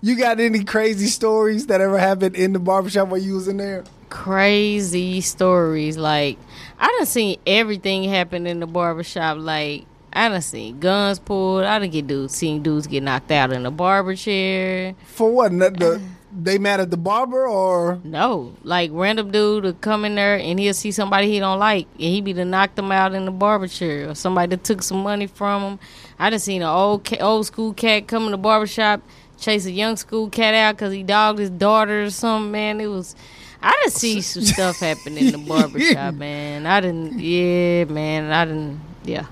you 0.00 0.16
got 0.16 0.38
any 0.38 0.62
crazy 0.62 1.06
stories 1.06 1.66
that 1.66 1.80
ever 1.80 1.98
happened 1.98 2.36
in 2.36 2.52
the 2.52 2.60
barbershop 2.60 3.08
while 3.08 3.20
you 3.20 3.34
was 3.34 3.48
in 3.48 3.56
there? 3.56 3.84
crazy 4.10 5.20
stories. 5.20 5.96
Like 5.98 6.38
I 6.78 6.86
done 6.98 7.06
seen 7.06 7.38
everything 7.46 8.04
happen 8.04 8.46
in 8.46 8.60
the 8.60 8.66
barbershop. 8.66 9.38
Like 9.38 9.86
I 10.12 10.28
done 10.28 10.42
seen 10.42 10.78
guns 10.78 11.18
pulled. 11.18 11.64
I 11.64 11.78
done 11.78 11.90
get 11.90 12.06
dudes 12.06 12.34
seen 12.34 12.62
dudes 12.62 12.86
get 12.86 13.02
knocked 13.02 13.30
out 13.30 13.52
in 13.52 13.64
the 13.64 13.70
barber 13.70 14.14
chair. 14.14 14.94
For 15.04 15.30
what? 15.30 15.50
The, 15.50 15.70
the, 15.70 16.02
they 16.40 16.58
mad 16.58 16.78
at 16.78 16.90
the 16.90 16.96
barber 16.96 17.46
or 17.46 18.00
No, 18.04 18.54
like 18.62 18.90
random 18.92 19.30
dude 19.32 19.64
to 19.64 19.72
come 19.72 20.04
in 20.04 20.14
there 20.14 20.38
and 20.38 20.60
he'll 20.60 20.74
see 20.74 20.92
somebody 20.92 21.30
he 21.30 21.40
don't 21.40 21.58
like 21.58 21.86
and 21.94 22.00
he 22.00 22.20
be 22.20 22.32
to 22.34 22.44
knock 22.44 22.74
them 22.76 22.92
out 22.92 23.14
in 23.14 23.24
the 23.24 23.30
barber 23.32 23.66
chair 23.66 24.08
or 24.10 24.14
somebody 24.14 24.50
that 24.54 24.62
took 24.62 24.82
some 24.82 25.02
money 25.02 25.26
from 25.26 25.62
him. 25.62 25.78
I 26.18 26.30
done 26.30 26.38
seen 26.38 26.62
an 26.62 26.68
old 26.68 27.12
old 27.20 27.46
school 27.46 27.74
cat 27.74 28.06
come 28.06 28.26
in 28.26 28.30
the 28.30 28.38
barber 28.38 28.66
shop 28.66 29.02
chase 29.38 29.66
a 29.66 29.70
young 29.70 29.96
school 29.96 30.28
cat 30.28 30.54
out 30.54 30.76
because 30.76 30.92
he 30.92 31.02
dogged 31.02 31.38
his 31.38 31.50
daughter 31.50 32.04
or 32.04 32.10
something. 32.10 32.52
Man, 32.52 32.80
it 32.80 32.86
was. 32.86 33.14
I 33.62 33.72
done 33.82 33.90
see 33.90 34.20
some 34.20 34.42
stuff 34.44 34.78
happen 34.78 35.16
in 35.18 35.32
the 35.32 35.38
barber 35.48 35.80
shop, 35.80 36.14
man. 36.14 36.66
I 36.66 36.80
didn't. 36.80 37.18
Yeah, 37.18 37.84
man. 37.84 38.30
I 38.32 38.44
didn't. 38.44 38.80
Yeah. 39.04 39.26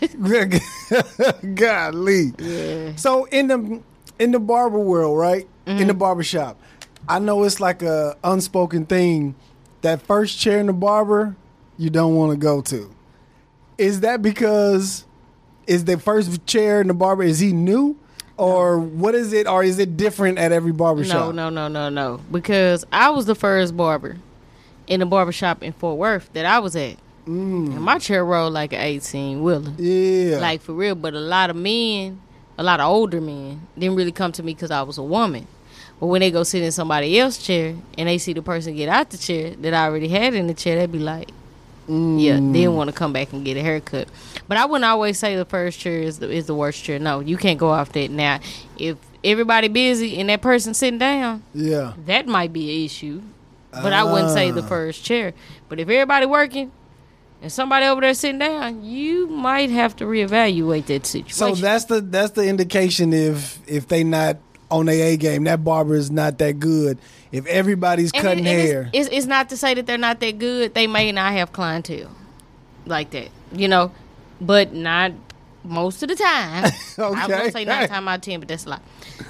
Golly. 1.54 2.32
Yeah. 2.38 2.96
So 2.96 3.24
in 3.26 3.48
the 3.48 3.80
in 4.18 4.30
the 4.32 4.40
barber 4.40 4.78
world, 4.78 5.18
right? 5.18 5.46
In 5.66 5.76
Mm-hmm. 5.76 5.86
the 5.86 5.94
barber 5.94 6.24
shop, 6.24 6.58
I 7.08 7.20
know 7.20 7.44
it's 7.44 7.60
like 7.60 7.82
a 7.82 8.16
unspoken 8.24 8.84
thing. 8.84 9.36
That 9.82 10.02
first 10.02 10.38
chair 10.38 10.58
in 10.58 10.66
the 10.66 10.72
barber, 10.72 11.36
you 11.78 11.88
don't 11.88 12.16
want 12.16 12.32
to 12.32 12.36
go 12.36 12.60
to. 12.62 12.92
Is 13.78 14.00
that 14.00 14.22
because 14.22 15.04
is 15.68 15.84
the 15.84 15.98
first 15.98 16.44
chair 16.46 16.80
in 16.80 16.88
the 16.88 16.94
barber 16.94 17.22
is 17.22 17.38
he 17.38 17.52
new, 17.52 17.96
or 18.36 18.78
what 18.78 19.14
is 19.14 19.32
it, 19.32 19.46
or 19.46 19.62
is 19.62 19.78
it 19.78 19.96
different 19.96 20.38
at 20.38 20.52
every 20.52 20.72
barber 20.72 21.02
No, 21.02 21.08
shop? 21.08 21.34
no, 21.34 21.50
no, 21.50 21.68
no, 21.68 21.88
no. 21.88 22.20
Because 22.30 22.84
I 22.92 23.10
was 23.10 23.26
the 23.26 23.34
first 23.34 23.76
barber 23.76 24.16
in 24.86 25.00
the 25.00 25.06
barber 25.06 25.32
shop 25.32 25.62
in 25.62 25.72
Fort 25.72 25.98
Worth 25.98 26.32
that 26.32 26.44
I 26.46 26.58
was 26.58 26.74
at. 26.76 26.96
Mm. 27.26 27.66
And 27.74 27.82
my 27.82 27.98
chair 27.98 28.24
rolled 28.24 28.52
like 28.52 28.72
an 28.72 28.80
18 28.80 29.42
wheeler. 29.42 29.72
Yeah. 29.78 30.38
Like 30.38 30.60
for 30.60 30.72
real. 30.72 30.94
But 30.94 31.14
a 31.14 31.20
lot 31.20 31.50
of 31.50 31.56
men, 31.56 32.20
a 32.58 32.62
lot 32.62 32.80
of 32.80 32.88
older 32.88 33.20
men, 33.20 33.66
didn't 33.78 33.94
really 33.96 34.12
come 34.12 34.32
to 34.32 34.42
me 34.42 34.54
because 34.54 34.70
I 34.72 34.82
was 34.82 34.98
a 34.98 35.02
woman. 35.04 35.46
But 36.00 36.06
when 36.08 36.20
they 36.20 36.32
go 36.32 36.42
sit 36.42 36.64
in 36.64 36.72
somebody 36.72 37.18
else's 37.20 37.44
chair 37.44 37.76
and 37.96 38.08
they 38.08 38.18
see 38.18 38.32
the 38.32 38.42
person 38.42 38.74
get 38.74 38.88
out 38.88 39.10
the 39.10 39.18
chair 39.18 39.50
that 39.50 39.72
I 39.72 39.84
already 39.86 40.08
had 40.08 40.34
in 40.34 40.48
the 40.48 40.54
chair, 40.54 40.76
they'd 40.76 40.90
be 40.90 40.98
like, 40.98 41.30
Mm. 41.88 42.52
they 42.52 42.60
didn't 42.60 42.76
want 42.76 42.88
to 42.90 42.94
come 42.94 43.12
back 43.12 43.32
and 43.32 43.44
get 43.44 43.56
a 43.56 43.62
haircut. 43.62 44.08
But 44.48 44.56
I 44.56 44.64
wouldn't 44.66 44.84
always 44.84 45.18
say 45.18 45.36
the 45.36 45.44
first 45.44 45.78
chair 45.80 46.00
is 46.00 46.18
the, 46.18 46.30
is 46.30 46.46
the 46.46 46.54
worst 46.54 46.82
chair. 46.84 46.98
No, 46.98 47.20
you 47.20 47.36
can't 47.36 47.58
go 47.58 47.70
off 47.70 47.92
that. 47.92 48.10
Now, 48.10 48.40
if 48.78 48.96
everybody 49.24 49.68
busy 49.68 50.18
and 50.18 50.28
that 50.28 50.42
person 50.42 50.74
sitting 50.74 50.98
down, 50.98 51.42
yeah. 51.54 51.94
that 52.06 52.26
might 52.26 52.52
be 52.52 52.78
an 52.80 52.84
issue. 52.86 53.22
But 53.72 53.92
I 53.92 54.04
wouldn't 54.04 54.30
say 54.32 54.50
the 54.50 54.62
Ah. 54.62 54.66
first 54.66 55.02
chair. 55.04 55.32
But 55.68 55.80
if 55.80 55.88
everybody 55.88 56.26
working 56.26 56.70
and 57.40 57.50
somebody 57.50 57.86
over 57.86 58.02
there 58.02 58.12
sitting 58.14 58.38
down, 58.38 58.84
you 58.84 59.26
might 59.28 59.70
have 59.70 59.96
to 59.96 60.04
reevaluate 60.04 60.86
that 60.86 61.06
situation. 61.06 61.34
So 61.34 61.54
that's 61.54 61.86
the 61.86 62.00
that's 62.02 62.32
the 62.32 62.46
indication 62.46 63.12
if 63.14 63.58
if 63.66 63.88
they 63.88 64.04
not 64.04 64.36
on 64.72 64.86
their 64.86 65.06
A 65.06 65.16
game, 65.16 65.44
that 65.44 65.62
barber 65.64 65.94
is 65.94 66.10
not 66.10 66.38
that 66.38 66.58
good. 66.58 66.98
If 67.30 67.46
everybody's 67.46 68.10
And 68.12 68.22
cutting 68.22 68.46
it- 68.46 68.50
hair, 68.68 68.90
It's, 68.92 69.06
it's, 69.08 69.18
it's 69.18 69.26
not 69.26 69.48
to 69.50 69.56
say 69.56 69.74
that 69.74 69.86
they're 69.86 69.98
not 69.98 70.20
that 70.20 70.38
good. 70.38 70.74
They 70.74 70.86
may 70.86 71.12
not 71.12 71.32
have 71.32 71.52
clientele 71.52 72.10
like 72.86 73.10
that, 73.10 73.28
you 73.52 73.68
know, 73.68 73.92
but 74.40 74.72
not 74.72 75.12
most 75.64 76.02
of 76.02 76.08
the 76.08 76.16
time. 76.16 76.64
I 76.98 77.02
Okay. 77.02 77.28
gonna 77.28 77.50
say 77.52 77.64
nine 77.64 77.88
times 77.88 78.08
out 78.08 78.14
of 78.16 78.20
ten, 78.22 78.40
but 78.40 78.48
that's 78.48 78.66
a 78.66 78.70
lot. 78.70 78.82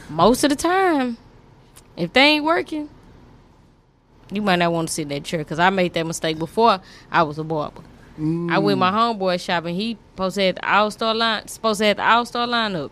Most 0.08 0.44
of 0.44 0.50
the 0.50 0.56
time, 0.56 1.18
if 1.96 2.12
they 2.12 2.22
ain't 2.22 2.44
working, 2.44 2.88
you 4.30 4.40
might 4.42 4.56
not 4.56 4.72
want 4.72 4.88
to 4.88 4.94
sit 4.94 5.02
in 5.02 5.08
that 5.08 5.24
chair. 5.24 5.44
Cause 5.44 5.58
I 5.58 5.68
made 5.70 5.92
that 5.94 6.06
mistake 6.06 6.38
before 6.38 6.80
I 7.10 7.22
was 7.22 7.38
a 7.38 7.44
barber. 7.44 7.82
I 8.16 8.58
went 8.58 8.76
mm. 8.76 8.78
my 8.78 8.90
homeboy 8.90 9.40
shop 9.40 9.64
and 9.64 9.74
he 9.74 9.96
supposed 10.12 10.34
to 10.36 10.42
have 10.42 10.54
the 10.56 10.70
all 10.70 10.90
star 10.90 11.14
line 11.14 11.48
supposed 11.48 11.80
to 11.80 11.86
have 11.86 11.96
the 11.96 12.04
all 12.04 12.24
star 12.24 12.46
lineup. 12.46 12.90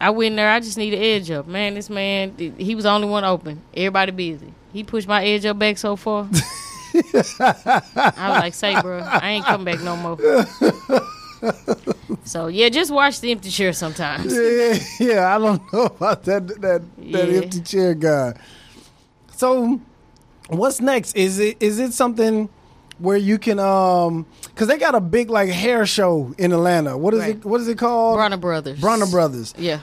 I 0.00 0.10
went 0.10 0.28
in 0.32 0.36
there, 0.36 0.50
I 0.50 0.60
just 0.60 0.78
need 0.78 0.94
an 0.94 1.00
edge 1.02 1.30
up. 1.30 1.46
Man, 1.46 1.74
this 1.74 1.90
man 1.90 2.34
he 2.58 2.74
was 2.74 2.84
the 2.84 2.90
only 2.90 3.08
one 3.08 3.24
open. 3.24 3.60
Everybody 3.74 4.12
busy. 4.12 4.52
He 4.72 4.82
pushed 4.84 5.06
my 5.08 5.24
edge 5.24 5.44
up 5.44 5.58
back 5.58 5.76
so 5.78 5.96
far. 5.96 6.28
I 6.92 8.28
was 8.30 8.40
like, 8.40 8.54
say 8.54 8.80
bro, 8.80 9.00
I 9.00 9.30
ain't 9.30 9.44
come 9.44 9.64
back 9.64 9.80
no 9.82 9.96
more. 9.96 10.16
so 12.24 12.46
yeah, 12.48 12.68
just 12.68 12.90
watch 12.90 13.20
the 13.20 13.30
empty 13.30 13.50
chair 13.50 13.72
sometimes. 13.72 14.32
yeah, 14.34 14.78
yeah, 14.98 15.34
I 15.34 15.38
don't 15.38 15.72
know 15.72 15.84
about 15.84 16.24
that 16.24 16.46
that 16.60 16.60
that 16.62 17.28
Yeah. 17.28 17.40
empty 17.42 17.60
chair 17.60 17.94
guy. 17.94 18.34
So, 19.36 19.80
what's 20.48 20.80
next? 20.80 21.16
Is 21.16 21.38
it 21.38 21.56
is 21.60 21.78
it 21.78 21.92
something 21.92 22.48
where 23.00 23.16
you 23.16 23.38
can 23.38 23.58
um 23.58 24.26
because 24.44 24.68
they 24.68 24.78
got 24.78 24.94
a 24.94 25.00
big 25.00 25.30
like 25.30 25.48
hair 25.48 25.86
show 25.86 26.34
in 26.38 26.52
Atlanta. 26.52 26.96
What 26.96 27.14
is 27.14 27.20
Right. 27.20 27.36
it? 27.36 27.44
What 27.44 27.60
is 27.60 27.68
it 27.68 27.78
called? 27.78 28.16
Bronner 28.16 28.36
Brothers. 28.36 28.80
Bronner 28.80 29.06
Brothers. 29.06 29.54
Yeah. 29.58 29.80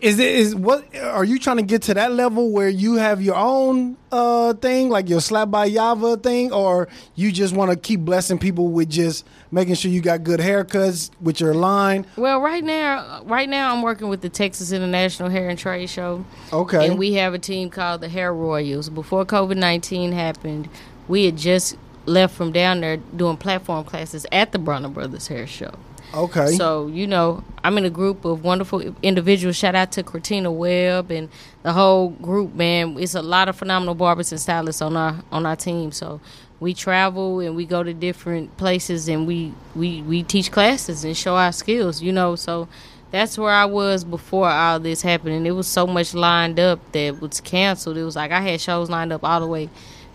Is 0.00 0.20
it 0.20 0.32
is 0.32 0.54
what 0.54 0.84
are 0.96 1.24
you 1.24 1.40
trying 1.40 1.56
to 1.56 1.64
get 1.64 1.82
to 1.82 1.94
that 1.94 2.12
level 2.12 2.52
where 2.52 2.68
you 2.68 2.94
have 2.98 3.20
your 3.20 3.34
own 3.34 3.96
uh 4.12 4.52
thing 4.54 4.90
like 4.90 5.08
your 5.08 5.20
slap 5.20 5.50
by 5.50 5.68
Yava 5.68 6.22
thing, 6.22 6.52
or 6.52 6.86
you 7.16 7.32
just 7.32 7.52
want 7.52 7.72
to 7.72 7.76
keep 7.76 7.98
blessing 8.00 8.38
people 8.38 8.68
with 8.68 8.88
just 8.88 9.26
making 9.50 9.74
sure 9.74 9.90
you 9.90 10.00
got 10.00 10.22
good 10.22 10.38
haircuts 10.38 11.10
with 11.20 11.40
your 11.40 11.52
line? 11.52 12.06
Well, 12.16 12.40
right 12.40 12.62
now, 12.62 13.22
right 13.24 13.48
now 13.48 13.74
I'm 13.74 13.82
working 13.82 14.08
with 14.08 14.20
the 14.20 14.28
Texas 14.28 14.70
International 14.70 15.30
Hair 15.30 15.48
and 15.48 15.58
Trade 15.58 15.90
Show. 15.90 16.24
Okay, 16.52 16.86
And 16.86 16.96
we 16.96 17.14
have 17.14 17.34
a 17.34 17.38
team 17.40 17.68
called 17.68 18.00
the 18.00 18.08
Hair 18.08 18.32
Royals. 18.32 18.88
Before 18.90 19.24
COVID 19.26 19.56
19 19.56 20.12
happened, 20.12 20.68
we 21.08 21.24
had 21.24 21.36
just 21.36 21.76
left 22.08 22.34
from 22.34 22.52
down 22.52 22.80
there 22.80 22.96
doing 22.96 23.36
platform 23.36 23.84
classes 23.84 24.26
at 24.32 24.52
the 24.52 24.58
Bronner 24.58 24.88
Brothers 24.88 25.28
Hair 25.28 25.46
Show. 25.46 25.72
okay, 26.14 26.52
So, 26.52 26.86
you 26.88 27.06
know, 27.06 27.44
I'm 27.62 27.76
in 27.78 27.84
a 27.84 27.90
group 27.90 28.24
of 28.24 28.42
wonderful 28.42 28.94
individuals. 29.02 29.56
Shout 29.56 29.74
out 29.74 29.92
to 29.92 30.02
Cortina 30.02 30.50
Webb 30.50 31.10
and 31.10 31.28
the 31.62 31.72
whole 31.72 32.10
group, 32.10 32.54
man. 32.54 32.96
It's 32.98 33.14
a 33.14 33.22
lot 33.22 33.48
of 33.48 33.56
phenomenal 33.56 33.94
barbers 33.94 34.32
and 34.32 34.40
stylists 34.40 34.82
on 34.82 34.96
our 34.96 35.22
on 35.30 35.44
our 35.46 35.56
team. 35.56 35.92
So 35.92 36.20
we 36.60 36.74
travel 36.74 37.40
and 37.40 37.54
we 37.54 37.64
go 37.66 37.82
to 37.82 37.94
different 37.94 38.56
places 38.56 39.08
and 39.08 39.26
we, 39.26 39.52
we, 39.76 40.02
we 40.02 40.22
teach 40.24 40.50
classes 40.50 41.04
and 41.04 41.16
show 41.16 41.36
our 41.36 41.52
skills, 41.52 42.02
you 42.02 42.10
know. 42.10 42.34
So 42.34 42.68
that's 43.10 43.38
where 43.38 43.52
I 43.52 43.64
was 43.64 44.02
before 44.04 44.48
all 44.48 44.80
this 44.80 45.02
happened. 45.02 45.34
And 45.34 45.46
it 45.46 45.52
was 45.52 45.66
so 45.68 45.86
much 45.86 46.14
lined 46.14 46.58
up 46.58 46.80
that 46.92 47.20
was 47.20 47.40
canceled. 47.40 47.96
It 47.96 48.02
was 48.02 48.16
like 48.16 48.32
I 48.32 48.40
had 48.40 48.60
shows 48.60 48.90
lined 48.90 49.12
up 49.12 49.22
all 49.24 49.40
the 49.40 49.46
way 49.46 49.68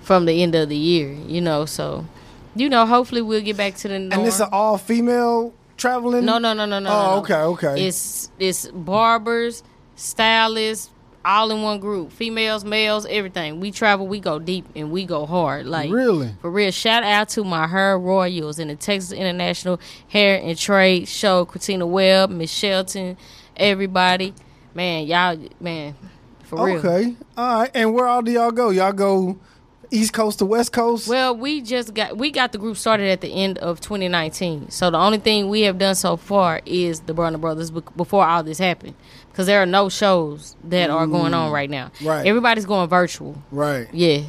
from 0.03 0.25
the 0.25 0.43
end 0.43 0.53
of 0.55 0.69
the 0.69 0.77
year, 0.77 1.11
you 1.27 1.41
know. 1.41 1.65
So, 1.65 2.05
you 2.55 2.69
know, 2.69 2.85
hopefully 2.85 3.21
we'll 3.21 3.41
get 3.41 3.57
back 3.57 3.75
to 3.77 3.87
the 3.87 3.99
norm. 3.99 4.19
and 4.19 4.27
it's 4.27 4.39
an 4.39 4.49
all 4.51 4.77
female 4.77 5.53
traveling. 5.77 6.25
No, 6.25 6.37
no, 6.37 6.53
no, 6.53 6.65
no, 6.65 6.79
no. 6.79 6.89
Oh, 6.89 7.15
no, 7.15 7.21
okay, 7.21 7.67
okay. 7.67 7.87
It's 7.87 8.29
it's 8.39 8.67
barbers, 8.67 9.63
stylists, 9.95 10.89
all 11.25 11.51
in 11.51 11.61
one 11.61 11.79
group. 11.79 12.11
Females, 12.11 12.63
males, 12.65 13.05
everything. 13.09 13.59
We 13.59 13.71
travel, 13.71 14.07
we 14.07 14.19
go 14.19 14.39
deep, 14.39 14.65
and 14.75 14.91
we 14.91 15.05
go 15.05 15.25
hard. 15.25 15.65
Like 15.65 15.91
Really? 15.91 16.35
for 16.41 16.51
real. 16.51 16.71
Shout 16.71 17.03
out 17.03 17.29
to 17.29 17.43
my 17.43 17.67
hair 17.67 17.97
royals 17.97 18.59
in 18.59 18.67
the 18.67 18.75
Texas 18.75 19.11
International 19.11 19.79
Hair 20.09 20.41
and 20.43 20.57
Trade 20.57 21.07
Show. 21.07 21.45
Christina 21.45 21.87
Webb, 21.87 22.29
Miss 22.29 22.51
Shelton, 22.51 23.17
everybody. 23.55 24.33
Man, 24.75 25.05
y'all, 25.05 25.37
man, 25.59 25.95
for 26.43 26.65
real. 26.65 26.77
Okay, 26.79 27.15
all 27.37 27.59
right. 27.59 27.71
And 27.73 27.93
where 27.93 28.07
all 28.07 28.21
do 28.21 28.31
y'all 28.31 28.51
go? 28.51 28.69
Y'all 28.69 28.91
go 28.91 29.37
East 29.93 30.11
Coast 30.13 30.39
to 30.39 30.45
West 30.45 30.71
Coast? 30.73 31.07
Well, 31.07 31.35
we 31.35 31.61
just 31.61 31.93
got 31.93 32.17
we 32.17 32.31
got 32.31 32.51
the 32.51 32.57
group 32.57 32.77
started 32.77 33.09
at 33.09 33.21
the 33.21 33.27
end 33.29 33.57
of 33.59 33.79
2019. 33.79 34.69
So 34.71 34.89
the 34.89 34.97
only 34.97 35.19
thing 35.19 35.49
we 35.49 35.61
have 35.61 35.77
done 35.77 35.95
so 35.95 36.17
far 36.17 36.61
is 36.65 37.01
the 37.01 37.13
Bronner 37.13 37.37
Brothers 37.37 37.71
be- 37.71 37.81
before 37.95 38.25
all 38.25 38.43
this 38.43 38.57
happened, 38.57 38.95
because 39.31 39.45
there 39.45 39.61
are 39.61 39.65
no 39.67 39.89
shows 39.89 40.55
that 40.65 40.89
are 40.89 41.05
going 41.07 41.33
on 41.33 41.51
right 41.51 41.69
now. 41.69 41.91
Right. 42.01 42.25
Everybody's 42.25 42.65
going 42.65 42.89
virtual. 42.89 43.41
right. 43.51 43.87
Yeah. 43.93 44.21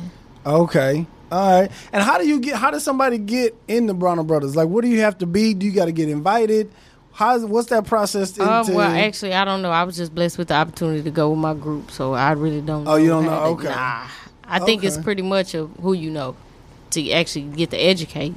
Okay. 0.46 1.06
All 1.32 1.60
right. 1.62 1.70
And 1.92 2.02
how 2.02 2.18
do 2.18 2.28
you 2.28 2.38
get? 2.38 2.56
How 2.56 2.70
does 2.70 2.84
somebody 2.84 3.18
get 3.18 3.56
in 3.66 3.86
the 3.86 3.94
Bronner 3.94 4.22
Brothers? 4.22 4.54
Like, 4.54 4.68
what 4.68 4.82
do 4.82 4.88
you 4.88 5.00
have 5.00 5.18
to 5.18 5.26
be? 5.26 5.54
Do 5.54 5.64
you 5.66 5.72
got 5.72 5.86
to 5.86 5.92
get 5.92 6.08
invited? 6.08 6.70
How's 7.12 7.44
what's 7.44 7.68
that 7.70 7.86
process? 7.86 8.38
Um, 8.38 8.60
into- 8.66 8.74
well, 8.74 8.90
actually, 8.90 9.32
I 9.34 9.44
don't 9.44 9.62
know. 9.62 9.70
I 9.70 9.84
was 9.84 9.96
just 9.96 10.14
blessed 10.14 10.36
with 10.36 10.48
the 10.48 10.54
opportunity 10.54 11.02
to 11.02 11.10
go 11.10 11.30
with 11.30 11.38
my 11.38 11.54
group, 11.54 11.90
so 11.90 12.12
I 12.12 12.32
really 12.32 12.60
don't. 12.60 12.86
Oh, 12.86 12.96
you 12.96 13.08
don't 13.08 13.24
know? 13.24 13.44
Okay. 13.54 13.68
Nah. 13.68 14.06
I 14.46 14.58
think 14.60 14.84
it's 14.84 14.98
pretty 14.98 15.22
much 15.22 15.54
of 15.54 15.70
who 15.80 15.92
you 15.92 16.10
know 16.10 16.36
to 16.90 17.10
actually 17.12 17.46
get 17.46 17.70
to 17.70 17.76
educate. 17.76 18.34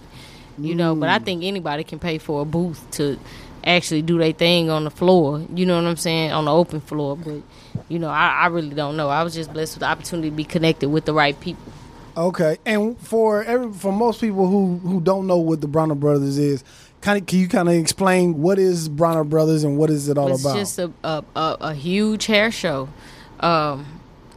You 0.60 0.74
know, 0.74 0.96
but 0.96 1.08
Mm. 1.08 1.12
I 1.12 1.20
think 1.20 1.44
anybody 1.44 1.84
can 1.84 2.00
pay 2.00 2.18
for 2.18 2.42
a 2.42 2.46
booth 2.46 2.84
to 2.92 3.20
actually 3.64 4.02
do 4.02 4.18
their 4.18 4.32
thing 4.34 4.72
on 4.72 4.86
the 4.86 4.90
floor. 4.90 5.42
You 5.54 5.66
know 5.68 5.76
what 5.76 5.86
I'm 5.88 5.98
saying? 5.98 6.32
On 6.32 6.46
the 6.46 6.52
open 6.54 6.82
floor, 6.82 7.16
but 7.16 7.42
you 7.90 8.00
know, 8.00 8.10
I, 8.10 8.30
I 8.30 8.48
really 8.48 8.74
don't 8.74 8.98
know. 8.98 9.10
I 9.10 9.22
was 9.24 9.36
just 9.36 9.54
blessed 9.54 9.76
with 9.76 9.82
the 9.82 9.86
opportunity 9.88 10.30
to 10.32 10.36
be 10.36 10.44
connected 10.44 10.90
with 10.90 11.06
the 11.06 11.14
right 11.14 11.40
people. 11.40 11.72
okay. 12.16 12.58
And 12.66 12.98
for 13.00 13.44
every 13.44 13.72
for 13.72 13.92
most 13.92 14.20
people 14.20 14.48
who 14.48 14.78
who 14.80 15.00
don't 15.00 15.28
know 15.28 15.38
what 15.38 15.62
the 15.62 15.68
Bronner 15.68 15.94
Brothers 15.96 16.40
is, 16.40 16.64
kind 17.02 17.22
of 17.22 17.28
can 17.28 17.38
you 17.38 17.48
kind 17.48 17.70
of 17.70 17.76
explain 17.76 18.42
what 18.42 18.58
is 18.58 18.90
Bronner 18.90 19.24
Brothers 19.24 19.64
and 19.64 19.78
what 19.78 19.92
is 19.92 20.10
it 20.10 20.18
all 20.18 20.32
it's 20.32 20.42
about? 20.42 20.58
It's 20.58 20.76
just 20.76 20.80
a, 20.80 20.92
a, 21.08 21.24
a, 21.36 21.58
a 21.62 21.74
huge 21.76 22.26
hair 22.26 22.50
show. 22.52 22.90
Um, 23.42 23.86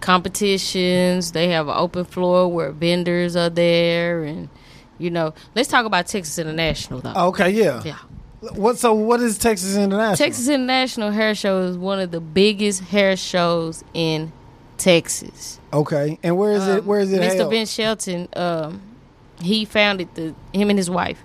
competitions. 0.01 1.33
They 1.33 1.49
have 1.49 1.69
an 1.69 1.75
open 1.77 2.05
floor 2.05 2.49
where 2.51 2.71
vendors 2.73 3.37
are 3.37 3.51
there, 3.51 4.25
and 4.25 4.49
you 4.99 5.11
know. 5.11 5.35
Let's 5.55 5.69
talk 5.69 5.87
about 5.87 6.07
Texas 6.07 6.39
International 6.39 7.01
though. 7.01 7.15
okay. 7.29 7.51
Yeah. 7.51 7.83
Yeah, 7.85 7.97
What? 8.55 8.79
So 8.79 8.93
what 8.93 9.21
is 9.21 9.39
Texas 9.39 9.77
International? 9.77 10.17
Texas 10.17 10.49
International 10.49 11.11
Hair 11.11 11.35
Show 11.35 11.61
is 11.63 11.77
one 11.77 12.01
of 12.01 12.11
the 12.11 12.21
biggest 12.21 12.83
hair 12.85 13.17
shows 13.17 13.85
in 13.95 14.33
Texas. 14.79 15.61
Okay. 15.73 16.19
And 16.23 16.37
where 16.37 16.53
is 16.53 16.67
it? 16.67 16.81
Um, 16.81 16.87
Where 16.87 17.01
is 17.01 17.13
it? 17.13 17.21
Mr. 17.21 17.37
held? 17.37 17.51
Vince 17.51 17.73
Shelton, 17.73 18.29
um, 18.35 18.81
he 19.43 19.65
founded 19.65 20.09
the 20.15 20.35
him 20.53 20.71
and 20.71 20.79
his 20.79 20.91
wife. 20.91 21.23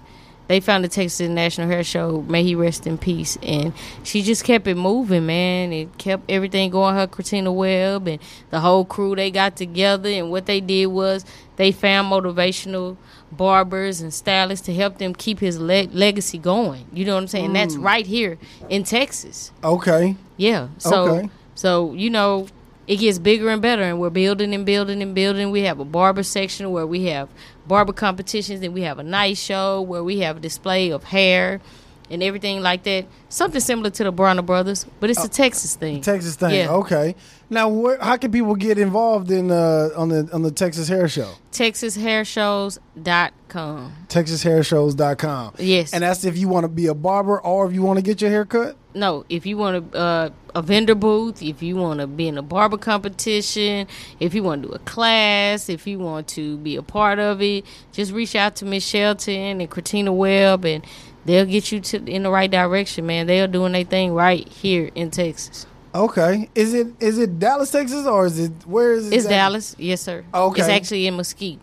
They 0.48 0.60
found 0.60 0.84
the 0.84 0.88
Texas 0.88 1.28
National 1.28 1.68
Hair 1.68 1.84
Show. 1.84 2.24
May 2.28 2.44
he 2.44 2.54
rest 2.56 2.86
in 2.86 2.98
peace. 2.98 3.38
And 3.42 3.74
she 4.04 4.22
just 4.22 4.44
kept 4.44 4.68
it 4.68 4.76
moving, 4.76 5.26
man. 5.26 5.74
It 5.74 5.98
kept 5.98 6.30
everything 6.30 6.70
going. 6.70 6.94
Her 6.96 7.08
Christina 7.08 7.52
Webb 7.52 8.08
and 8.08 8.20
the 8.52 8.60
whole 8.60 8.86
crew 8.86 9.16
they 9.16 9.32
got 9.32 9.56
together. 9.56 10.10
And 10.10 10.30
what 10.30 10.46
they 10.46 10.62
did 10.62 10.88
was 10.88 11.26
they 11.56 11.72
found 11.72 12.12
motivational 12.12 12.98
barbers 13.32 14.02
and 14.02 14.14
stylists 14.14 14.66
to 14.68 14.74
help 14.74 14.98
them 15.00 15.14
keep 15.16 15.40
his 15.40 15.60
le- 15.60 15.90
legacy 15.92 16.38
going. 16.38 16.86
You 16.94 17.06
know 17.06 17.16
what 17.16 17.22
I'm 17.22 17.28
saying? 17.28 17.50
Mm. 17.50 17.54
That's 17.54 17.76
right 17.76 18.06
here 18.06 18.38
in 18.70 18.84
Texas. 18.84 19.52
Okay. 19.64 20.16
Yeah. 20.38 20.68
So 20.78 21.08
Okay. 21.10 21.30
so 21.56 21.94
you 21.94 22.10
know 22.10 22.48
it 22.88 22.98
gets 22.98 23.18
bigger 23.18 23.50
and 23.50 23.64
better, 23.64 23.82
and 23.82 24.00
we're 24.00 24.12
building 24.12 24.54
and 24.54 24.64
building 24.64 25.02
and 25.02 25.16
building. 25.16 25.50
We 25.50 25.62
have 25.62 25.80
a 25.80 25.86
barber 25.86 26.22
section 26.22 26.70
where 26.72 26.86
we 26.86 27.06
have 27.06 27.30
barber 27.68 27.94
competitions, 27.94 28.62
and 28.62 28.74
we 28.74 28.82
have 28.82 29.00
a 29.00 29.04
night 29.04 29.38
show 29.38 29.82
where 29.82 30.04
we 30.04 30.20
have 30.20 30.38
a 30.38 30.40
display 30.40 30.92
of 30.92 31.04
hair 31.06 31.62
and 32.10 32.22
everything 32.22 32.62
like 32.62 32.84
that. 32.84 33.06
Something 33.30 33.62
similar 33.62 33.90
to 33.92 34.04
the 34.04 34.12
Bronner 34.12 34.42
Brothers, 34.42 34.86
but 35.00 35.10
it's 35.10 35.20
a 35.20 35.24
oh, 35.24 35.28
Texas 35.28 35.76
thing. 35.76 35.98
Oh, 35.98 36.02
Texas 36.02 36.36
thing. 36.36 36.56
Yeah. 36.56 36.72
Okay. 36.72 37.16
Now, 37.50 37.70
where, 37.70 37.98
how 38.02 38.18
can 38.18 38.32
people 38.32 38.56
get 38.56 38.80
involved 38.80 39.30
in 39.30 39.52
uh, 39.52 39.90
on 39.96 40.10
the 40.10 40.28
on 40.34 40.42
the 40.42 40.50
Texas 40.52 40.88
Hair 40.88 41.10
Show? 41.10 41.32
TexasHairShows.com. 41.52 43.94
TexasHairShows.com. 44.08 45.56
Yes. 45.60 45.94
And 45.94 46.04
that's 46.04 46.26
if 46.26 46.38
you 46.38 46.48
want 46.48 46.64
to 46.64 46.68
be 46.68 46.88
a 46.88 46.96
barber 46.96 47.40
or 47.40 47.68
if 47.68 47.74
you 47.74 47.84
want 47.84 47.98
to 47.98 48.04
get 48.04 48.22
your 48.22 48.32
hair 48.32 48.46
cut. 48.46 48.76
No, 48.96 49.26
if 49.30 49.46
you 49.46 49.58
want 49.58 49.92
to 49.92 49.98
uh, 49.98 50.30
a 50.56 50.62
vendor 50.62 50.96
booth, 50.96 51.44
if 51.44 51.62
you 51.62 51.76
want 51.76 52.00
to 52.00 52.08
be 52.08 52.28
in 52.28 52.38
a 52.38 52.42
barber 52.42 52.78
competition, 52.78 53.88
if 54.20 54.34
you 54.34 54.42
want 54.42 54.64
to 54.64 54.70
do 54.70 54.74
a 54.74 54.80
class, 54.80 55.70
if 55.70 55.86
you 55.86 56.00
want 56.00 56.28
to 56.30 56.58
be 56.58 56.78
a 56.78 56.82
part 56.82 57.20
of 57.20 57.42
it, 57.42 57.66
just 57.92 58.12
reach 58.12 58.36
out 58.36 58.56
to 58.58 58.66
Miss 58.66 58.86
Shelton 58.86 59.62
and 59.62 59.70
Christina 59.70 60.14
Webb, 60.14 60.66
and 60.66 60.86
they'll 61.26 61.46
get 61.46 61.72
you 61.72 61.82
to 61.82 62.04
in 62.06 62.24
the 62.24 62.32
right 62.32 62.50
direction, 62.50 63.06
man. 63.06 63.28
They 63.28 63.42
are 63.42 63.48
doing 63.48 63.74
their 63.74 63.84
thing 63.84 64.14
right 64.14 64.48
here 64.48 64.90
in 64.96 65.12
Texas. 65.12 65.68
Okay. 65.96 66.50
Is 66.54 66.74
it 66.74 66.88
is 67.00 67.18
it 67.18 67.40
Dallas, 67.40 67.72
Texas, 67.72 68.06
or 68.06 68.26
is 68.26 68.38
it 68.38 68.52
where 68.66 68.94
is 68.94 69.08
it? 69.08 69.16
It's 69.16 69.26
at? 69.26 69.30
Dallas, 69.30 69.76
yes, 69.80 70.02
sir. 70.02 70.26
Okay. 70.34 70.62
it's 70.62 70.70
actually 70.70 71.08
in 71.08 71.16
Mesquite 71.16 71.60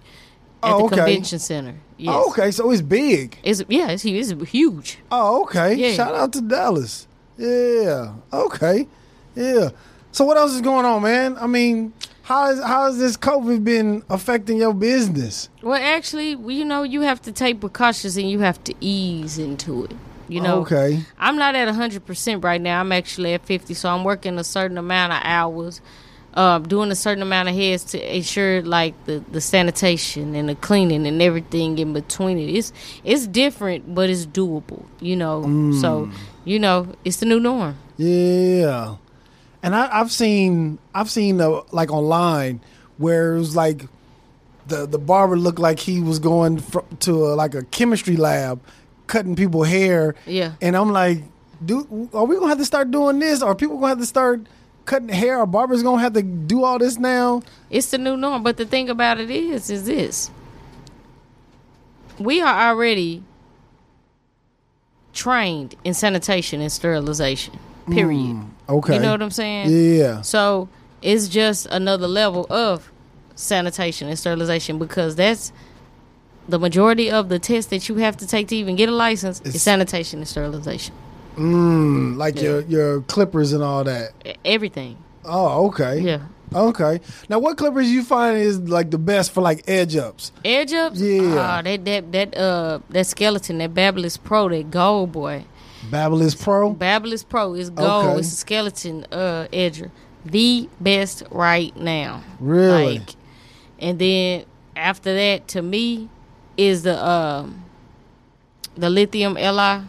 at 0.62 0.72
Oh, 0.72 0.88
the 0.88 0.96
convention 0.96 1.38
center. 1.38 1.74
Yes. 1.98 2.14
Oh, 2.16 2.30
okay, 2.30 2.50
so 2.50 2.70
it's 2.70 2.80
big. 2.80 3.36
It's 3.42 3.62
yeah, 3.68 3.90
it's, 3.90 4.04
it's 4.06 4.32
huge. 4.50 4.98
Oh, 5.10 5.42
okay. 5.42 5.74
Yeah. 5.74 5.92
Shout 5.92 6.14
out 6.14 6.32
to 6.32 6.40
Dallas. 6.40 7.06
Yeah. 7.36 8.14
Okay. 8.32 8.88
Yeah. 9.34 9.68
So 10.12 10.24
what 10.24 10.36
else 10.38 10.54
is 10.54 10.62
going 10.62 10.86
on, 10.86 11.02
man? 11.02 11.36
I 11.38 11.46
mean, 11.46 11.92
how 12.22 12.50
is 12.50 12.62
how 12.62 12.86
has 12.86 12.98
this 12.98 13.18
COVID 13.18 13.64
been 13.64 14.02
affecting 14.08 14.56
your 14.56 14.72
business? 14.72 15.50
Well, 15.62 15.80
actually, 15.80 16.30
you 16.30 16.64
know, 16.64 16.84
you 16.84 17.02
have 17.02 17.20
to 17.22 17.32
take 17.32 17.60
precautions 17.60 18.16
and 18.16 18.30
you 18.30 18.38
have 18.40 18.64
to 18.64 18.74
ease 18.80 19.38
into 19.38 19.84
it. 19.84 19.92
You 20.28 20.40
know, 20.40 20.60
Okay. 20.60 21.02
I'm 21.18 21.36
not 21.36 21.54
at 21.54 21.68
100% 21.68 22.44
right 22.44 22.60
now. 22.60 22.80
I'm 22.80 22.92
actually 22.92 23.34
at 23.34 23.44
50, 23.44 23.74
so 23.74 23.88
I'm 23.88 24.04
working 24.04 24.38
a 24.38 24.44
certain 24.44 24.78
amount 24.78 25.12
of 25.12 25.20
hours, 25.24 25.80
uh, 26.34 26.58
doing 26.60 26.90
a 26.90 26.94
certain 26.94 27.22
amount 27.22 27.48
of 27.48 27.54
heads 27.54 27.84
to 27.84 28.16
ensure 28.16 28.62
like 28.62 28.94
the, 29.04 29.22
the 29.32 29.40
sanitation 29.40 30.34
and 30.34 30.48
the 30.48 30.54
cleaning 30.54 31.06
and 31.06 31.20
everything 31.20 31.78
in 31.78 31.92
between 31.92 32.38
it. 32.38 32.50
It's 32.54 32.72
it's 33.04 33.26
different, 33.26 33.94
but 33.94 34.08
it's 34.08 34.24
doable. 34.26 34.84
You 35.00 35.16
know, 35.16 35.42
so 35.80 36.10
you 36.44 36.58
know 36.58 36.88
it's 37.04 37.18
the 37.18 37.26
new 37.26 37.40
norm. 37.40 37.76
Yeah. 37.98 38.96
And 39.62 39.74
I, 39.76 40.00
I've 40.00 40.10
seen 40.10 40.78
I've 40.94 41.10
seen 41.10 41.40
uh, 41.40 41.60
like 41.70 41.90
online 41.92 42.60
where 42.98 43.34
it 43.34 43.38
was 43.38 43.54
like 43.54 43.86
the 44.66 44.86
the 44.86 44.98
barber 44.98 45.36
looked 45.36 45.58
like 45.58 45.78
he 45.80 46.00
was 46.00 46.18
going 46.18 46.58
fr- 46.58 46.80
to 47.00 47.26
a, 47.26 47.34
like 47.34 47.54
a 47.54 47.62
chemistry 47.64 48.16
lab, 48.16 48.60
cutting 49.06 49.36
people 49.36 49.62
hair. 49.62 50.14
Yeah. 50.26 50.52
And 50.60 50.76
I'm 50.76 50.90
like, 50.90 51.22
do 51.64 52.08
are 52.12 52.24
we 52.24 52.36
gonna 52.36 52.48
have 52.48 52.58
to 52.58 52.64
start 52.64 52.90
doing 52.90 53.18
this? 53.18 53.42
Or 53.42 53.50
are 53.50 53.54
people 53.54 53.76
gonna 53.76 53.88
have 53.88 53.98
to 53.98 54.06
start 54.06 54.46
cutting 54.84 55.08
hair? 55.08 55.38
Or 55.38 55.46
barbers 55.46 55.82
gonna 55.82 56.02
have 56.02 56.14
to 56.14 56.22
do 56.22 56.64
all 56.64 56.78
this 56.78 56.98
now? 56.98 57.42
It's 57.70 57.90
the 57.90 57.98
new 57.98 58.16
norm. 58.16 58.42
But 58.42 58.56
the 58.56 58.66
thing 58.66 58.88
about 58.88 59.20
it 59.20 59.30
is, 59.30 59.70
is 59.70 59.84
this: 59.84 60.30
we 62.18 62.40
are 62.40 62.70
already 62.70 63.22
trained 65.12 65.74
in 65.84 65.94
sanitation 65.94 66.60
and 66.60 66.72
sterilization. 66.72 67.58
Period. 67.90 68.36
Mm, 68.36 68.50
okay. 68.68 68.94
You 68.94 69.00
know 69.00 69.10
what 69.12 69.22
I'm 69.22 69.30
saying? 69.30 69.68
Yeah. 69.70 70.22
So 70.22 70.68
it's 71.02 71.28
just 71.28 71.66
another 71.66 72.06
level 72.06 72.46
of 72.48 72.90
sanitation 73.34 74.08
and 74.08 74.18
sterilization 74.18 74.78
because 74.78 75.16
that's 75.16 75.52
the 76.48 76.58
majority 76.58 77.10
of 77.10 77.28
the 77.28 77.38
tests 77.38 77.70
that 77.70 77.88
you 77.88 77.96
have 77.96 78.16
to 78.18 78.26
take 78.26 78.48
to 78.48 78.56
even 78.56 78.76
get 78.76 78.88
a 78.88 78.92
license 78.92 79.40
It's- 79.40 79.54
is 79.56 79.62
sanitation 79.62 80.20
and 80.20 80.28
sterilization. 80.28 80.94
Mm, 81.36 82.16
like 82.16 82.36
Yeah. 82.36 82.42
your 82.42 82.60
your 82.62 83.00
clippers 83.02 83.52
and 83.52 83.62
all 83.62 83.84
that. 83.84 84.10
Everything. 84.44 84.96
Oh, 85.24 85.66
okay. 85.66 86.00
Yeah. 86.00 86.18
Okay. 86.54 87.00
Now, 87.30 87.38
what 87.38 87.56
clippers 87.56 87.88
you 87.90 88.02
find 88.02 88.36
is 88.36 88.58
like 88.58 88.90
the 88.90 88.98
best 88.98 89.32
for 89.32 89.40
like 89.40 89.62
edge 89.66 89.96
ups? 89.96 90.32
Edge 90.44 90.74
ups? 90.74 91.00
Yeah. 91.00 91.38
Ah, 91.38 91.62
that 91.62 91.84
that 91.86 92.12
that 92.12 92.36
uh 92.36 92.80
that 92.90 93.06
skeleton, 93.06 93.58
that 93.58 93.72
Babyliss 93.72 94.18
Pro, 94.22 94.48
that 94.50 94.70
gold 94.70 95.12
boy. 95.12 95.44
Babyliss 95.90 96.38
Pro. 96.40 96.74
Babyliss 96.74 97.24
Pro 97.26 97.54
is 97.54 97.70
gold. 97.70 98.06
Okay. 98.06 98.18
It's 98.18 98.32
a 98.32 98.36
skeleton 98.36 99.06
uh 99.10 99.46
edger. 99.52 99.90
The 100.26 100.68
best 100.80 101.22
right 101.30 101.74
now. 101.76 102.22
Really? 102.40 102.98
Like 102.98 103.14
and 103.80 103.98
then 103.98 104.44
after 104.76 105.14
that 105.14 105.48
to 105.48 105.62
me 105.62 106.08
is 106.56 106.82
the 106.82 107.02
um 107.04 107.64
the 108.76 108.90
lithium 108.90 109.34
Li 109.34 109.84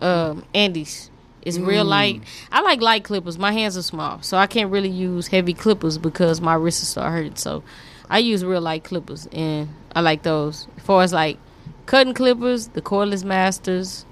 um 0.00 0.44
Andis. 0.54 1.10
It's 1.42 1.56
real 1.58 1.84
Mm. 1.84 1.88
light. 1.88 2.22
I 2.52 2.60
like 2.62 2.80
light 2.80 3.04
clippers. 3.04 3.38
My 3.38 3.52
hands 3.52 3.76
are 3.78 3.82
small, 3.82 4.20
so 4.22 4.36
I 4.36 4.46
can't 4.46 4.70
really 4.70 4.90
use 4.90 5.28
heavy 5.28 5.54
clippers 5.54 5.96
because 5.96 6.40
my 6.40 6.54
wrists 6.54 6.86
start 6.88 7.12
hurting. 7.12 7.36
So 7.36 7.62
I 8.10 8.18
use 8.18 8.44
real 8.44 8.60
light 8.60 8.84
clippers, 8.84 9.26
and 9.32 9.68
I 9.94 10.00
like 10.00 10.22
those. 10.24 10.66
As 10.76 10.82
far 10.82 11.02
as 11.02 11.12
like 11.12 11.38
cutting 11.86 12.12
clippers, 12.14 12.68
the 12.68 12.82
cordless 12.82 13.24
masters, 13.24 14.04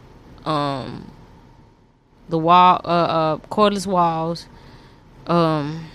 um, 0.45 1.11
the 2.29 2.39
Wahl, 2.39 2.81
uh, 2.85 2.89
uh, 2.89 3.37
cordless 3.51 3.87
Wahls, 3.87 4.47
um, 5.27 5.87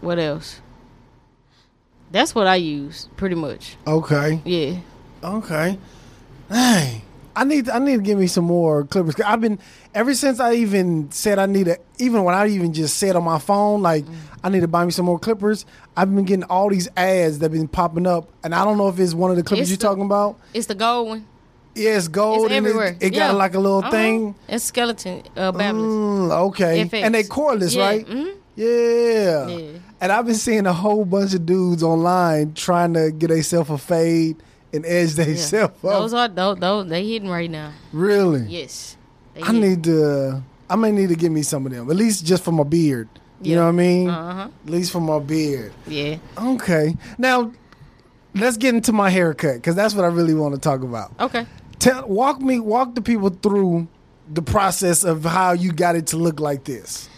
what 0.00 0.18
else? 0.18 0.60
That's 2.10 2.34
what 2.34 2.46
I 2.46 2.56
use 2.56 3.08
pretty 3.16 3.34
much. 3.34 3.76
Okay. 3.86 4.40
Yeah. 4.44 4.78
Okay. 5.22 5.78
Dang. 6.50 7.02
I 7.34 7.44
need 7.44 7.68
I 7.68 7.78
need 7.78 7.96
to 7.96 8.02
give 8.02 8.18
me 8.18 8.28
some 8.28 8.44
more 8.44 8.84
Clippers. 8.84 9.14
I've 9.22 9.40
been 9.42 9.58
ever 9.94 10.14
since 10.14 10.40
I 10.40 10.54
even 10.54 11.10
said 11.10 11.38
I 11.38 11.44
need 11.46 11.68
a 11.68 11.76
even 11.98 12.24
when 12.24 12.34
I 12.34 12.46
even 12.48 12.72
just 12.72 12.96
said 12.96 13.14
on 13.14 13.24
my 13.24 13.38
phone 13.38 13.82
like 13.82 14.06
I 14.42 14.48
need 14.48 14.60
to 14.60 14.68
buy 14.68 14.84
me 14.86 14.90
some 14.90 15.04
more 15.06 15.18
clippers. 15.18 15.66
I've 15.96 16.14
been 16.14 16.24
getting 16.24 16.44
all 16.44 16.70
these 16.70 16.88
ads 16.96 17.40
that've 17.40 17.52
been 17.52 17.66
popping 17.68 18.06
up, 18.06 18.30
and 18.44 18.54
I 18.54 18.64
don't 18.64 18.78
know 18.78 18.88
if 18.88 18.98
it's 19.00 19.12
one 19.12 19.30
of 19.32 19.36
the 19.36 19.42
clippers 19.42 19.62
It's 19.62 19.70
you're 19.70 19.76
the- 19.78 19.82
talking 19.82 20.04
about. 20.04 20.38
It's 20.54 20.66
the 20.68 20.74
gold 20.76 21.08
one. 21.08 21.26
Yeah, 21.74 21.96
it's 21.96 22.08
gold 22.08 22.36
It's 22.46 22.54
and 22.54 22.66
everywhere. 22.66 22.96
it, 23.00 23.06
it 23.06 23.10
got 23.10 23.16
Yeah. 23.18 23.32
like 23.32 23.54
a 23.54 23.58
little 23.58 23.78
Uh-huh. 23.80 23.90
thing. 23.90 24.34
It's 24.48 24.64
skeleton 24.64 25.24
uh, 25.36 25.52
Mm, 25.52 26.30
okay, 26.30 26.84
FX. 26.84 27.02
and 27.02 27.14
they 27.14 27.24
cordless, 27.24 27.74
Yeah, 27.74 27.84
right? 27.84 28.06
mhm. 28.08 28.34
Yeah. 28.54 29.46
Yeah. 29.48 29.78
And 30.00 30.12
I've 30.12 30.26
been 30.26 30.34
seeing 30.34 30.66
a 30.66 30.72
whole 30.72 31.04
bunch 31.04 31.32
of 31.34 31.46
dudes 31.46 31.82
online 31.82 32.52
trying 32.54 32.92
to 32.94 33.10
get 33.10 33.28
themselves 33.28 33.70
a 33.70 33.78
fade 33.78 34.36
and 34.72 34.84
edge 34.84 35.14
Yeah. 35.16 35.24
themselves 35.24 35.74
up. 35.76 35.80
Those 35.82 36.12
are 36.14 36.28
those, 36.28 36.58
those 36.58 36.88
they 36.88 37.06
hitting 37.06 37.28
right 37.30 37.50
now. 37.50 37.72
really? 37.92 38.42
Yes. 38.42 38.96
I 39.42 39.52
need 39.52 39.84
to. 39.84 40.42
I 40.68 40.76
may 40.76 40.90
need 40.92 41.10
to 41.10 41.14
get 41.14 41.30
me 41.30 41.42
some 41.42 41.64
of 41.66 41.72
them, 41.72 41.90
at 41.90 41.96
least 41.96 42.24
just 42.26 42.42
for 42.42 42.52
my 42.52 42.64
beard. 42.64 43.08
You 43.42 43.54
know 43.54 43.62
what 43.64 43.68
I 43.68 43.72
mean? 43.72 44.08
Uh 44.10 44.34
huh. 44.34 44.48
At 44.64 44.70
least 44.70 44.90
for 44.92 45.00
my 45.00 45.18
beard. 45.18 45.72
Yeah. 45.86 46.16
Okay. 46.38 46.96
Now, 47.18 47.52
let's 48.34 48.56
get 48.56 48.74
into 48.74 48.92
my 48.92 49.10
haircut 49.10 49.56
because 49.56 49.74
that's 49.76 49.94
what 49.94 50.04
I 50.04 50.08
really 50.08 50.34
want 50.34 50.54
to 50.54 50.60
talk 50.60 50.82
about. 50.82 51.12
Okay. 51.20 51.46
Tell, 51.78 52.08
walk 52.08 52.40
me, 52.40 52.58
walk 52.60 52.94
the 52.94 53.02
people 53.02 53.28
through 53.28 53.88
the 54.32 54.40
process 54.42 55.04
of 55.04 55.22
how 55.24 55.52
you 55.52 55.70
got 55.72 55.94
it 55.96 56.06
to 56.08 56.16
look 56.16 56.40
like 56.40 56.64
this. 56.64 57.08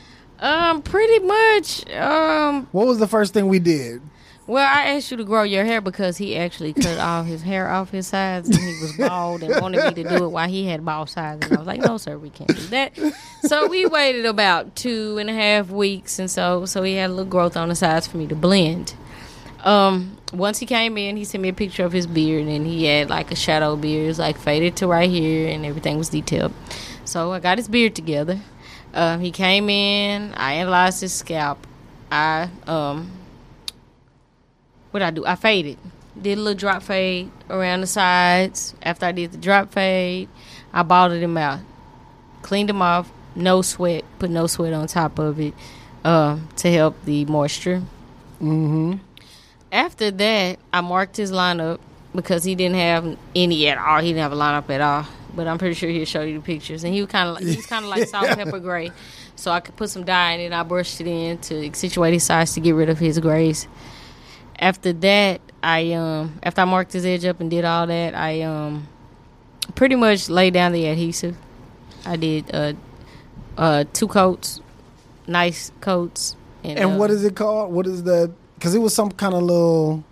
Um, 0.40 0.82
pretty 0.82 1.18
much. 1.20 1.90
Um, 1.92 2.68
What 2.72 2.86
was 2.86 2.98
the 2.98 3.08
first 3.08 3.34
thing 3.34 3.48
we 3.48 3.58
did? 3.58 4.00
well, 4.46 4.66
I 4.66 4.92
asked 4.96 5.10
you 5.10 5.18
to 5.18 5.24
grow 5.24 5.42
your 5.42 5.66
hair 5.66 5.82
because 5.82 6.16
he 6.16 6.34
actually 6.34 6.72
cut 6.72 6.98
all 7.06 7.22
his 7.22 7.42
hair 7.42 7.68
off 7.68 7.90
his 7.90 8.06
sides 8.06 8.48
and 8.48 8.58
he 8.58 8.80
was 8.80 8.96
bald 8.96 9.42
and 9.42 9.60
wanted 9.60 9.84
me 9.94 10.02
to 10.02 10.08
do 10.08 10.24
it 10.24 10.28
while 10.28 10.48
he 10.48 10.66
had 10.66 10.82
bald 10.86 11.10
sides. 11.10 11.44
And 11.46 11.54
I 11.54 11.58
was 11.58 11.66
like, 11.66 11.80
no, 11.82 11.98
sir, 11.98 12.16
we 12.16 12.30
can't 12.30 12.48
do 12.48 12.66
that. 12.68 12.92
So 13.42 13.68
we 13.68 13.84
waited 13.84 14.24
about 14.24 14.74
two 14.74 15.18
and 15.18 15.28
a 15.28 15.34
half 15.34 15.68
weeks, 15.70 16.18
and 16.18 16.30
so 16.30 16.64
so 16.64 16.82
he 16.82 16.94
had 16.94 17.10
a 17.10 17.12
little 17.12 17.30
growth 17.30 17.56
on 17.58 17.68
the 17.68 17.74
sides 17.74 18.06
for 18.06 18.16
me 18.16 18.26
to 18.28 18.34
blend. 18.34 18.94
Um, 19.64 20.16
once 20.32 20.58
he 20.58 20.66
came 20.66 20.96
in, 20.96 21.16
he 21.16 21.24
sent 21.24 21.42
me 21.42 21.48
a 21.50 21.52
picture 21.52 21.84
of 21.84 21.92
his 21.92 22.06
beard, 22.06 22.46
and 22.46 22.66
he 22.66 22.84
had 22.84 23.10
like 23.10 23.30
a 23.30 23.36
shadow 23.36 23.76
beard, 23.76 24.04
it 24.04 24.08
was 24.08 24.18
like 24.18 24.38
faded 24.38 24.76
to 24.76 24.86
right 24.86 25.10
here, 25.10 25.48
and 25.48 25.66
everything 25.66 25.98
was 25.98 26.08
detailed. 26.08 26.52
So 27.04 27.32
I 27.32 27.40
got 27.40 27.58
his 27.58 27.68
beard 27.68 27.94
together. 27.94 28.40
Um, 28.94 29.20
he 29.20 29.30
came 29.30 29.68
in, 29.68 30.34
I 30.34 30.54
analyzed 30.54 31.00
his 31.02 31.12
scalp, 31.12 31.66
I 32.10 32.48
um, 32.66 33.10
what 34.90 35.02
I 35.02 35.10
do? 35.10 35.26
I 35.26 35.36
faded. 35.36 35.78
Did 36.20 36.38
a 36.38 36.40
little 36.40 36.58
drop 36.58 36.82
fade 36.82 37.30
around 37.48 37.82
the 37.82 37.86
sides. 37.86 38.74
After 38.82 39.06
I 39.06 39.12
did 39.12 39.32
the 39.32 39.38
drop 39.38 39.72
fade, 39.72 40.28
I 40.72 40.82
balled 40.82 41.12
him 41.12 41.36
out, 41.36 41.60
cleaned 42.42 42.70
him 42.70 42.82
off, 42.82 43.10
no 43.36 43.62
sweat, 43.62 44.04
put 44.18 44.30
no 44.30 44.46
sweat 44.46 44.72
on 44.72 44.88
top 44.88 45.18
of 45.18 45.38
it 45.38 45.54
uh, 46.04 46.38
to 46.56 46.72
help 46.72 46.96
the 47.04 47.24
moisture. 47.26 47.82
Mm-hmm. 48.40 48.94
After 49.70 50.10
that, 50.10 50.58
I 50.72 50.80
marked 50.80 51.16
his 51.16 51.30
lineup 51.30 51.78
because 52.14 52.42
he 52.42 52.54
didn't 52.54 52.76
have 52.76 53.18
any 53.36 53.68
at 53.68 53.78
all. 53.78 54.00
He 54.00 54.08
didn't 54.08 54.22
have 54.22 54.32
a 54.32 54.36
lineup 54.36 54.70
at 54.70 54.80
all. 54.80 55.06
But 55.38 55.46
I'm 55.46 55.56
pretty 55.56 55.74
sure 55.76 55.88
he'll 55.88 56.04
show 56.04 56.22
you 56.22 56.40
the 56.40 56.44
pictures. 56.44 56.82
And 56.82 56.92
he 56.92 57.00
was 57.00 57.08
kind 57.08 57.28
of 57.28 57.36
like, 57.36 57.44
he's 57.44 57.64
kind 57.64 57.84
of 57.84 57.90
like 57.92 58.08
salt 58.12 58.26
and 58.26 58.38
pepper 58.38 58.58
gray. 58.58 58.90
So 59.36 59.52
I 59.52 59.60
could 59.60 59.76
put 59.76 59.88
some 59.88 60.02
dye 60.02 60.32
in 60.32 60.40
it. 60.40 60.52
I 60.52 60.64
brushed 60.64 61.00
it 61.00 61.06
in 61.06 61.38
to 61.38 61.64
accentuate 61.64 62.12
his 62.12 62.24
size 62.24 62.54
to 62.54 62.60
get 62.60 62.74
rid 62.74 62.88
of 62.88 62.98
his 62.98 63.20
grays. 63.20 63.68
After 64.58 64.92
that, 64.92 65.40
I 65.62 65.92
um 65.92 66.40
after 66.42 66.62
I 66.62 66.64
marked 66.64 66.92
his 66.92 67.06
edge 67.06 67.24
up 67.24 67.38
and 67.38 67.48
did 67.48 67.64
all 67.64 67.86
that, 67.86 68.16
I 68.16 68.42
um 68.42 68.88
pretty 69.76 69.94
much 69.94 70.28
laid 70.28 70.54
down 70.54 70.72
the 70.72 70.86
adhesive. 70.86 71.36
I 72.04 72.16
did 72.16 72.52
uh 72.52 72.72
uh 73.56 73.84
two 73.92 74.08
coats, 74.08 74.60
nice 75.28 75.70
coats. 75.80 76.34
And, 76.64 76.80
And 76.80 76.90
uh, 76.94 76.96
what 76.96 77.12
is 77.12 77.22
it 77.22 77.36
called? 77.36 77.72
What 77.72 77.86
is 77.86 78.02
that? 78.02 78.32
Because 78.56 78.74
it 78.74 78.80
was 78.80 78.92
some 78.92 79.12
kind 79.12 79.34
of 79.34 79.44
little. 79.44 80.02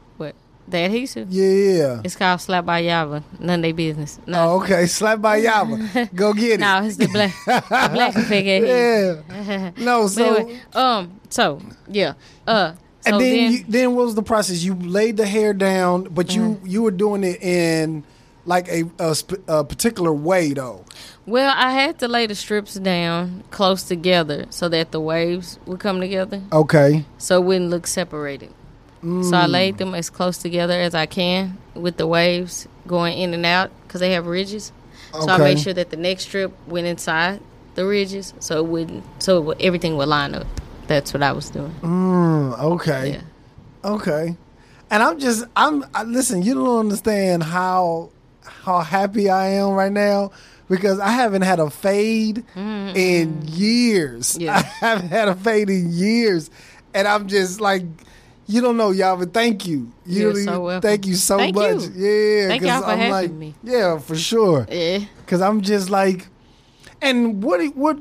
The 0.69 0.79
adhesive? 0.79 1.31
Yeah, 1.31 1.45
yeah. 1.49 2.01
It's 2.05 2.17
called 2.17 2.41
Slap 2.41 2.65
by 2.67 2.83
Yava. 2.83 3.23
None 3.39 3.61
of 3.61 3.63
their 3.63 3.73
business. 3.75 4.19
No, 4.27 4.55
Oh, 4.55 4.63
okay. 4.63 4.87
Slap 4.87 5.21
by 5.21 5.41
Yava. 5.41 6.13
Go 6.15 6.33
get 6.33 6.53
it. 6.55 6.61
no, 6.61 6.83
it's 6.85 6.97
the 6.97 7.07
black, 7.07 7.33
the 7.47 7.91
black 7.93 8.17
adhesive. 8.17 9.25
Yeah. 9.29 9.71
No, 9.79 10.07
so 10.09 10.35
anyway, 10.35 10.61
um, 10.75 11.21
so 11.31 11.61
yeah, 11.89 12.15
uh, 12.49 12.73
so 12.73 13.13
and 13.13 13.21
then 13.21 13.33
then, 13.37 13.53
you, 13.53 13.65
then 13.69 13.95
what 13.95 14.07
was 14.07 14.15
the 14.17 14.23
process? 14.25 14.63
You 14.65 14.75
laid 14.75 15.17
the 15.19 15.27
hair 15.27 15.53
down, 15.55 16.05
but 16.05 16.35
you 16.35 16.43
Mm-hmm. 16.43 16.67
you 16.67 16.83
were 16.83 16.91
doing 16.91 17.23
it 17.23 17.41
in 17.43 18.03
like 18.45 18.67
a 18.69 18.85
a, 18.99 19.15
sp- 19.15 19.43
a 19.47 19.63
particular 19.65 20.13
way 20.13 20.53
though. 20.53 20.85
well, 21.27 21.53
I 21.57 21.71
had 21.73 21.99
to 22.01 22.09
lay 22.09 22.27
the 22.27 22.35
strips 22.35 22.75
down 22.75 23.45
close 23.53 23.85
together 23.85 24.47
so 24.51 24.69
that 24.69 24.91
the 24.91 25.01
waves 25.01 25.61
would 25.67 25.79
come 25.79 26.01
together, 26.01 26.43
Okay. 26.53 27.05
so 27.19 27.41
it 27.41 27.45
wouldn't 27.45 27.71
look 27.71 27.87
separated. 27.87 28.53
So 29.07 29.37
I 29.37 29.47
laid 29.47 29.79
them 29.79 29.95
as 29.95 30.11
close 30.11 30.39
together 30.39 30.75
as 30.75 30.95
I 30.95 31.07
can 31.07 31.59
with 31.75 31.97
the 31.97 32.07
waves 32.07 32.67
going 32.87 33.19
in 33.19 33.35
and 33.35 33.47
out 33.47 33.71
because 33.83 34.01
they 34.01 34.13
have 34.13 34.27
ridges. 34.27 34.73
So 35.13 35.29
I 35.29 35.39
made 35.39 35.61
sure 35.61 35.73
that 35.73 35.91
the 35.91 35.97
next 35.97 36.25
strip 36.25 36.53
went 36.67 36.87
inside 36.87 37.41
the 37.75 37.87
ridges, 37.87 38.35
so 38.41 38.59
it 38.59 38.67
wouldn't, 38.67 39.05
so 39.23 39.39
it 39.39 39.45
would, 39.45 39.63
everything 39.63 39.97
would 39.97 40.09
line 40.09 40.35
up. 40.35 40.47
That's 40.89 41.13
what 41.13 41.23
I 41.23 41.33
was 41.33 41.51
doing. 41.51 41.75
Mm, 41.83 42.59
okay. 42.59 43.13
Yeah. 43.13 43.91
Okay. 43.91 44.37
And 44.91 45.03
I'm 45.03 45.19
just 45.19 45.45
I'm 45.57 45.85
I, 45.95 46.05
listen. 46.05 46.43
You 46.43 46.55
don't 46.55 46.79
understand 46.81 47.43
how 47.43 48.11
how 48.43 48.81
happy 48.81 49.29
I 49.31 49.49
am 49.49 49.71
right 49.71 49.93
now 49.93 50.33
because 50.69 51.01
I 51.01 51.11
haven't 51.11 51.43
had 51.43 51.61
a 51.61 51.71
fade 51.71 52.45
in 52.57 53.43
years. 53.47 54.35
Mm-hmm. 54.35 54.43
Yeah. 54.43 54.57
I 54.83 54.87
haven't 54.87 55.09
had 55.09 55.29
a 55.29 55.35
fade 55.35 55.71
in 55.71 55.93
years, 55.93 56.51
and 56.93 57.07
I'm 57.07 57.29
just 57.29 57.61
like. 57.61 57.85
You 58.49 58.61
don't 58.61 58.77
know, 58.77 58.91
y'all, 58.93 59.17
but 59.17 59.33
thank 59.35 59.67
you. 59.67 59.91
You 60.05 60.21
You're 60.21 60.29
really- 60.31 60.45
so 60.45 60.61
welcome. 60.61 60.89
Thank 60.89 61.07
you 61.07 61.15
so 61.17 61.37
Thank 61.39 61.55
much. 61.57 61.83
you. 61.83 61.91
Yeah, 61.97 62.49
Thank 62.49 62.63
'cause 62.63 62.69
y'all 62.71 62.83
for 62.83 62.87
I'm 62.91 62.99
having 62.99 63.11
like, 63.13 63.33
me. 63.33 63.55
Yeah, 63.65 63.99
for 63.99 64.15
sure. 64.17 64.67
Yeah. 64.71 65.01
Because 65.19 65.41
I'm 65.41 65.61
just 65.63 65.91
like, 65.91 66.29
and 67.03 67.43
what 67.43 67.61
do- 67.61 67.73
what 67.75 67.99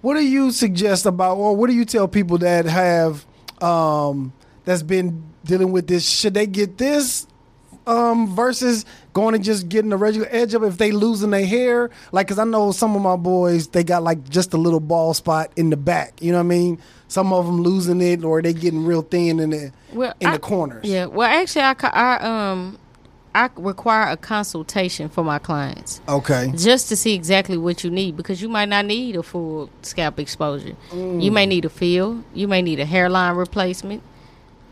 what 0.00 0.14
do 0.14 0.24
you 0.24 0.50
suggest 0.50 1.06
about, 1.06 1.36
or 1.36 1.54
what 1.54 1.68
do 1.68 1.74
you 1.76 1.84
tell 1.84 2.08
people 2.08 2.38
that 2.38 2.64
have 2.64 3.24
um 3.60 4.32
that's 4.64 4.82
been 4.82 5.22
dealing 5.44 5.70
with 5.70 5.86
this? 5.86 6.08
Should 6.08 6.34
they 6.34 6.46
get 6.46 6.78
this 6.78 7.26
um 7.86 8.34
versus 8.34 8.84
going 9.12 9.34
and 9.34 9.42
just 9.44 9.68
getting 9.68 9.92
a 9.92 9.96
regular 9.96 10.28
edge 10.30 10.54
up 10.54 10.62
if 10.62 10.78
they 10.78 10.92
losing 10.92 11.30
their 11.30 11.44
hair? 11.46 11.90
Like, 12.10 12.26
because 12.26 12.38
I 12.38 12.44
know 12.44 12.72
some 12.72 12.96
of 12.96 13.02
my 13.02 13.16
boys 13.16 13.68
they 13.68 13.84
got 13.84 14.02
like 14.02 14.28
just 14.30 14.54
a 14.54 14.56
little 14.56 14.80
bald 14.80 15.16
spot 15.16 15.52
in 15.56 15.68
the 15.70 15.76
back. 15.76 16.14
You 16.22 16.32
know 16.32 16.38
what 16.38 16.44
I 16.44 16.48
mean? 16.48 16.78
Some 17.12 17.30
of 17.30 17.44
them 17.44 17.60
losing 17.62 18.00
it, 18.00 18.24
or 18.24 18.40
they 18.40 18.54
getting 18.54 18.86
real 18.86 19.02
thin 19.02 19.38
in 19.38 19.50
the 19.50 19.70
Well, 19.92 20.14
in 20.18 20.28
I- 20.28 20.32
the 20.32 20.38
corners. 20.38 20.82
Yeah. 20.86 21.04
Well, 21.06 21.28
actually, 21.28 21.60
I, 21.62 21.74
I 21.82 22.50
um 22.50 22.78
I 23.34 23.50
require 23.56 24.10
a 24.10 24.16
consultation 24.16 25.10
for 25.10 25.22
my 25.22 25.38
clients 25.38 26.00
Okay. 26.08 26.52
just 26.56 26.88
to 26.88 26.96
see 26.96 27.14
exactly 27.14 27.58
what 27.58 27.84
you 27.84 27.90
need 27.90 28.16
because 28.16 28.40
you 28.40 28.48
might 28.48 28.68
not 28.70 28.86
need 28.86 29.16
a 29.16 29.22
full 29.22 29.68
scalp 29.82 30.18
exposure. 30.18 30.74
You 30.94 31.30
may 31.30 31.44
need 31.44 31.66
a 31.66 31.68
fill. 31.70 32.24
You 32.34 32.48
may 32.48 32.62
need 32.62 32.80
a 32.80 32.86
hairline 32.86 33.36
replacement. 33.36 34.02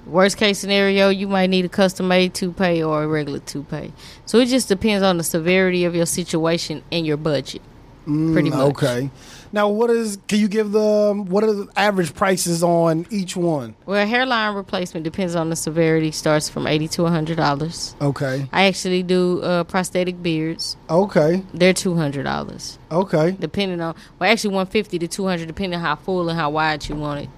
Worst 0.07 0.38
case 0.38 0.59
scenario, 0.59 1.11
you 1.11 1.28
might 1.28 1.49
need 1.51 1.66
a 1.66 1.68
custom 1.68 2.09
made 2.09 2.32
toupee 2.32 2.82
or 2.82 3.03
a 3.03 3.07
regular 3.07 3.41
toupee. 3.41 3.93
So 4.24 4.38
it 4.38 4.47
just 4.47 4.66
depends 4.68 5.03
on 5.03 5.18
the 5.18 5.24
severity 5.24 5.84
of 5.84 5.95
your 5.95 6.07
situation 6.07 6.82
and 6.91 7.07
your 7.07 7.18
budget. 7.18 7.61
Pretty 8.05 8.51
Mm, 8.51 8.57
much. 8.57 8.61
Okay. 8.70 9.11
Now, 9.53 9.68
what 9.68 9.90
is? 9.90 10.18
Can 10.26 10.38
you 10.38 10.48
give 10.48 10.72
the 10.72 11.12
what 11.28 11.44
are 11.44 11.53
the 11.53 11.68
average 11.76 12.14
prices 12.14 12.62
on 12.62 13.07
each 13.11 13.36
one? 13.36 13.74
Well, 13.84 14.07
hairline 14.07 14.55
replacement 14.55 15.05
depends 15.05 15.34
on 15.34 15.51
the 15.51 15.57
severity. 15.57 16.11
Starts 16.11 16.48
from 16.48 16.66
eighty 16.66 16.88
to 16.88 17.05
hundred 17.07 17.36
dollars. 17.36 17.94
Okay. 18.01 18.48
I 18.53 18.64
actually 18.64 19.03
do 19.03 19.42
uh, 19.42 19.64
prosthetic 19.64 20.22
beards. 20.22 20.76
Okay. 20.88 21.42
They're 21.53 21.74
two 21.74 21.94
hundred 21.94 22.22
dollars, 22.24 22.78
Okay. 22.90 23.36
depending 23.38 23.80
on. 23.80 23.94
Well, 24.18 24.30
actually, 24.30 24.55
one 24.55 24.66
fifty 24.66 24.98
to 24.98 25.07
two 25.07 25.26
hundred, 25.26 25.48
depending 25.48 25.78
on 25.78 25.84
how 25.84 25.96
full 25.96 26.28
and 26.30 26.38
how 26.38 26.51
wide 26.51 26.88
you 26.88 26.94
want 26.96 27.20
it, 27.24 27.28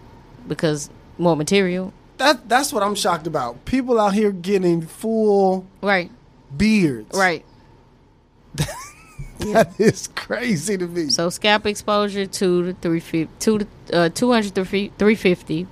because 0.47 0.91
more 1.19 1.37
material. 1.37 1.93
That 2.19 2.49
that's 2.49 2.73
what 2.73 2.83
I'm 2.85 2.95
shocked 2.95 3.27
about. 3.27 3.65
People 3.65 3.99
out 3.99 4.15
here 4.15 4.31
getting 4.31 4.83
full 4.83 5.67
Right, 5.83 6.11
beards. 6.57 7.17
right. 7.19 7.45
That 9.53 9.79
is 9.81 10.09
crazy 10.09 10.77
to 10.79 10.87
me. 10.87 11.09
So 11.09 11.31
scalp 11.31 11.67
exposure 11.67 12.27
two 12.27 12.65
to 12.67 12.75
three 12.75 13.01
fifty, 13.01 13.33
two 13.39 13.59
to 13.61 13.67
uh, 13.93 14.09
two 14.11 14.33
hundred 14.33 14.55
to 14.55 14.65
three 14.65 15.15
fifty. 15.15 15.67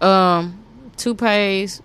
Um, 0.00 0.62
toupees 0.96 1.82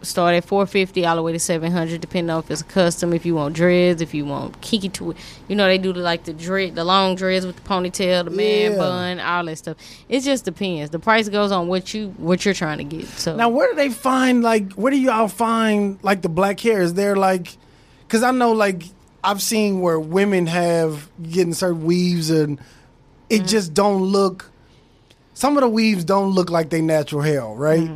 start 0.00 0.32
at 0.32 0.44
four 0.44 0.64
fifty 0.64 1.04
all 1.04 1.16
the 1.16 1.22
way 1.22 1.32
to 1.32 1.38
seven 1.40 1.72
hundred, 1.72 2.00
depending 2.00 2.30
on 2.30 2.38
if 2.40 2.50
it's 2.50 2.60
a 2.60 2.64
custom, 2.64 3.12
if 3.12 3.26
you 3.26 3.34
want 3.34 3.54
dreads, 3.54 4.00
if 4.00 4.14
you 4.14 4.24
want 4.24 4.60
kinky 4.60 4.88
to 4.88 5.10
it. 5.10 5.16
You 5.48 5.56
know 5.56 5.66
they 5.66 5.78
do 5.78 5.92
the, 5.92 6.00
like 6.00 6.24
the 6.24 6.32
dread, 6.32 6.74
the 6.76 6.84
long 6.84 7.16
dreads 7.16 7.44
with 7.46 7.56
the 7.56 7.62
ponytail, 7.62 8.24
the 8.24 8.30
man 8.30 8.72
Yeah. 8.72 8.78
bun, 8.78 9.20
all 9.20 9.44
that 9.44 9.56
stuff. 9.58 9.76
It 10.08 10.20
just 10.20 10.44
depends. 10.44 10.90
The 10.90 10.98
price 11.00 11.28
goes 11.28 11.50
on 11.52 11.66
what 11.68 11.94
you 11.94 12.10
what 12.16 12.44
you're 12.44 12.54
trying 12.54 12.78
to 12.78 12.84
get. 12.84 13.06
So 13.06 13.34
Now, 13.36 13.48
where 13.48 13.68
do 13.70 13.74
they 13.76 13.90
find 13.90 14.42
like? 14.42 14.72
Where 14.74 14.90
do 14.92 14.98
y'all 14.98 15.28
find 15.28 15.98
like 16.02 16.22
the 16.22 16.28
black 16.28 16.60
hair? 16.60 16.80
Is 16.80 16.94
there 16.94 17.16
like? 17.16 17.56
Because 18.06 18.22
I 18.22 18.30
know 18.30 18.52
like 18.52 18.84
I've 19.28 19.42
seen 19.42 19.80
where 19.82 20.00
women 20.00 20.46
have 20.46 21.06
getting 21.22 21.52
certain 21.52 21.84
weaves 21.84 22.30
and 22.30 22.58
it 23.28 23.44
just 23.46 23.74
don't 23.74 24.02
look. 24.04 24.50
Some 25.34 25.58
of 25.58 25.60
the 25.60 25.68
weaves 25.68 26.02
don't 26.04 26.30
look 26.30 26.48
like 26.48 26.70
they 26.70 26.80
natural 26.80 27.20
hair, 27.20 27.44
right? 27.44 27.90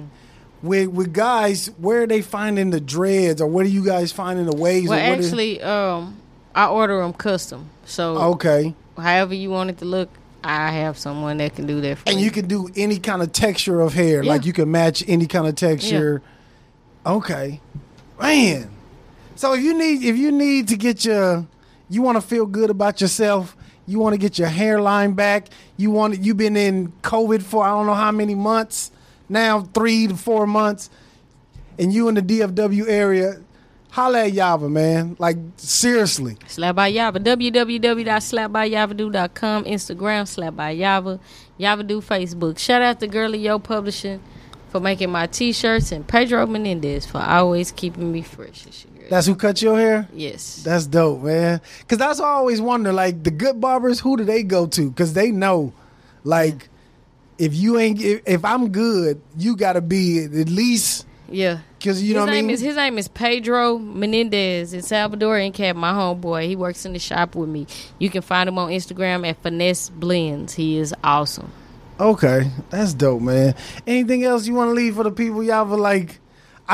With 0.62 0.89
with 0.91 1.14
guys, 1.14 1.68
where 1.78 2.03
are 2.03 2.07
they 2.07 2.20
finding 2.20 2.68
the 2.68 2.80
dreads, 2.80 3.41
or 3.41 3.47
what 3.49 3.64
are 3.64 3.70
you 3.70 3.83
guys 3.85 4.12
finding 4.12 4.45
the 4.45 4.55
waves? 4.55 4.89
well, 4.91 4.99
or 5.07 5.11
what 5.11 5.18
is- 5.20 5.26
actually, 5.26 5.62
um, 5.62 6.18
I 6.55 6.66
order 6.66 7.01
them 7.01 7.14
custom. 7.14 7.70
So 7.87 8.18
okay, 8.35 8.74
however 8.99 9.33
you 9.35 9.49
want 9.51 9.70
it 9.70 9.78
to 9.78 9.87
look, 9.87 10.11
I 10.45 10.70
have 10.70 10.99
someone 10.99 11.39
that 11.39 11.57
can 11.57 11.66
do 11.66 11.80
that 11.80 11.97
for 11.99 12.11
and 12.11 12.20
you 12.20 12.30
can 12.30 12.47
do 12.47 12.68
any 12.76 12.99
kind 12.99 13.22
of 13.22 13.33
texture 13.33 13.80
of 13.80 13.95
hair, 13.95 14.22
Yeah. 14.22 14.33
like 14.33 14.45
you 14.45 14.53
can 14.53 14.70
match 14.70 15.03
any 15.09 15.26
kind 15.26 15.47
of 15.47 15.55
texture. 15.55 16.20
Okay, 17.07 17.61
man. 18.20 18.68
So 19.35 19.55
if 19.55 19.62
you 19.62 19.76
need 19.76 20.03
if 20.03 20.16
you 20.16 20.33
need 20.33 20.68
to 20.68 20.76
get 20.76 21.05
your 21.05 21.47
you 21.89 22.03
want 22.03 22.16
to 22.16 22.22
feel 22.22 22.47
good 22.47 22.70
about 22.70 23.01
yourself, 23.01 23.57
you 23.87 23.99
want 23.99 24.14
to 24.14 24.18
get 24.18 24.39
your 24.39 24.49
hairline 24.49 25.12
back. 25.12 25.49
You 25.76 25.91
want 25.91 26.22
you've 26.22 26.37
been 26.37 26.57
in 26.57 26.93
COVID 27.03 27.43
for 27.43 27.64
I 27.64 27.70
don't 27.70 27.87
know 27.87 27.95
how 27.95 28.12
many 28.12 28.35
months 28.35 28.91
now, 29.28 29.62
three 29.62 30.09
to 30.09 30.16
four 30.16 30.47
months, 30.47 30.91
and 31.78 31.93
you 31.93 32.09
in 32.09 32.14
the 32.14 32.22
DFW 32.22 32.89
area. 32.89 33.41
Holla 33.91 34.24
at 34.24 34.33
Yava, 34.33 34.70
man. 34.70 35.16
Like 35.18 35.37
seriously. 35.59 36.39
Slap 36.47 36.76
by 36.76 36.91
Yava. 36.91 37.18
www.slapbyyavadu.com. 37.18 39.64
Instagram, 39.64 40.26
Slap 40.26 40.57
by 40.57 40.74
Yava. 40.74 41.20
Yavadu 41.61 42.03
Facebook. 42.03 42.59
Shout 42.59 42.80
out 42.80 43.01
to 43.01 43.07
Girly 43.07 43.39
Yo 43.39 43.59
Publishing 43.59 44.22
for 44.70 44.80
making 44.80 45.11
my 45.11 45.26
t 45.26 45.53
shirts 45.53 45.93
and 45.93 46.09
Pedro 46.09 46.47
Menendez 46.47 47.05
for 47.05 47.18
always 47.18 47.70
keeping 47.70 48.11
me 48.11 48.22
fresh. 48.22 48.64
That's 49.11 49.26
who 49.26 49.34
cut 49.34 49.61
your 49.62 49.78
hair? 49.78 50.09
yes. 50.14 50.62
That's 50.62 50.86
dope, 50.86 51.22
man. 51.22 51.61
Cause 51.88 51.98
that's 51.98 52.20
I 52.20 52.28
always 52.28 52.61
wonder, 52.61 52.92
like 52.92 53.22
the 53.22 53.30
good 53.30 53.61
barbers, 53.61 54.00
who 54.00 54.16
do 54.16 54.24
they 54.24 54.42
go 54.42 54.66
to? 54.66 54.90
Cause 54.92 55.12
they 55.12 55.30
know, 55.30 55.72
like, 56.24 56.68
if 57.38 57.55
you 57.55 57.78
ain't, 57.78 58.00
if, 58.00 58.22
if 58.26 58.44
I'm 58.44 58.70
good, 58.70 59.20
you 59.36 59.57
gotta 59.57 59.80
be 59.80 60.24
at 60.24 60.48
least, 60.48 61.07
yeah. 61.28 61.61
cause 61.82 62.00
you 62.03 62.09
his 62.09 62.14
know 62.14 62.20
what 62.20 62.28
I 62.28 62.32
name 62.34 62.46
mean. 62.46 62.55
is 62.55 62.61
his 62.61 62.76
name 62.76 62.98
is 62.98 63.09
Pedro 63.09 63.78
Menendez 63.78 64.72
in 64.74 64.82
Salvador 64.82 65.38
and 65.38 65.53
Cab, 65.53 65.74
my 65.76 65.92
homeboy. 65.92 66.46
He 66.46 66.57
works 66.57 66.84
in 66.84 66.92
the 66.92 66.98
shop 66.98 67.34
with 67.34 67.48
me. 67.48 67.66
You 67.98 68.11
can 68.11 68.22
find 68.22 68.48
him 68.48 68.59
on 68.59 68.70
Instagram 68.70 69.28
at 69.28 69.42
Finesse 69.42 69.88
Blends. 69.88 70.55
He 70.55 70.78
is 70.78 70.94
awesome. 71.03 71.50
Okay, 72.00 72.50
that's 72.70 72.94
dope, 72.94 73.22
man. 73.22 73.55
Anything 73.86 74.24
else 74.24 74.46
you 74.46 74.55
want 74.55 74.70
to 74.70 74.74
leave 74.74 74.96
for 74.96 75.05
the 75.05 75.12
people? 75.12 75.42
Y'all 75.42 75.64
were 75.66 75.76
like, 75.76 76.18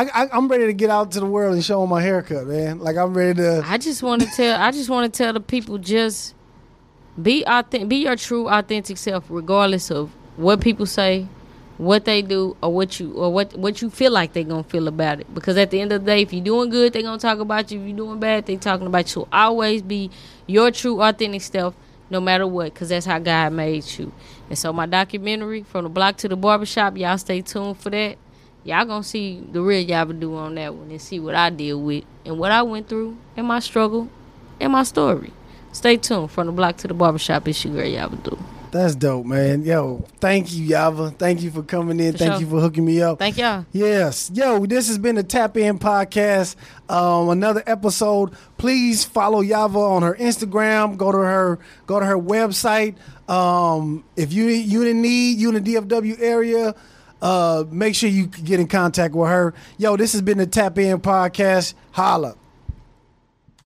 I, 0.04 0.28
I'm 0.32 0.48
ready 0.48 0.66
to 0.66 0.72
get 0.72 0.90
out 0.90 1.12
to 1.12 1.20
the 1.20 1.26
world 1.26 1.54
and 1.54 1.64
show 1.64 1.80
them 1.80 1.90
my 1.90 2.02
haircut, 2.02 2.46
man. 2.46 2.78
Like 2.78 2.96
I'm 2.96 3.14
ready 3.14 3.34
to. 3.40 3.62
I 3.64 3.78
just 3.78 4.02
want 4.02 4.22
to 4.22 4.28
tell. 4.28 4.60
I 4.60 4.70
just 4.70 4.90
want 4.90 5.12
to 5.12 5.16
tell 5.16 5.32
the 5.32 5.40
people 5.40 5.78
just 5.78 6.34
be 7.20 7.44
authentic. 7.46 7.88
Be 7.88 7.96
your 7.96 8.16
true, 8.16 8.48
authentic 8.48 8.96
self, 8.96 9.24
regardless 9.28 9.90
of 9.90 10.10
what 10.36 10.60
people 10.60 10.86
say, 10.86 11.26
what 11.78 12.04
they 12.04 12.22
do, 12.22 12.56
or 12.62 12.72
what 12.72 13.00
you 13.00 13.12
or 13.14 13.32
what 13.32 13.56
what 13.56 13.82
you 13.82 13.90
feel 13.90 14.12
like 14.12 14.32
they're 14.32 14.44
gonna 14.44 14.62
feel 14.62 14.88
about 14.88 15.20
it. 15.20 15.34
Because 15.34 15.56
at 15.56 15.70
the 15.70 15.80
end 15.80 15.92
of 15.92 16.04
the 16.04 16.06
day, 16.06 16.22
if 16.22 16.32
you're 16.32 16.44
doing 16.44 16.70
good, 16.70 16.92
they're 16.92 17.02
gonna 17.02 17.18
talk 17.18 17.38
about 17.40 17.70
you. 17.70 17.80
If 17.80 17.88
you're 17.88 17.96
doing 17.96 18.20
bad, 18.20 18.46
they 18.46 18.56
talking 18.56 18.86
about 18.86 19.06
you. 19.06 19.22
So 19.22 19.28
always 19.32 19.82
be 19.82 20.10
your 20.46 20.70
true, 20.70 21.02
authentic 21.02 21.42
self, 21.42 21.74
no 22.10 22.20
matter 22.20 22.46
what. 22.46 22.72
Because 22.72 22.90
that's 22.90 23.06
how 23.06 23.18
God 23.18 23.52
made 23.52 23.84
you. 23.98 24.12
And 24.48 24.58
so 24.58 24.72
my 24.72 24.86
documentary, 24.86 25.64
from 25.64 25.84
the 25.84 25.90
block 25.90 26.18
to 26.18 26.28
the 26.28 26.36
barbershop, 26.36 26.96
y'all 26.96 27.18
stay 27.18 27.42
tuned 27.42 27.78
for 27.78 27.90
that. 27.90 28.16
Y'all 28.68 28.84
gonna 28.84 29.02
see 29.02 29.42
the 29.50 29.62
real 29.62 29.82
Yava 29.82 30.20
do 30.20 30.36
on 30.36 30.56
that 30.56 30.74
one 30.74 30.90
and 30.90 31.00
see 31.00 31.18
what 31.18 31.34
I 31.34 31.48
deal 31.48 31.80
with 31.80 32.04
and 32.26 32.38
what 32.38 32.52
I 32.52 32.60
went 32.60 32.86
through 32.86 33.16
and 33.34 33.46
my 33.46 33.60
struggle 33.60 34.10
and 34.60 34.72
my 34.72 34.82
story. 34.82 35.32
Stay 35.72 35.96
tuned 35.96 36.30
from 36.30 36.48
the 36.48 36.52
block 36.52 36.76
to 36.78 36.88
the 36.88 36.92
barbershop. 36.92 37.48
It's 37.48 37.64
your 37.64 37.72
girl 37.72 38.10
do. 38.10 38.38
That's 38.70 38.94
dope, 38.94 39.24
man. 39.24 39.62
Yo, 39.62 40.04
thank 40.20 40.52
you, 40.52 40.68
Yava. 40.68 41.16
Thank 41.16 41.40
you 41.40 41.50
for 41.50 41.62
coming 41.62 41.98
in. 41.98 42.12
For 42.12 42.18
thank 42.18 42.32
sure. 42.34 42.40
you 42.42 42.46
for 42.46 42.60
hooking 42.60 42.84
me 42.84 43.00
up. 43.00 43.18
Thank 43.18 43.38
y'all. 43.38 43.64
Yes. 43.72 44.30
Yo, 44.34 44.66
this 44.66 44.88
has 44.88 44.98
been 44.98 45.14
the 45.14 45.22
Tap 45.22 45.56
In 45.56 45.78
Podcast. 45.78 46.54
Um, 46.90 47.30
another 47.30 47.62
episode. 47.66 48.34
Please 48.58 49.02
follow 49.02 49.42
Yava 49.42 49.76
on 49.76 50.02
her 50.02 50.14
Instagram. 50.16 50.98
Go 50.98 51.10
to 51.10 51.16
her 51.16 51.58
go 51.86 52.00
to 52.00 52.04
her 52.04 52.18
website. 52.18 52.96
Um, 53.30 54.04
if 54.14 54.34
you 54.34 54.44
you 54.44 54.82
in 54.82 55.00
need, 55.00 55.38
you 55.38 55.48
in 55.48 55.64
the 55.64 55.74
DFW 55.74 56.20
area, 56.20 56.74
uh, 57.22 57.64
make 57.70 57.94
sure 57.94 58.08
you 58.08 58.26
get 58.26 58.60
in 58.60 58.66
contact 58.66 59.14
with 59.14 59.28
her. 59.28 59.54
Yo, 59.76 59.96
this 59.96 60.12
has 60.12 60.22
been 60.22 60.38
the 60.38 60.46
Tap 60.46 60.78
In 60.78 61.00
Podcast. 61.00 61.74
Holla. 61.92 62.36